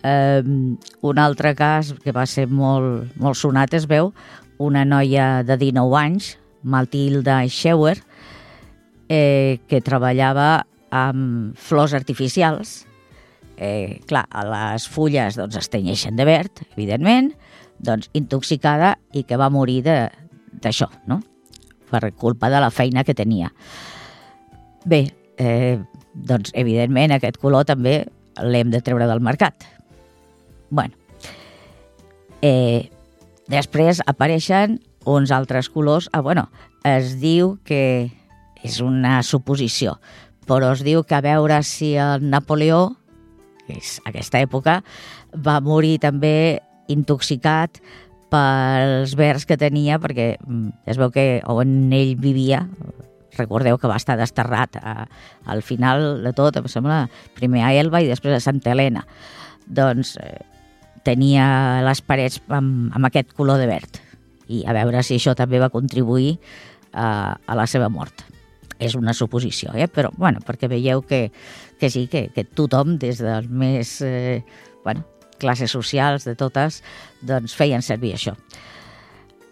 Um, 0.04 0.76
un 1.00 1.18
altre 1.18 1.54
cas 1.56 1.94
que 2.04 2.12
va 2.12 2.26
ser 2.28 2.44
molt, 2.46 3.14
molt 3.16 3.40
sonat 3.40 3.72
es 3.72 3.88
veu 3.88 4.12
una 4.60 4.84
noia 4.84 5.42
de 5.42 5.56
19 5.58 5.96
anys, 5.98 6.34
Matilda 6.62 7.40
Schauer, 7.48 7.96
eh, 9.08 9.60
que 9.68 9.80
treballava 9.84 10.66
amb 10.94 11.56
flors 11.58 11.96
artificials 11.96 12.84
eh, 13.56 14.00
clar, 14.08 14.26
les 14.48 14.88
fulles 14.90 15.38
doncs, 15.38 15.58
es 15.60 15.70
tenyeixen 15.72 16.16
de 16.16 16.26
verd, 16.28 16.64
evidentment, 16.74 17.32
doncs 17.78 18.10
intoxicada 18.14 18.94
i 19.12 19.24
que 19.28 19.38
va 19.40 19.50
morir 19.52 19.82
d'això, 19.84 20.88
no? 21.10 21.20
per 21.90 22.10
culpa 22.18 22.50
de 22.50 22.60
la 22.62 22.72
feina 22.74 23.04
que 23.04 23.14
tenia. 23.14 23.52
Bé, 24.84 25.04
eh, 25.38 25.78
doncs 26.14 26.50
evidentment 26.54 27.14
aquest 27.14 27.38
color 27.42 27.66
també 27.68 28.04
l'hem 28.42 28.72
de 28.72 28.82
treure 28.82 29.06
del 29.06 29.20
mercat. 29.20 29.64
bueno, 30.70 30.94
eh, 32.42 32.90
després 33.46 34.00
apareixen 34.06 34.80
uns 35.04 35.30
altres 35.30 35.68
colors. 35.68 36.08
Ah, 36.12 36.20
bueno, 36.20 36.48
es 36.82 37.20
diu 37.20 37.58
que 37.64 38.10
és 38.64 38.80
una 38.80 39.22
suposició, 39.22 39.98
però 40.48 40.72
es 40.72 40.82
diu 40.82 41.04
que 41.04 41.14
a 41.14 41.20
veure 41.20 41.62
si 41.62 41.94
el 42.00 42.24
Napoleó 42.28 42.96
que 43.66 43.78
és 43.80 43.98
aquesta 44.08 44.40
època, 44.44 44.80
va 45.34 45.60
morir 45.64 45.98
també 46.02 46.60
intoxicat 46.92 47.80
pels 48.32 49.14
verds 49.16 49.46
que 49.46 49.58
tenia, 49.60 50.00
perquè 50.02 50.34
mm, 50.40 50.88
es 50.90 50.98
veu 51.00 51.12
que 51.14 51.40
on 51.50 51.92
ell 51.94 52.14
vivia, 52.20 52.64
recordeu 53.38 53.78
que 53.78 53.90
va 53.90 53.98
estar 53.98 54.16
desterrat 54.18 54.78
a, 54.78 55.06
al 55.50 55.62
final 55.66 56.22
de 56.24 56.32
tot, 56.36 56.56
em 56.58 56.68
sembla, 56.70 57.04
primer 57.38 57.64
a 57.66 57.72
Elba 57.74 58.02
i 58.02 58.10
després 58.10 58.36
a 58.36 58.42
Santa 58.42 58.72
Helena. 58.74 59.04
Doncs 59.66 60.16
eh, 60.22 60.38
tenia 61.06 61.46
les 61.84 62.02
parets 62.04 62.40
amb, 62.48 62.92
amb 62.94 63.10
aquest 63.10 63.34
color 63.36 63.60
de 63.60 63.68
verd 63.70 64.00
i 64.52 64.62
a 64.68 64.74
veure 64.76 65.02
si 65.04 65.16
això 65.16 65.34
també 65.36 65.60
va 65.60 65.72
contribuir 65.72 66.36
a, 66.92 67.36
a 67.36 67.56
la 67.56 67.66
seva 67.70 67.90
mort. 67.92 68.24
És 68.78 68.96
una 68.98 69.14
suposició, 69.14 69.72
eh? 69.78 69.86
però 69.88 70.10
bueno, 70.16 70.42
perquè 70.44 70.68
veieu 70.68 71.04
que 71.06 71.28
que 71.80 71.90
sí, 71.90 72.06
que, 72.10 72.28
que 72.34 72.44
tothom, 72.44 72.98
des 72.98 73.20
dels 73.22 73.48
més 73.50 73.96
eh, 74.04 74.42
bueno, 74.84 75.04
classes 75.38 75.72
socials 75.74 76.24
de 76.28 76.36
totes, 76.38 76.82
doncs 77.22 77.54
feien 77.56 77.82
servir 77.82 78.14
això. 78.14 78.36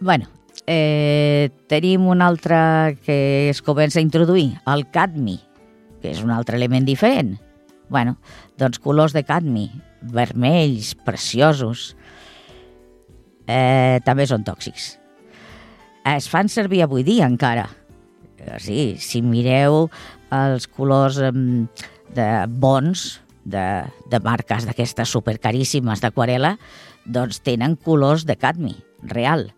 bueno, 0.00 0.26
eh, 0.66 1.50
tenim 1.68 2.06
un 2.10 2.22
altre 2.22 2.98
que 3.04 3.50
es 3.50 3.62
comença 3.62 4.00
a 4.00 4.02
introduir, 4.02 4.58
el 4.66 4.86
cadmi, 4.90 5.38
que 6.02 6.10
és 6.10 6.22
un 6.22 6.30
altre 6.34 6.56
element 6.56 6.86
diferent. 6.86 7.38
bueno, 7.92 8.16
doncs 8.56 8.78
colors 8.80 9.12
de 9.12 9.20
cadmi, 9.22 9.66
vermells, 10.00 10.94
preciosos, 11.04 11.94
eh, 13.46 14.00
també 14.06 14.24
són 14.26 14.46
tòxics. 14.46 14.94
Es 16.08 16.28
fan 16.32 16.48
servir 16.48 16.82
avui 16.82 17.04
dia 17.04 17.28
encara. 17.28 17.68
Sí, 18.58 18.96
si 18.98 19.20
mireu 19.22 19.90
els 20.32 20.66
colors 20.66 21.20
eh, 21.20 21.30
de 22.14 22.28
bons, 22.48 23.20
de, 23.44 23.64
de 24.10 24.20
marques 24.22 24.66
d'aquestes 24.68 25.12
supercaríssimes 25.14 26.02
d'aquarela, 26.02 26.56
doncs 27.04 27.42
tenen 27.42 27.76
colors 27.76 28.26
de 28.28 28.36
cadmi, 28.38 28.76
real. 29.02 29.48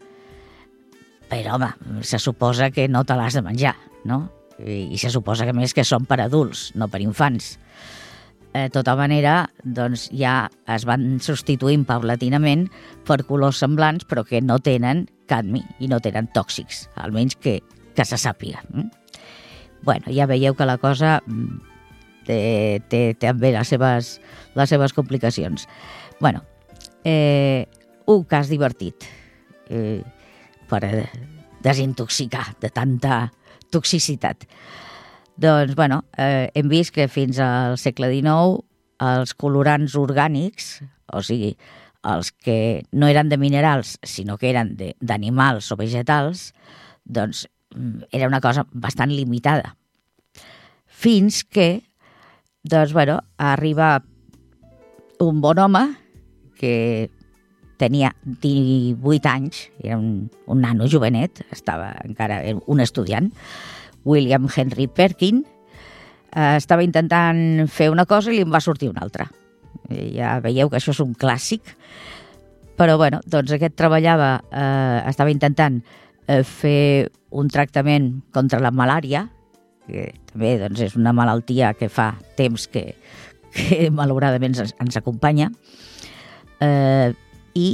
Però, 1.29 1.59
home, 1.59 1.73
se 2.07 2.21
suposa 2.23 2.71
que 2.71 2.89
no 2.89 3.05
te 3.05 3.17
l'has 3.19 3.37
de 3.37 3.43
menjar, 3.45 3.77
no? 4.09 4.29
I, 4.59 4.95
I 4.95 5.01
se 5.03 5.11
suposa 5.11 5.47
que 5.49 5.57
més 5.57 5.75
que 5.75 5.85
són 5.85 6.07
per 6.09 6.21
adults, 6.23 6.71
no 6.79 6.89
per 6.89 7.03
infants. 7.05 7.57
De 8.55 8.69
tota 8.71 8.95
manera, 8.95 9.49
doncs 9.67 10.07
ja 10.15 10.45
es 10.71 10.85
van 10.87 11.19
substituint 11.19 11.83
paulatinament 11.89 12.69
per 13.05 13.25
colors 13.27 13.59
semblants, 13.65 14.07
però 14.07 14.23
que 14.23 14.39
no 14.41 14.61
tenen 14.63 15.09
cadmi 15.27 15.65
i 15.83 15.91
no 15.91 15.99
tenen 15.99 16.31
tòxics, 16.31 16.85
almenys 16.95 17.35
que, 17.43 17.59
que 17.97 18.07
se 18.07 18.21
sàpiga. 18.21 18.63
Mm? 18.71 18.93
bueno, 19.85 20.09
ja 20.09 20.27
veieu 20.27 20.57
que 20.57 20.67
la 20.67 20.79
cosa 20.79 21.21
mm, 21.27 21.74
té, 22.27 22.81
té 22.89 23.03
també 23.21 23.53
les 23.55 23.69
seves, 23.69 24.19
les 24.55 24.69
seves 24.69 24.93
complicacions. 24.97 25.69
bueno, 26.21 26.45
eh, 27.05 27.67
un 28.07 28.25
cas 28.25 28.49
divertit 28.49 29.05
eh, 29.69 30.03
per 30.69 31.09
desintoxicar 31.65 32.55
de 32.61 32.71
tanta 32.71 33.33
toxicitat. 33.71 34.45
Doncs, 35.37 35.75
bueno, 35.75 36.05
eh, 36.17 36.51
hem 36.55 36.69
vist 36.69 36.95
que 36.95 37.09
fins 37.09 37.41
al 37.43 37.79
segle 37.81 38.11
XIX 38.13 38.63
els 39.03 39.35
colorants 39.35 39.97
orgànics, 39.99 40.77
o 41.13 41.23
sigui, 41.25 41.55
els 42.05 42.31
que 42.33 42.85
no 42.93 43.09
eren 43.09 43.31
de 43.33 43.39
minerals, 43.41 43.97
sinó 44.05 44.37
que 44.39 44.51
eren 44.53 44.75
d'animals 45.01 45.73
o 45.73 45.79
vegetals, 45.81 46.53
doncs 47.05 47.47
mm, 47.75 48.11
era 48.13 48.29
una 48.29 48.41
cosa 48.45 48.67
bastant 48.71 49.11
limitada. 49.11 49.75
Fins 50.87 51.43
que 51.45 51.83
doncs, 52.65 52.93
bueno, 52.93 53.21
arriba 53.37 54.03
un 55.21 55.41
bon 55.41 55.59
home 55.59 55.85
que 56.59 57.11
tenia 57.77 58.15
18 58.25 59.29
anys, 59.29 59.69
era 59.83 59.99
un, 59.99 60.31
un 60.47 60.61
nano 60.63 60.89
jovenet, 60.89 61.45
estava 61.53 61.93
encara 62.05 62.41
un 62.67 62.81
estudiant, 62.81 63.31
William 64.05 64.49
Henry 64.49 64.87
Perkin, 64.87 65.43
eh, 66.33 66.57
estava 66.57 66.85
intentant 66.87 67.67
fer 67.69 67.91
una 67.93 68.07
cosa 68.07 68.33
i 68.33 68.39
li 68.39 68.47
en 68.47 68.53
va 68.53 68.63
sortir 68.65 68.89
una 68.89 69.05
altra. 69.05 69.29
I 69.91 70.15
ja 70.17 70.39
veieu 70.41 70.71
que 70.71 70.81
això 70.81 70.95
és 70.95 71.03
un 71.05 71.13
clàssic, 71.13 71.75
però 72.79 72.97
bueno, 72.97 73.21
doncs 73.29 73.53
aquest 73.55 73.77
treballava, 73.77 74.39
eh, 74.51 75.05
estava 75.11 75.35
intentant 75.35 75.83
eh, 76.27 76.43
fer 76.43 77.11
un 77.35 77.51
tractament 77.51 78.23
contra 78.33 78.63
la 78.63 78.73
malària, 78.73 79.27
que 79.87 80.09
també 80.31 80.55
doncs, 80.63 80.83
és 80.87 80.97
una 80.99 81.15
malaltia 81.17 81.75
que 81.79 81.91
fa 81.93 82.15
temps 82.39 82.67
que, 82.73 82.87
que 83.55 83.89
malauradament 83.99 84.57
ens, 84.57 84.75
ens 84.81 85.01
acompanya, 85.01 85.51
eh, 86.65 87.13
i 87.55 87.69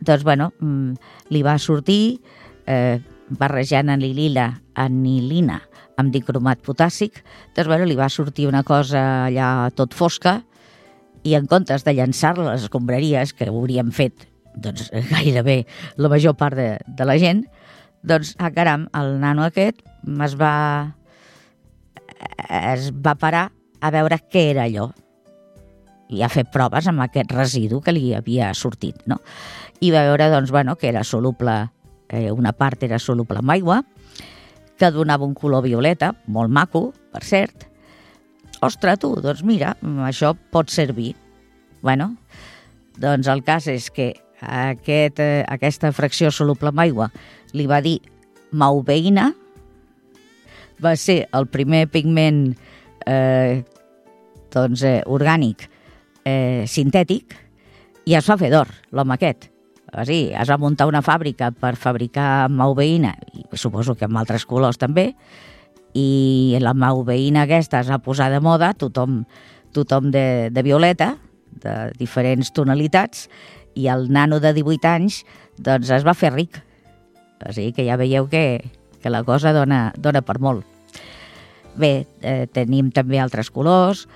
doncs, 0.00 0.24
bueno, 0.24 0.52
mm, 0.60 1.12
li 1.34 1.42
va 1.46 1.58
sortir 1.58 2.18
eh, 2.66 2.98
barrejant 3.28 3.90
anilila, 3.90 4.50
anilina 4.78 5.60
amb 5.96 6.12
dicromat 6.12 6.60
potàssic, 6.64 7.22
doncs, 7.56 7.68
bueno, 7.68 7.88
li 7.88 7.96
va 7.98 8.10
sortir 8.12 8.46
una 8.48 8.62
cosa 8.66 9.26
allà 9.26 9.70
tot 9.74 9.96
fosca 9.96 10.40
i 11.26 11.34
en 11.34 11.48
comptes 11.50 11.82
de 11.82 11.94
llançar-la 11.96 12.50
a 12.50 12.54
les 12.54 12.66
escombraries, 12.68 13.32
que 13.34 13.48
ho 13.50 13.56
hauríem 13.56 13.90
fet 13.90 14.28
doncs, 14.56 14.90
gairebé 15.12 15.64
la 15.96 16.10
major 16.12 16.36
part 16.38 16.56
de, 16.56 16.76
de 16.86 17.08
la 17.08 17.18
gent, 17.20 17.44
doncs, 18.06 18.34
ah, 18.38 18.52
caram, 18.54 18.86
el 18.94 19.16
nano 19.20 19.44
aquest 19.46 19.82
es 20.26 20.36
va 20.38 20.94
es 22.48 22.90
va 22.92 23.16
parar 23.18 23.50
a 23.80 23.90
veure 23.94 24.18
què 24.30 24.50
era 24.52 24.66
allò. 24.66 24.90
i 26.06 26.20
a 26.22 26.28
fer 26.30 26.44
proves 26.54 26.86
amb 26.86 27.02
aquest 27.02 27.32
residu 27.34 27.80
que 27.82 27.90
li 27.90 28.12
havia 28.14 28.52
sortit, 28.54 29.00
no? 29.10 29.16
I 29.82 29.90
va 29.90 30.04
veure, 30.06 30.28
doncs, 30.30 30.52
bueno, 30.54 30.76
que 30.78 30.86
era 30.86 31.02
soluble, 31.02 31.56
eh, 32.08 32.30
una 32.30 32.52
part 32.54 32.84
era 32.86 33.00
soluble 33.02 33.40
amb 33.40 33.50
aigua, 33.50 33.80
que 34.78 34.90
donava 34.94 35.26
un 35.26 35.34
color 35.34 35.64
violeta, 35.64 36.12
molt 36.26 36.52
maco, 36.52 36.92
per 37.10 37.24
cert. 37.26 37.66
Ostres, 38.62 39.00
tu, 39.02 39.16
doncs 39.18 39.42
mira, 39.42 39.74
això 40.06 40.30
pot 40.54 40.70
servir. 40.70 41.16
Bueno, 41.82 42.12
doncs 43.02 43.26
el 43.26 43.42
cas 43.42 43.66
és 43.66 43.90
que 43.90 44.12
aquest, 44.40 45.18
eh, 45.18 45.42
aquesta 45.48 45.90
fracció 45.90 46.30
soluble 46.30 46.70
amb 46.70 46.84
aigua 46.86 47.10
li 47.52 47.66
va 47.66 47.82
dir 47.82 47.98
mauveïna, 48.52 49.32
va 50.82 50.94
ser 51.00 51.24
el 51.36 51.48
primer 51.52 51.86
pigment 51.92 52.50
eh, 53.06 53.64
doncs, 54.52 54.84
eh, 54.84 55.00
orgànic 55.06 55.66
eh, 56.26 56.64
sintètic 56.68 57.36
i 58.06 58.14
es 58.14 58.28
va 58.28 58.38
fer 58.38 58.50
d'or, 58.52 58.70
l'home 58.94 59.16
aquest. 59.16 59.50
O 59.96 60.04
sigui, 60.04 60.32
es 60.34 60.50
va 60.50 60.58
muntar 60.60 60.88
una 60.90 61.02
fàbrica 61.02 61.52
per 61.54 61.74
fabricar 61.78 62.48
mauveïna, 62.52 63.14
i 63.34 63.46
suposo 63.58 63.94
que 63.96 64.06
amb 64.06 64.18
altres 64.20 64.44
colors 64.46 64.78
també, 64.78 65.12
i 65.96 66.58
la 66.60 66.74
mauveïna 66.76 67.46
aquesta 67.46 67.80
es 67.80 67.90
va 67.90 68.02
posar 68.02 68.28
de 68.30 68.40
moda, 68.44 68.74
tothom, 68.76 69.22
tothom 69.72 70.10
de, 70.12 70.50
de 70.52 70.64
violeta, 70.66 71.14
de 71.62 71.76
diferents 71.96 72.52
tonalitats, 72.52 73.30
i 73.76 73.88
el 73.92 74.10
nano 74.12 74.40
de 74.40 74.52
18 74.56 74.90
anys 74.90 75.22
doncs 75.56 75.90
es 75.92 76.04
va 76.06 76.16
fer 76.16 76.32
ric. 76.34 76.60
O 77.44 77.52
sigui 77.52 77.72
que 77.76 77.86
ja 77.86 77.98
veieu 78.00 78.28
que, 78.32 78.42
que 79.06 79.10
la 79.14 79.22
cosa 79.22 79.52
dona, 79.54 79.92
dona 80.02 80.18
per 80.26 80.40
molt. 80.42 80.66
Bé, 81.78 82.08
eh, 82.26 82.48
tenim 82.50 82.88
també 82.90 83.20
altres 83.22 83.52
colors 83.54 84.08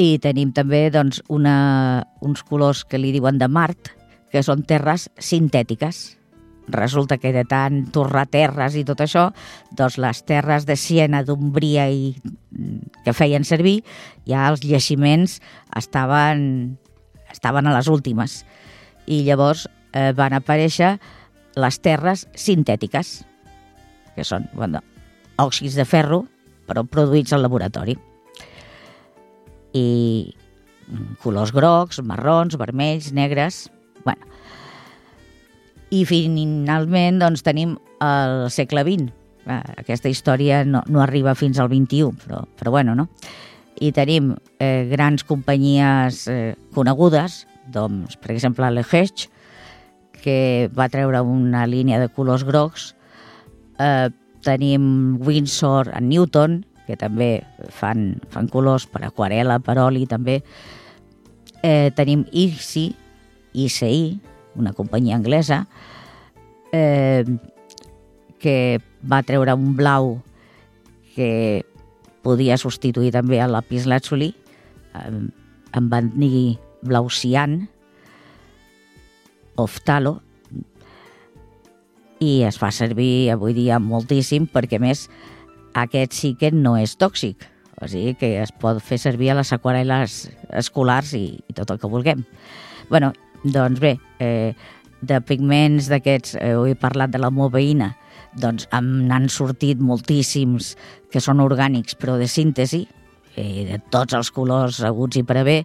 i 0.00 0.16
tenim 0.24 0.54
també 0.56 0.86
doncs, 0.88 1.20
una, 1.28 2.06
uns 2.24 2.40
colors 2.40 2.80
que 2.88 2.96
li 2.96 3.12
diuen 3.12 3.36
de 3.36 3.50
Mart, 3.52 3.90
que 4.32 4.40
són 4.40 4.64
terres 4.64 5.10
sintètiques. 5.20 6.16
Resulta 6.72 7.20
que 7.20 7.34
de 7.36 7.44
tant 7.44 7.84
torrar 7.92 8.24
terres 8.32 8.80
i 8.80 8.86
tot 8.88 9.04
això, 9.04 9.26
doncs 9.76 10.00
les 10.00 10.24
terres 10.24 10.64
de 10.64 10.78
Siena, 10.80 11.20
d'Umbria 11.20 11.90
i 11.92 12.16
que 13.04 13.12
feien 13.12 13.44
servir, 13.44 13.82
ja 14.24 14.48
els 14.48 14.64
llegiments 14.64 15.42
estaven, 15.76 16.78
estaven 17.28 17.68
a 17.68 17.76
les 17.76 17.92
últimes. 17.92 18.46
I 19.04 19.26
llavors 19.28 19.68
eh, 19.92 20.16
van 20.16 20.40
aparèixer 20.40 20.96
les 21.52 21.82
terres 21.84 22.30
sintètiques, 22.32 23.18
que 24.16 24.24
són 24.24 24.48
bueno, 24.56 24.80
òxids 25.42 25.76
de 25.76 25.84
ferro, 25.84 26.24
però 26.66 26.84
produïts 26.88 27.34
al 27.36 27.44
laboratori. 27.44 27.96
I 29.76 29.86
colors 31.22 31.52
grocs, 31.54 32.02
marrons, 32.02 32.58
vermells, 32.58 33.12
negres... 33.12 33.66
Bueno. 34.06 34.34
I 35.94 36.02
finalment 36.06 37.20
doncs, 37.22 37.44
tenim 37.46 37.76
el 38.02 38.48
segle 38.50 38.82
XX. 38.86 39.12
Aquesta 39.78 40.10
història 40.10 40.64
no, 40.66 40.80
no 40.90 41.02
arriba 41.02 41.36
fins 41.38 41.60
al 41.62 41.70
XXI, 41.70 42.08
però, 42.24 42.40
però 42.58 42.72
bueno, 42.74 42.96
no? 42.98 43.06
I 43.78 43.92
tenim 43.94 44.32
eh, 44.58 44.88
grans 44.90 45.22
companyies 45.28 46.24
eh, 46.32 46.56
conegudes, 46.74 47.44
doncs, 47.70 48.16
per 48.18 48.32
exemple, 48.34 48.66
l'Ehech, 48.72 49.28
que 50.22 50.66
va 50.74 50.88
treure 50.90 51.22
una 51.22 51.66
línia 51.70 52.00
de 52.02 52.10
colors 52.10 52.42
grocs, 52.46 52.95
eh, 53.78 54.08
tenim 54.46 55.18
Windsor 55.24 55.90
en 55.94 56.08
Newton, 56.08 56.60
que 56.86 56.96
també 56.96 57.42
fan, 57.74 58.20
fan 58.30 58.48
colors 58.48 58.86
per 58.86 59.02
aquarela, 59.06 59.58
per 59.58 59.78
oli 59.82 60.06
també. 60.06 60.40
Eh, 61.66 61.90
tenim 61.98 62.24
ICI, 62.30 62.86
ICI, 63.66 64.02
una 64.56 64.72
companyia 64.72 65.16
anglesa, 65.18 65.64
eh, 66.72 67.24
que 68.38 68.78
va 69.02 69.22
treure 69.26 69.54
un 69.56 69.74
blau 69.76 70.20
que 71.16 71.64
podia 72.22 72.58
substituir 72.58 73.12
també 73.14 73.40
a 73.40 73.48
lapis 73.50 73.86
lazuli, 73.86 74.34
eh, 74.94 75.10
em 75.76 75.90
van 75.90 76.12
dir 76.14 76.58
blau 76.86 77.10
cian, 77.10 77.64
oftalo, 79.56 80.20
i 82.20 82.42
es 82.46 82.58
fa 82.58 82.70
servir 82.72 83.30
avui 83.32 83.54
dia 83.56 83.78
moltíssim 83.82 84.46
perquè, 84.52 84.80
més, 84.80 85.06
aquest 85.76 86.16
sí 86.16 86.34
que 86.38 86.50
no 86.52 86.76
és 86.80 86.96
tòxic. 86.96 87.44
O 87.76 87.88
sigui 87.92 88.14
que 88.16 88.30
es 88.40 88.52
pot 88.56 88.80
fer 88.80 88.96
servir 88.98 89.30
a 89.30 89.36
les 89.36 89.52
aquarel·les 89.52 90.14
escolars 90.56 91.12
i, 91.18 91.26
i 91.36 91.56
tot 91.56 91.74
el 91.74 91.80
que 91.82 91.90
vulguem. 91.92 92.24
bueno, 92.88 93.12
doncs 93.44 93.80
bé, 93.80 93.98
eh, 94.18 94.54
de 95.02 95.20
pigments 95.20 95.90
d'aquests, 95.90 96.36
eh, 96.40 96.54
he 96.70 96.74
parlat 96.74 97.10
de 97.10 97.18
la 97.18 97.30
moveïna, 97.30 97.96
doncs 98.36 98.68
n'han 98.72 99.28
sortit 99.28 99.80
moltíssims 99.80 100.76
que 101.12 101.20
són 101.20 101.40
orgànics 101.40 101.96
però 102.00 102.16
de 102.16 102.28
síntesi, 102.28 102.86
eh, 103.36 103.66
de 103.68 103.78
tots 103.90 104.14
els 104.14 104.30
colors 104.30 104.80
aguts 104.84 105.16
i 105.16 105.22
per 105.22 105.38
haver, 105.42 105.64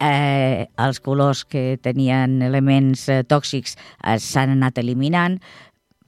eh, 0.00 0.66
els 0.76 1.00
colors 1.00 1.44
que 1.44 1.78
tenien 1.82 2.40
elements 2.42 3.08
eh, 3.08 3.22
tòxics 3.24 3.76
eh, 3.76 4.18
s'han 4.18 4.56
anat 4.56 4.78
eliminant, 4.78 5.38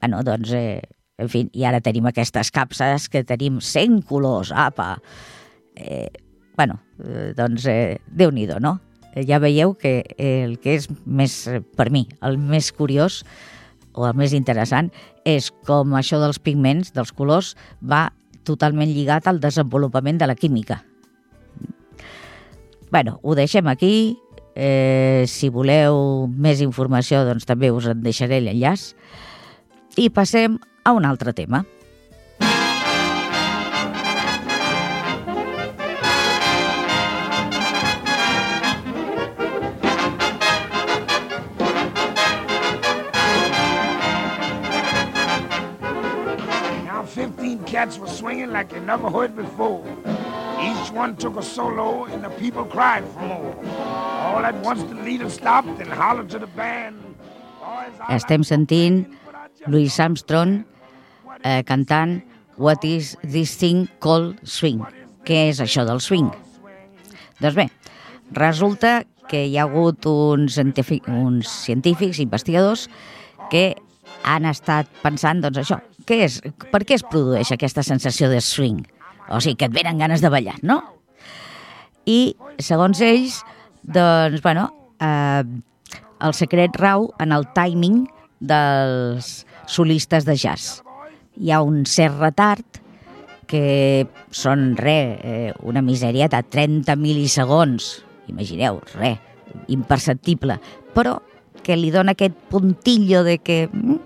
bueno, 0.01 0.23
doncs, 0.27 0.53
eh, 0.53 0.83
en 1.19 1.29
fi, 1.29 1.45
i 1.53 1.67
ara 1.67 1.83
tenim 1.85 2.07
aquestes 2.09 2.53
capses 2.55 3.09
que 3.11 3.25
tenim 3.27 3.61
100 3.61 4.03
colors, 4.09 4.53
apa! 4.55 4.97
Eh, 5.75 6.11
bueno, 6.57 6.81
eh, 7.05 7.33
doncs, 7.37 7.67
eh, 7.67 7.99
Déu-n'hi-do, 8.07 8.59
no? 8.61 8.79
Eh, 9.15 9.25
ja 9.27 9.41
veieu 9.43 9.75
que 9.79 10.03
el 10.19 10.59
que 10.63 10.77
és 10.79 10.89
més, 11.07 11.41
per 11.79 11.91
mi, 11.95 12.07
el 12.23 12.39
més 12.39 12.71
curiós 12.75 13.23
o 13.99 14.07
el 14.07 14.15
més 14.19 14.35
interessant 14.37 14.93
és 15.27 15.51
com 15.67 15.97
això 15.99 16.21
dels 16.23 16.39
pigments, 16.39 16.93
dels 16.95 17.13
colors, 17.13 17.55
va 17.83 18.09
totalment 18.49 18.91
lligat 18.91 19.27
al 19.29 19.41
desenvolupament 19.43 20.19
de 20.19 20.27
la 20.31 20.39
química. 20.39 20.85
bueno, 22.91 23.21
ho 23.23 23.35
deixem 23.35 23.67
aquí. 23.69 24.19
Eh, 24.57 25.25
si 25.29 25.51
voleu 25.53 26.27
més 26.27 26.63
informació, 26.65 27.21
doncs 27.25 27.45
també 27.47 27.71
us 27.71 27.87
en 27.87 28.01
deixaré 28.03 28.41
l'enllaç. 28.41 28.95
I 29.99 30.11
passem 30.15 30.61
a 30.85 30.93
un 30.95 31.05
altre 31.05 31.33
tema. 31.35 31.65
Now 46.85 47.03
15 47.05 47.65
cats 47.65 47.99
were 47.99 48.07
swinging 48.07 48.53
like 48.53 48.73
you 48.73 48.79
never 48.79 49.11
heard 49.11 49.35
before. 49.35 49.83
Each 50.63 50.93
one 50.93 51.17
took 51.17 51.37
a 51.37 51.43
solo 51.43 52.05
and 52.05 52.23
the 52.23 52.31
people 52.39 52.65
cried 52.65 53.05
for 53.09 53.21
more. 53.27 53.55
All 54.31 54.45
at 54.45 54.55
once 54.63 54.85
the 54.85 54.95
leader 54.95 55.29
stopped 55.29 55.81
and 55.81 55.91
hollered 55.91 56.31
to 56.31 56.39
the 56.39 56.47
band. 56.47 57.03
"Boys, 57.59 57.99
I 57.99 58.15
Estem 58.15 58.45
sentint 58.45 59.09
Louis 59.67 59.93
Armstrong 60.01 60.65
eh, 61.45 61.63
cantant 61.67 62.23
What 62.59 62.83
is 62.83 63.17
this 63.23 63.55
thing 63.57 63.87
called 64.03 64.39
swing? 64.43 64.83
Què 65.23 65.49
és 65.53 65.61
això 65.63 65.85
del 65.87 66.01
swing? 66.03 66.27
Doncs 67.39 67.55
bé, 67.55 67.69
resulta 68.35 69.05
que 69.31 69.45
hi 69.47 69.55
ha 69.59 69.69
hagut 69.69 70.09
uns, 70.11 70.59
uns 70.59 71.53
científics, 71.69 72.19
investigadors, 72.19 72.89
que 73.53 73.77
han 74.27 74.49
estat 74.51 74.91
pensant, 75.05 75.45
doncs 75.45 75.63
això, 75.63 75.79
què 76.09 76.23
és, 76.25 76.41
per 76.73 76.83
què 76.83 76.97
es 76.99 77.07
produeix 77.07 77.53
aquesta 77.55 77.85
sensació 77.87 78.27
de 78.33 78.41
swing? 78.43 78.83
O 79.29 79.39
sigui, 79.45 79.61
que 79.61 79.69
et 79.69 79.77
venen 79.77 80.01
ganes 80.03 80.25
de 80.25 80.33
ballar, 80.33 80.57
no? 80.67 80.81
I, 82.09 82.35
segons 82.59 82.99
ells, 83.05 83.43
doncs, 83.85 84.43
bueno, 84.43 84.67
eh, 84.99 85.45
el 86.27 86.35
secret 86.35 86.75
rau 86.81 87.13
en 87.23 87.37
el 87.37 87.47
timing 87.55 88.07
dels 88.41 89.45
solistes 89.69 90.25
de 90.25 90.35
jazz. 90.37 90.83
Hi 91.39 91.53
ha 91.53 91.63
un 91.63 91.85
cert 91.87 92.19
retard 92.19 92.81
que 93.49 94.09
són, 94.35 94.75
re, 94.77 94.99
eh, 95.23 95.53
una 95.65 95.83
misèria 95.85 96.29
de 96.29 96.43
30 96.43 96.97
milisegons, 97.01 98.03
imagineu, 98.29 98.83
re, 98.97 99.15
imperceptible, 99.73 100.59
però 100.97 101.17
que 101.65 101.77
li 101.77 101.93
dona 101.93 102.17
aquest 102.17 102.37
puntillo 102.51 103.23
de 103.25 103.39
que, 103.39 103.69
mm, 103.73 103.97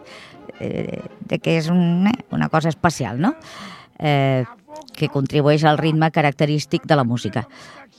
eh, 0.61 1.03
de 1.27 1.39
que 1.39 1.59
és 1.59 1.69
un, 1.69 2.07
eh, 2.07 2.25
una 2.31 2.49
cosa 2.49 2.69
especial, 2.69 3.21
no? 3.21 3.35
Eh, 3.99 4.45
que 4.95 5.09
contribueix 5.09 5.65
al 5.65 5.79
ritme 5.79 6.11
característic 6.11 6.87
de 6.87 6.97
la 6.97 7.05
música. 7.05 7.47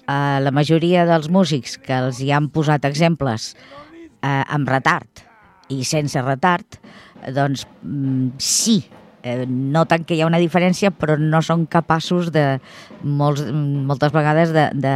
Eh, 0.07 0.39
la 0.41 0.51
majoria 0.51 1.05
dels 1.05 1.29
músics 1.29 1.77
que 1.77 1.93
els 1.93 2.19
hi 2.19 2.31
han 2.31 2.49
posat 2.49 2.85
exemples 2.85 3.55
eh, 4.21 4.43
amb 4.47 4.67
retard 4.67 5.23
i 5.69 5.83
sense 5.83 6.21
retard, 6.21 6.79
doncs 7.31 7.63
mm, 7.81 8.35
sí, 8.41 8.81
eh, 9.23 9.45
noten 9.47 10.03
que 10.03 10.17
hi 10.17 10.21
ha 10.23 10.27
una 10.27 10.41
diferència, 10.41 10.91
però 10.91 11.15
no 11.19 11.41
són 11.45 11.65
capaços 11.65 12.31
de, 12.35 12.59
molts, 13.03 13.45
moltes 13.53 14.11
vegades 14.11 14.51
de, 14.55 14.69
de 14.75 14.95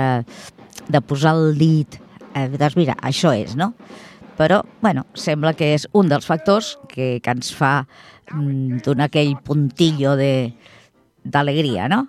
de 0.88 1.02
posar 1.02 1.36
el 1.36 1.58
dit, 1.58 2.00
eh, 2.34 2.48
doncs 2.56 2.78
mira, 2.78 2.96
això 3.04 3.34
és, 3.36 3.56
no? 3.56 3.74
Però, 4.38 4.62
bueno, 4.82 5.06
sembla 5.18 5.56
que 5.58 5.74
és 5.74 5.88
un 5.98 6.10
dels 6.12 6.28
factors 6.30 6.76
que, 6.92 7.18
que 7.24 7.34
ens 7.34 7.50
fa 7.56 7.88
mm, 8.32 8.84
donar 8.86 9.10
aquell 9.10 9.34
puntillo 9.44 10.14
d'alegria, 10.18 11.88
no? 11.90 12.06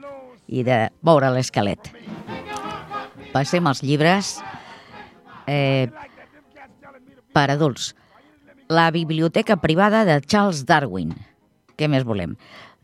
I 0.49 0.65
de 0.65 0.79
moure 1.05 1.31
l'esquelet. 1.33 1.91
Passem 3.33 3.67
als 3.69 3.83
llibres 3.85 4.39
eh, 5.49 5.89
per 7.33 7.49
adults. 7.53 7.95
La 8.69 8.91
biblioteca 8.91 9.57
privada 9.57 10.05
de 10.05 10.21
Charles 10.21 10.67
Darwin. 10.69 11.15
Què 11.81 11.87
més 11.89 12.05
volem? 12.05 12.35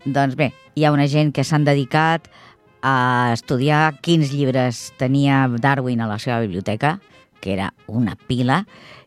Doncs 0.05 0.32
bé, 0.32 0.47
hi 0.72 0.87
ha 0.87 0.93
una 0.95 1.05
gent 1.12 1.28
que 1.37 1.45
s'han 1.45 1.66
dedicat 1.66 2.30
a 2.80 3.32
estudiar 3.35 3.99
quins 4.01 4.32
llibres 4.32 4.95
tenia 4.97 5.43
Darwin 5.61 6.01
a 6.01 6.09
la 6.09 6.16
seva 6.16 6.41
biblioteca, 6.41 6.95
que 7.45 7.53
era 7.53 7.74
una 7.87 8.16
pila, 8.16 8.62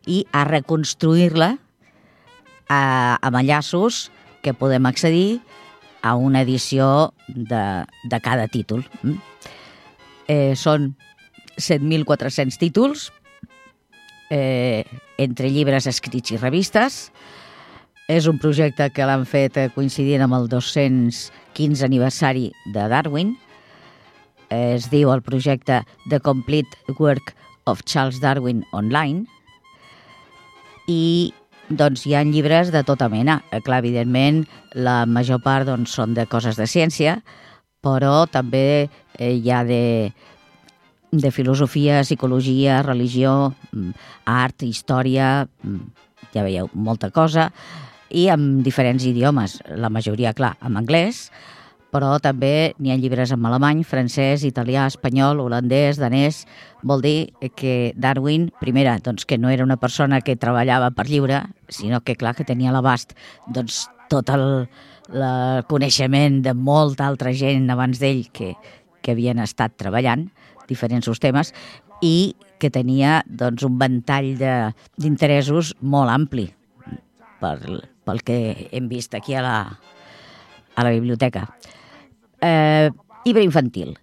i 0.05 0.27
a 0.29 0.45
reconstruir-la 0.45 1.55
amb 2.69 3.41
enllaços 3.41 4.11
que 4.45 4.53
podem 4.53 4.85
accedir 4.85 5.39
a 6.05 6.13
una 6.13 6.45
edició 6.45 7.11
de, 7.25 7.65
de 8.05 8.21
cada 8.21 8.45
títol. 8.53 8.85
Mm? 9.01 9.17
Eh, 10.29 10.53
són 10.53 10.91
7.400 11.57 12.61
títols, 12.61 13.09
eh, 14.29 14.85
entre 15.17 15.49
llibres 15.51 15.87
escrits 15.87 16.33
i 16.33 16.39
revistes. 16.41 17.07
És 18.07 18.27
un 18.31 18.37
projecte 18.39 18.87
que 18.95 19.05
l'han 19.07 19.25
fet 19.27 19.57
coincidint 19.75 20.23
amb 20.23 20.37
el 20.37 20.47
215 20.47 21.83
aniversari 21.83 22.51
de 22.71 22.85
Darwin, 22.87 23.35
es 24.49 24.87
diu 24.91 25.11
el 25.11 25.21
projecte 25.21 25.81
The 26.09 26.21
Complete 26.23 26.95
Work 26.99 27.33
of 27.67 27.83
Charles 27.83 28.21
Darwin 28.23 28.63
Online 28.71 29.25
i 30.87 31.33
doncs 31.67 32.05
hi 32.07 32.15
ha 32.15 32.23
llibres 32.23 32.71
de 32.71 32.83
tota 32.87 33.09
mena. 33.11 33.41
Eh, 33.51 33.59
clar, 33.59 33.81
evidentment, 33.83 34.45
la 34.73 35.05
major 35.05 35.41
part 35.43 35.67
doncs, 35.67 35.91
són 35.91 36.15
de 36.15 36.23
coses 36.31 36.55
de 36.55 36.67
ciència, 36.67 37.17
però 37.83 38.25
també 38.31 38.87
eh, 39.19 39.33
hi 39.35 39.51
ha 39.51 39.65
de, 39.67 40.13
de 41.11 41.31
filosofia, 41.31 42.01
psicologia, 42.03 42.81
religió, 42.83 43.53
mm, 43.71 43.91
art, 44.25 44.63
història, 44.63 45.47
mm, 45.63 46.07
ja 46.33 46.43
veieu, 46.43 46.69
molta 46.73 47.09
cosa, 47.11 47.51
i 48.09 48.27
amb 48.29 48.63
diferents 48.63 49.03
idiomes, 49.03 49.61
la 49.67 49.89
majoria, 49.89 50.33
clar, 50.33 50.55
en 50.61 50.77
anglès, 50.77 51.31
però 51.91 52.17
també 52.19 52.75
n'hi 52.79 52.91
ha 52.91 52.97
llibres 52.99 53.31
en 53.31 53.45
alemany, 53.47 53.83
francès, 53.87 54.43
italià, 54.43 54.87
espanyol, 54.87 55.39
holandès, 55.39 55.99
danès... 56.01 56.45
Vol 56.87 57.01
dir 57.01 57.33
que 57.57 57.91
Darwin, 57.97 58.51
primera, 58.61 58.99
doncs 59.03 59.25
que 59.25 59.39
no 59.41 59.49
era 59.49 59.63
una 59.65 59.79
persona 59.81 60.21
que 60.21 60.35
treballava 60.37 60.91
per 60.93 61.07
lliure, 61.07 61.41
sinó 61.73 62.03
que, 62.05 62.15
clar, 62.15 62.35
que 62.37 62.45
tenia 62.45 62.71
l'abast 62.71 63.15
doncs, 63.49 63.87
tot 64.13 64.29
el, 64.29 64.67
el 65.09 65.65
coneixement 65.67 66.43
de 66.45 66.53
molta 66.53 67.07
altra 67.09 67.33
gent 67.33 67.65
abans 67.73 67.99
d'ell 67.99 68.27
que, 68.29 68.53
que 69.01 69.15
havien 69.17 69.41
estat 69.41 69.73
treballant 69.75 70.27
diferents 70.67 71.09
temes 71.19 71.53
i 72.01 72.35
que 72.59 72.69
tenia 72.73 73.21
doncs, 73.27 73.63
un 73.63 73.77
ventall 73.79 74.35
d'interessos 74.97 75.73
molt 75.81 76.09
ampli 76.13 76.47
per, 77.41 77.57
pel 78.05 78.23
que 78.25 78.69
hem 78.71 78.87
vist 78.89 79.15
aquí 79.15 79.35
a 79.35 79.43
la, 79.45 79.57
a 80.75 80.83
la 80.83 80.93
biblioteca. 80.93 81.47
Eh, 82.41 82.89
llibre 83.25 83.43
infantil. 83.43 83.95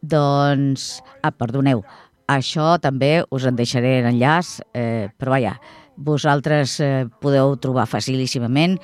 Doncs, 0.00 1.02
ah, 1.22 1.32
perdoneu, 1.36 1.82
això 2.30 2.78
també 2.80 3.20
us 3.34 3.44
en 3.44 3.56
deixaré 3.58 3.98
en 4.00 4.08
enllaç, 4.14 4.60
eh, 4.72 5.10
però 5.18 5.34
vaja, 5.34 5.58
vosaltres 5.96 6.78
eh, 6.80 7.06
podeu 7.20 7.56
trobar 7.60 7.88
facilíssimament, 7.90 8.78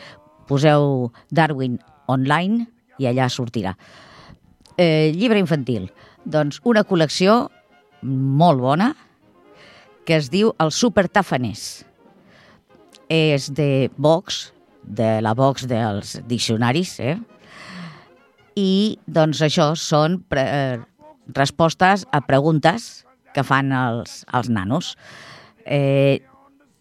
poseu 0.46 1.12
Darwin 1.30 1.78
online 2.12 2.66
i 3.00 3.08
allà 3.08 3.30
sortirà. 3.32 3.74
Eh, 4.76 5.12
llibre 5.16 5.40
infantil, 5.40 5.88
doncs 6.26 6.60
una 6.66 6.82
col·lecció 6.84 7.46
molt 8.02 8.60
bona 8.60 8.90
que 10.06 10.18
es 10.18 10.28
diu 10.30 10.52
El 10.62 10.70
Super 10.74 11.06
Tafaners. 11.08 11.84
És 13.10 13.48
de 13.54 13.88
Vox, 13.96 14.50
de 14.82 15.20
la 15.22 15.32
Vox 15.38 15.66
dels 15.70 16.16
diccionaris, 16.26 16.98
eh? 17.00 17.16
i 18.56 18.96
doncs 19.06 19.42
això 19.44 19.70
són 19.76 20.20
pre 20.30 20.42
eh, 20.42 20.78
respostes 21.36 22.06
a 22.10 22.22
preguntes 22.24 23.04
que 23.36 23.44
fan 23.44 23.72
els, 23.76 24.22
els 24.32 24.48
nanos. 24.48 24.94
Eh, 25.66 26.22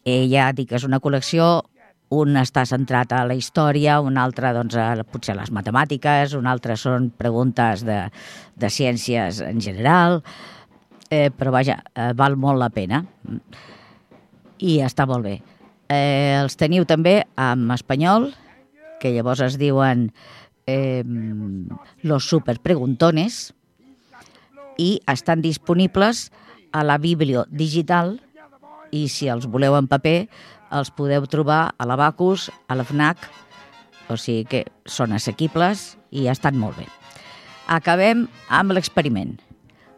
ja 0.05 0.51
dic 0.55 0.71
és 0.77 0.85
una 0.87 1.01
col·lecció, 1.03 1.65
un 2.13 2.37
està 2.37 2.65
centrat 2.69 3.11
a 3.15 3.23
la 3.25 3.35
història, 3.37 3.99
un 4.03 4.19
altre 4.21 4.51
doncs, 4.53 4.75
a, 4.77 4.91
potser 5.09 5.33
a 5.33 5.39
les 5.41 5.51
matemàtiques, 5.53 6.35
un 6.37 6.45
altre 6.47 6.77
són 6.77 7.09
preguntes 7.17 7.85
de, 7.85 8.03
de 8.55 8.69
ciències 8.69 9.41
en 9.45 9.61
general, 9.61 10.21
eh, 11.09 11.31
però 11.33 11.55
vaja, 11.55 11.79
eh, 11.95 12.11
val 12.13 12.37
molt 12.37 12.61
la 12.61 12.69
pena 12.69 13.03
i 14.61 14.79
està 14.85 15.07
molt 15.09 15.25
bé. 15.25 15.39
Eh, 15.89 16.37
els 16.39 16.55
teniu 16.57 16.85
també 16.85 17.23
en 17.37 17.69
espanyol, 17.73 18.31
que 19.01 19.11
llavors 19.13 19.41
es 19.45 19.57
diuen 19.61 20.09
eh, 20.65 21.03
los 22.01 22.29
superpreguntones 22.29 23.53
i 24.81 24.99
estan 25.11 25.41
disponibles 25.41 26.29
a 26.71 26.83
la 26.83 26.97
Biblio 26.97 27.45
digital 27.49 28.17
i 28.95 29.07
si 29.11 29.29
els 29.31 29.47
voleu 29.51 29.75
en 29.77 29.87
paper 29.91 30.27
els 30.75 30.91
podeu 30.91 31.25
trobar 31.31 31.61
a 31.77 31.87
l'Abacus, 31.87 32.49
a 32.67 32.75
l'FNAC, 32.75 33.25
o 34.11 34.17
sigui 34.19 34.45
que 34.49 34.63
són 34.85 35.15
assequibles 35.15 35.95
i 36.11 36.27
estan 36.31 36.59
molt 36.59 36.77
bé. 36.81 36.87
Acabem 37.71 38.27
amb 38.53 38.75
l'experiment. 38.75 39.33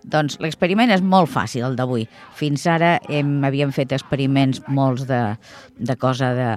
Doncs 0.08 0.38
l'experiment 0.40 0.94
és 0.94 1.04
molt 1.04 1.28
fàcil, 1.34 1.66
el 1.68 1.76
d'avui. 1.76 2.06
Fins 2.38 2.64
ara 2.72 2.96
hem, 3.12 3.42
havíem 3.44 3.74
fet 3.76 3.92
experiments 3.96 4.62
molts 4.72 5.04
de, 5.10 5.20
de 5.76 5.96
cosa 6.00 6.32
de, 6.38 6.52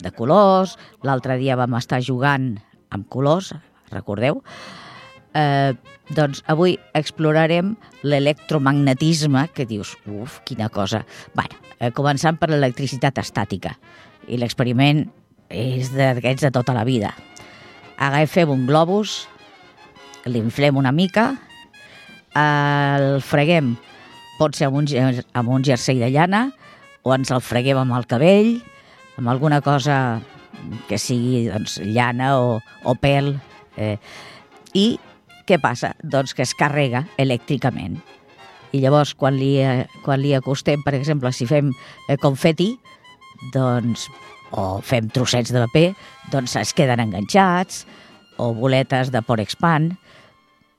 de 0.00 0.12
colors, 0.16 0.78
l'altre 1.04 1.36
dia 1.42 1.58
vam 1.60 1.76
estar 1.76 2.00
jugant 2.00 2.54
amb 2.94 3.08
colors, 3.12 3.52
recordeu? 3.92 4.40
Eh, 5.36 5.74
doncs 6.14 6.40
avui 6.48 6.78
explorarem 6.96 7.74
l'electromagnetisme, 8.04 9.48
que 9.52 9.66
dius, 9.68 9.94
uf, 10.08 10.40
quina 10.48 10.70
cosa. 10.72 11.04
Bé, 11.36 11.44
eh, 11.84 11.92
començant 11.92 12.38
per 12.40 12.48
l'electricitat 12.50 13.20
estàtica. 13.20 13.76
I 14.26 14.40
l'experiment 14.40 15.04
és 15.52 15.92
d'aquests 15.92 16.48
de 16.48 16.52
tota 16.54 16.74
la 16.76 16.84
vida. 16.88 17.12
Agafem 18.00 18.50
un 18.50 18.64
globus, 18.66 19.24
l'inflem 20.26 20.80
una 20.80 20.92
mica, 20.92 21.34
el 22.34 23.20
freguem, 23.22 23.74
pot 24.40 24.56
ser 24.56 24.66
amb 24.70 24.80
un, 24.80 24.88
amb 25.36 25.52
un 25.54 25.64
jersei 25.66 26.00
de 26.00 26.10
llana, 26.10 26.48
o 27.04 27.12
ens 27.14 27.30
el 27.30 27.44
freguem 27.44 27.78
amb 27.78 27.94
el 27.94 28.08
cabell, 28.10 28.56
amb 29.20 29.30
alguna 29.30 29.60
cosa 29.62 30.20
que 30.88 30.98
sigui 30.98 31.46
doncs, 31.50 31.78
llana 31.84 32.34
o, 32.40 32.56
o 32.82 32.94
pèl. 32.98 33.34
Eh, 33.76 33.98
I 34.74 34.86
què 35.46 35.60
passa? 35.62 35.92
Doncs 36.02 36.34
que 36.34 36.42
es 36.46 36.56
carrega 36.58 37.04
elèctricament. 37.20 38.00
I 38.74 38.80
llavors, 38.82 39.14
quan 39.14 39.36
li, 39.38 39.56
quan 40.02 40.18
li 40.22 40.32
acostem, 40.34 40.82
per 40.82 40.96
exemple, 40.98 41.30
si 41.32 41.46
fem 41.46 41.70
eh, 42.08 42.16
confeti, 42.18 42.72
doncs, 43.54 44.08
o 44.54 44.80
fem 44.82 45.06
trossets 45.14 45.52
de 45.54 45.62
paper, 45.62 45.92
doncs 46.32 46.56
es 46.58 46.72
queden 46.74 47.02
enganxats, 47.02 47.84
o 48.36 48.50
boletes 48.54 49.12
de 49.14 49.22
Porexpan. 49.22 49.96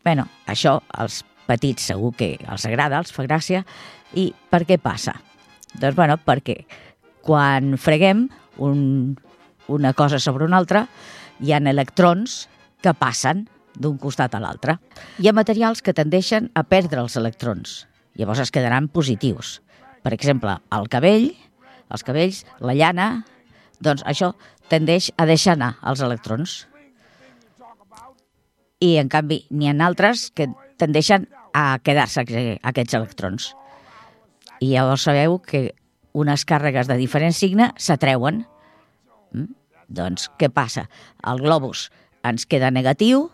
bueno, 0.04 0.28
això 0.46 0.82
als 0.94 1.24
petits 1.48 1.88
segur 1.90 2.12
que 2.14 2.36
els 2.38 2.66
agrada, 2.66 3.00
els 3.00 3.14
fa 3.14 3.24
gràcia. 3.26 3.64
I 4.14 4.34
per 4.52 4.66
què 4.66 4.78
passa? 4.78 5.16
Doncs, 5.74 5.96
bueno, 5.96 6.18
perquè 6.18 6.66
quan 7.26 7.78
freguem 7.82 8.28
un, 8.62 9.18
una 9.68 9.94
cosa 9.94 10.20
sobre 10.20 10.46
una 10.46 10.58
altra, 10.58 10.86
hi 11.42 11.52
ha 11.54 11.58
electrons 11.58 12.46
que 12.82 12.94
passen 12.94 13.48
d'un 13.80 13.98
costat 14.02 14.36
a 14.36 14.42
l'altre. 14.42 14.78
Hi 15.20 15.30
ha 15.30 15.36
materials 15.36 15.82
que 15.86 15.96
tendeixen 15.96 16.50
a 16.56 16.64
perdre 16.64 17.02
els 17.04 17.16
electrons, 17.20 17.86
llavors 18.16 18.44
es 18.44 18.52
quedaran 18.52 18.90
positius. 18.90 19.60
Per 20.06 20.14
exemple, 20.14 20.58
el 20.76 20.88
cabell, 20.92 21.32
els 21.92 22.06
cabells, 22.06 22.44
la 22.62 22.76
llana, 22.78 23.10
doncs 23.82 24.06
això 24.06 24.34
tendeix 24.70 25.12
a 25.18 25.26
deixar 25.30 25.56
anar 25.56 25.76
els 25.86 26.02
electrons. 26.06 26.64
I, 28.84 28.98
en 29.00 29.10
canvi, 29.10 29.46
n'hi 29.50 29.72
ha 29.72 29.76
altres 29.86 30.30
que 30.36 30.50
tendeixen 30.78 31.28
a 31.56 31.80
quedar-se 31.84 32.26
aquests 32.62 32.98
electrons. 32.98 33.54
I 34.60 34.74
llavors 34.74 35.06
sabeu 35.08 35.40
que 35.40 35.70
unes 36.16 36.46
càrregues 36.48 36.88
de 36.88 36.98
diferent 37.00 37.36
signe 37.36 37.72
s'atreuen. 37.78 38.44
Mm? 39.36 39.54
Doncs 39.88 40.30
què 40.40 40.50
passa? 40.50 40.88
El 41.28 41.42
globus 41.44 41.90
ens 42.26 42.48
queda 42.50 42.72
negatiu, 42.74 43.30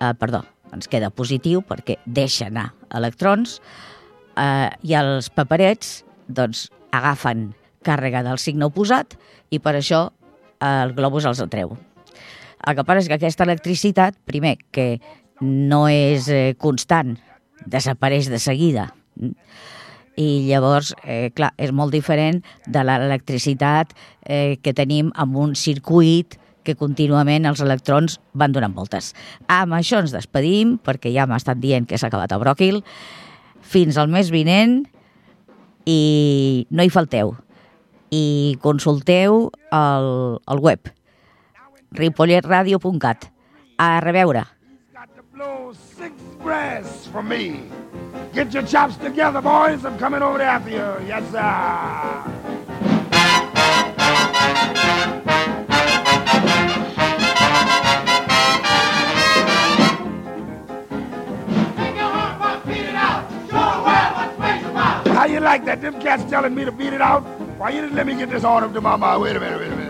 eh, 0.00 0.12
perdó, 0.18 0.44
ens 0.74 0.90
queda 0.90 1.12
positiu 1.14 1.62
perquè 1.66 1.98
deixa 2.06 2.48
anar 2.50 2.72
electrons, 2.94 3.60
eh, 4.36 4.70
i 4.82 4.94
els 4.98 5.30
paperets 5.30 6.02
doncs, 6.28 6.68
agafen 6.94 7.52
càrrega 7.84 8.22
del 8.24 8.38
signe 8.38 8.68
oposat 8.68 9.16
i 9.50 9.60
per 9.60 9.74
això 9.78 10.06
el 10.64 10.94
globus 10.96 11.26
els 11.28 11.42
atreu. 11.42 11.74
El 12.64 12.76
que 12.78 12.84
passa 12.86 13.02
és 13.02 13.10
que 13.10 13.18
aquesta 13.18 13.44
electricitat, 13.44 14.16
primer, 14.24 14.56
que 14.72 15.00
no 15.42 15.84
és 15.90 16.30
eh, 16.32 16.54
constant, 16.56 17.18
desapareix 17.66 18.30
de 18.32 18.40
seguida. 18.40 18.88
I 20.16 20.28
llavors, 20.46 20.94
eh, 21.04 21.28
clar, 21.34 21.52
és 21.58 21.74
molt 21.74 21.92
diferent 21.92 22.40
de 22.70 22.84
l'electricitat 22.86 23.92
eh, 24.22 24.56
que 24.62 24.72
tenim 24.72 25.10
amb 25.20 25.36
un 25.36 25.54
circuit 25.58 26.38
que 26.64 26.76
contínuament 26.80 27.46
els 27.46 27.62
electrons 27.64 28.18
van 28.32 28.54
donant 28.56 28.74
voltes. 28.74 29.12
Amb 29.52 29.76
això 29.76 30.00
ens 30.02 30.14
despedim, 30.14 30.78
perquè 30.80 31.12
ja 31.14 31.28
m'estan 31.30 31.60
dient 31.62 31.86
que 31.88 32.00
s'ha 32.00 32.10
acabat 32.10 32.32
el 32.32 32.42
bròquil. 32.42 32.82
Fins 33.64 33.98
al 34.00 34.10
mes 34.12 34.32
vinent 34.32 34.82
i 35.86 36.66
no 36.70 36.84
hi 36.84 36.92
falteu. 36.92 37.36
I 38.14 38.56
consulteu 38.62 39.48
el, 39.74 40.10
el 40.40 40.60
web 40.62 40.92
ripolletradio.cat. 41.94 43.30
A 43.78 44.00
reveure. 44.00 44.44
Get 48.34 48.52
your 48.52 48.64
chops 48.64 48.96
together, 48.96 49.40
boys. 49.40 49.84
I'm 49.84 49.96
coming 49.96 50.22
over 50.22 50.42
after 50.42 50.70
you. 50.70 51.06
Yes, 51.06 51.22
sir. 51.30 52.54
How 65.14 65.26
you 65.26 65.38
like 65.38 65.64
that? 65.66 65.80
Them 65.80 66.00
cats 66.00 66.28
telling 66.28 66.56
me 66.56 66.64
to 66.64 66.72
beat 66.72 66.92
it 66.92 67.00
out? 67.00 67.22
Why 67.56 67.70
you 67.70 67.82
didn't 67.82 67.94
let 67.94 68.04
me 68.04 68.16
get 68.16 68.30
this 68.30 68.42
order 68.42 68.68
to 68.68 68.80
my 68.80 68.96
mind? 68.96 69.22
Wait 69.22 69.36
a 69.36 69.40
minute, 69.40 69.60
wait 69.60 69.68
a 69.68 69.76
minute. 69.76 69.83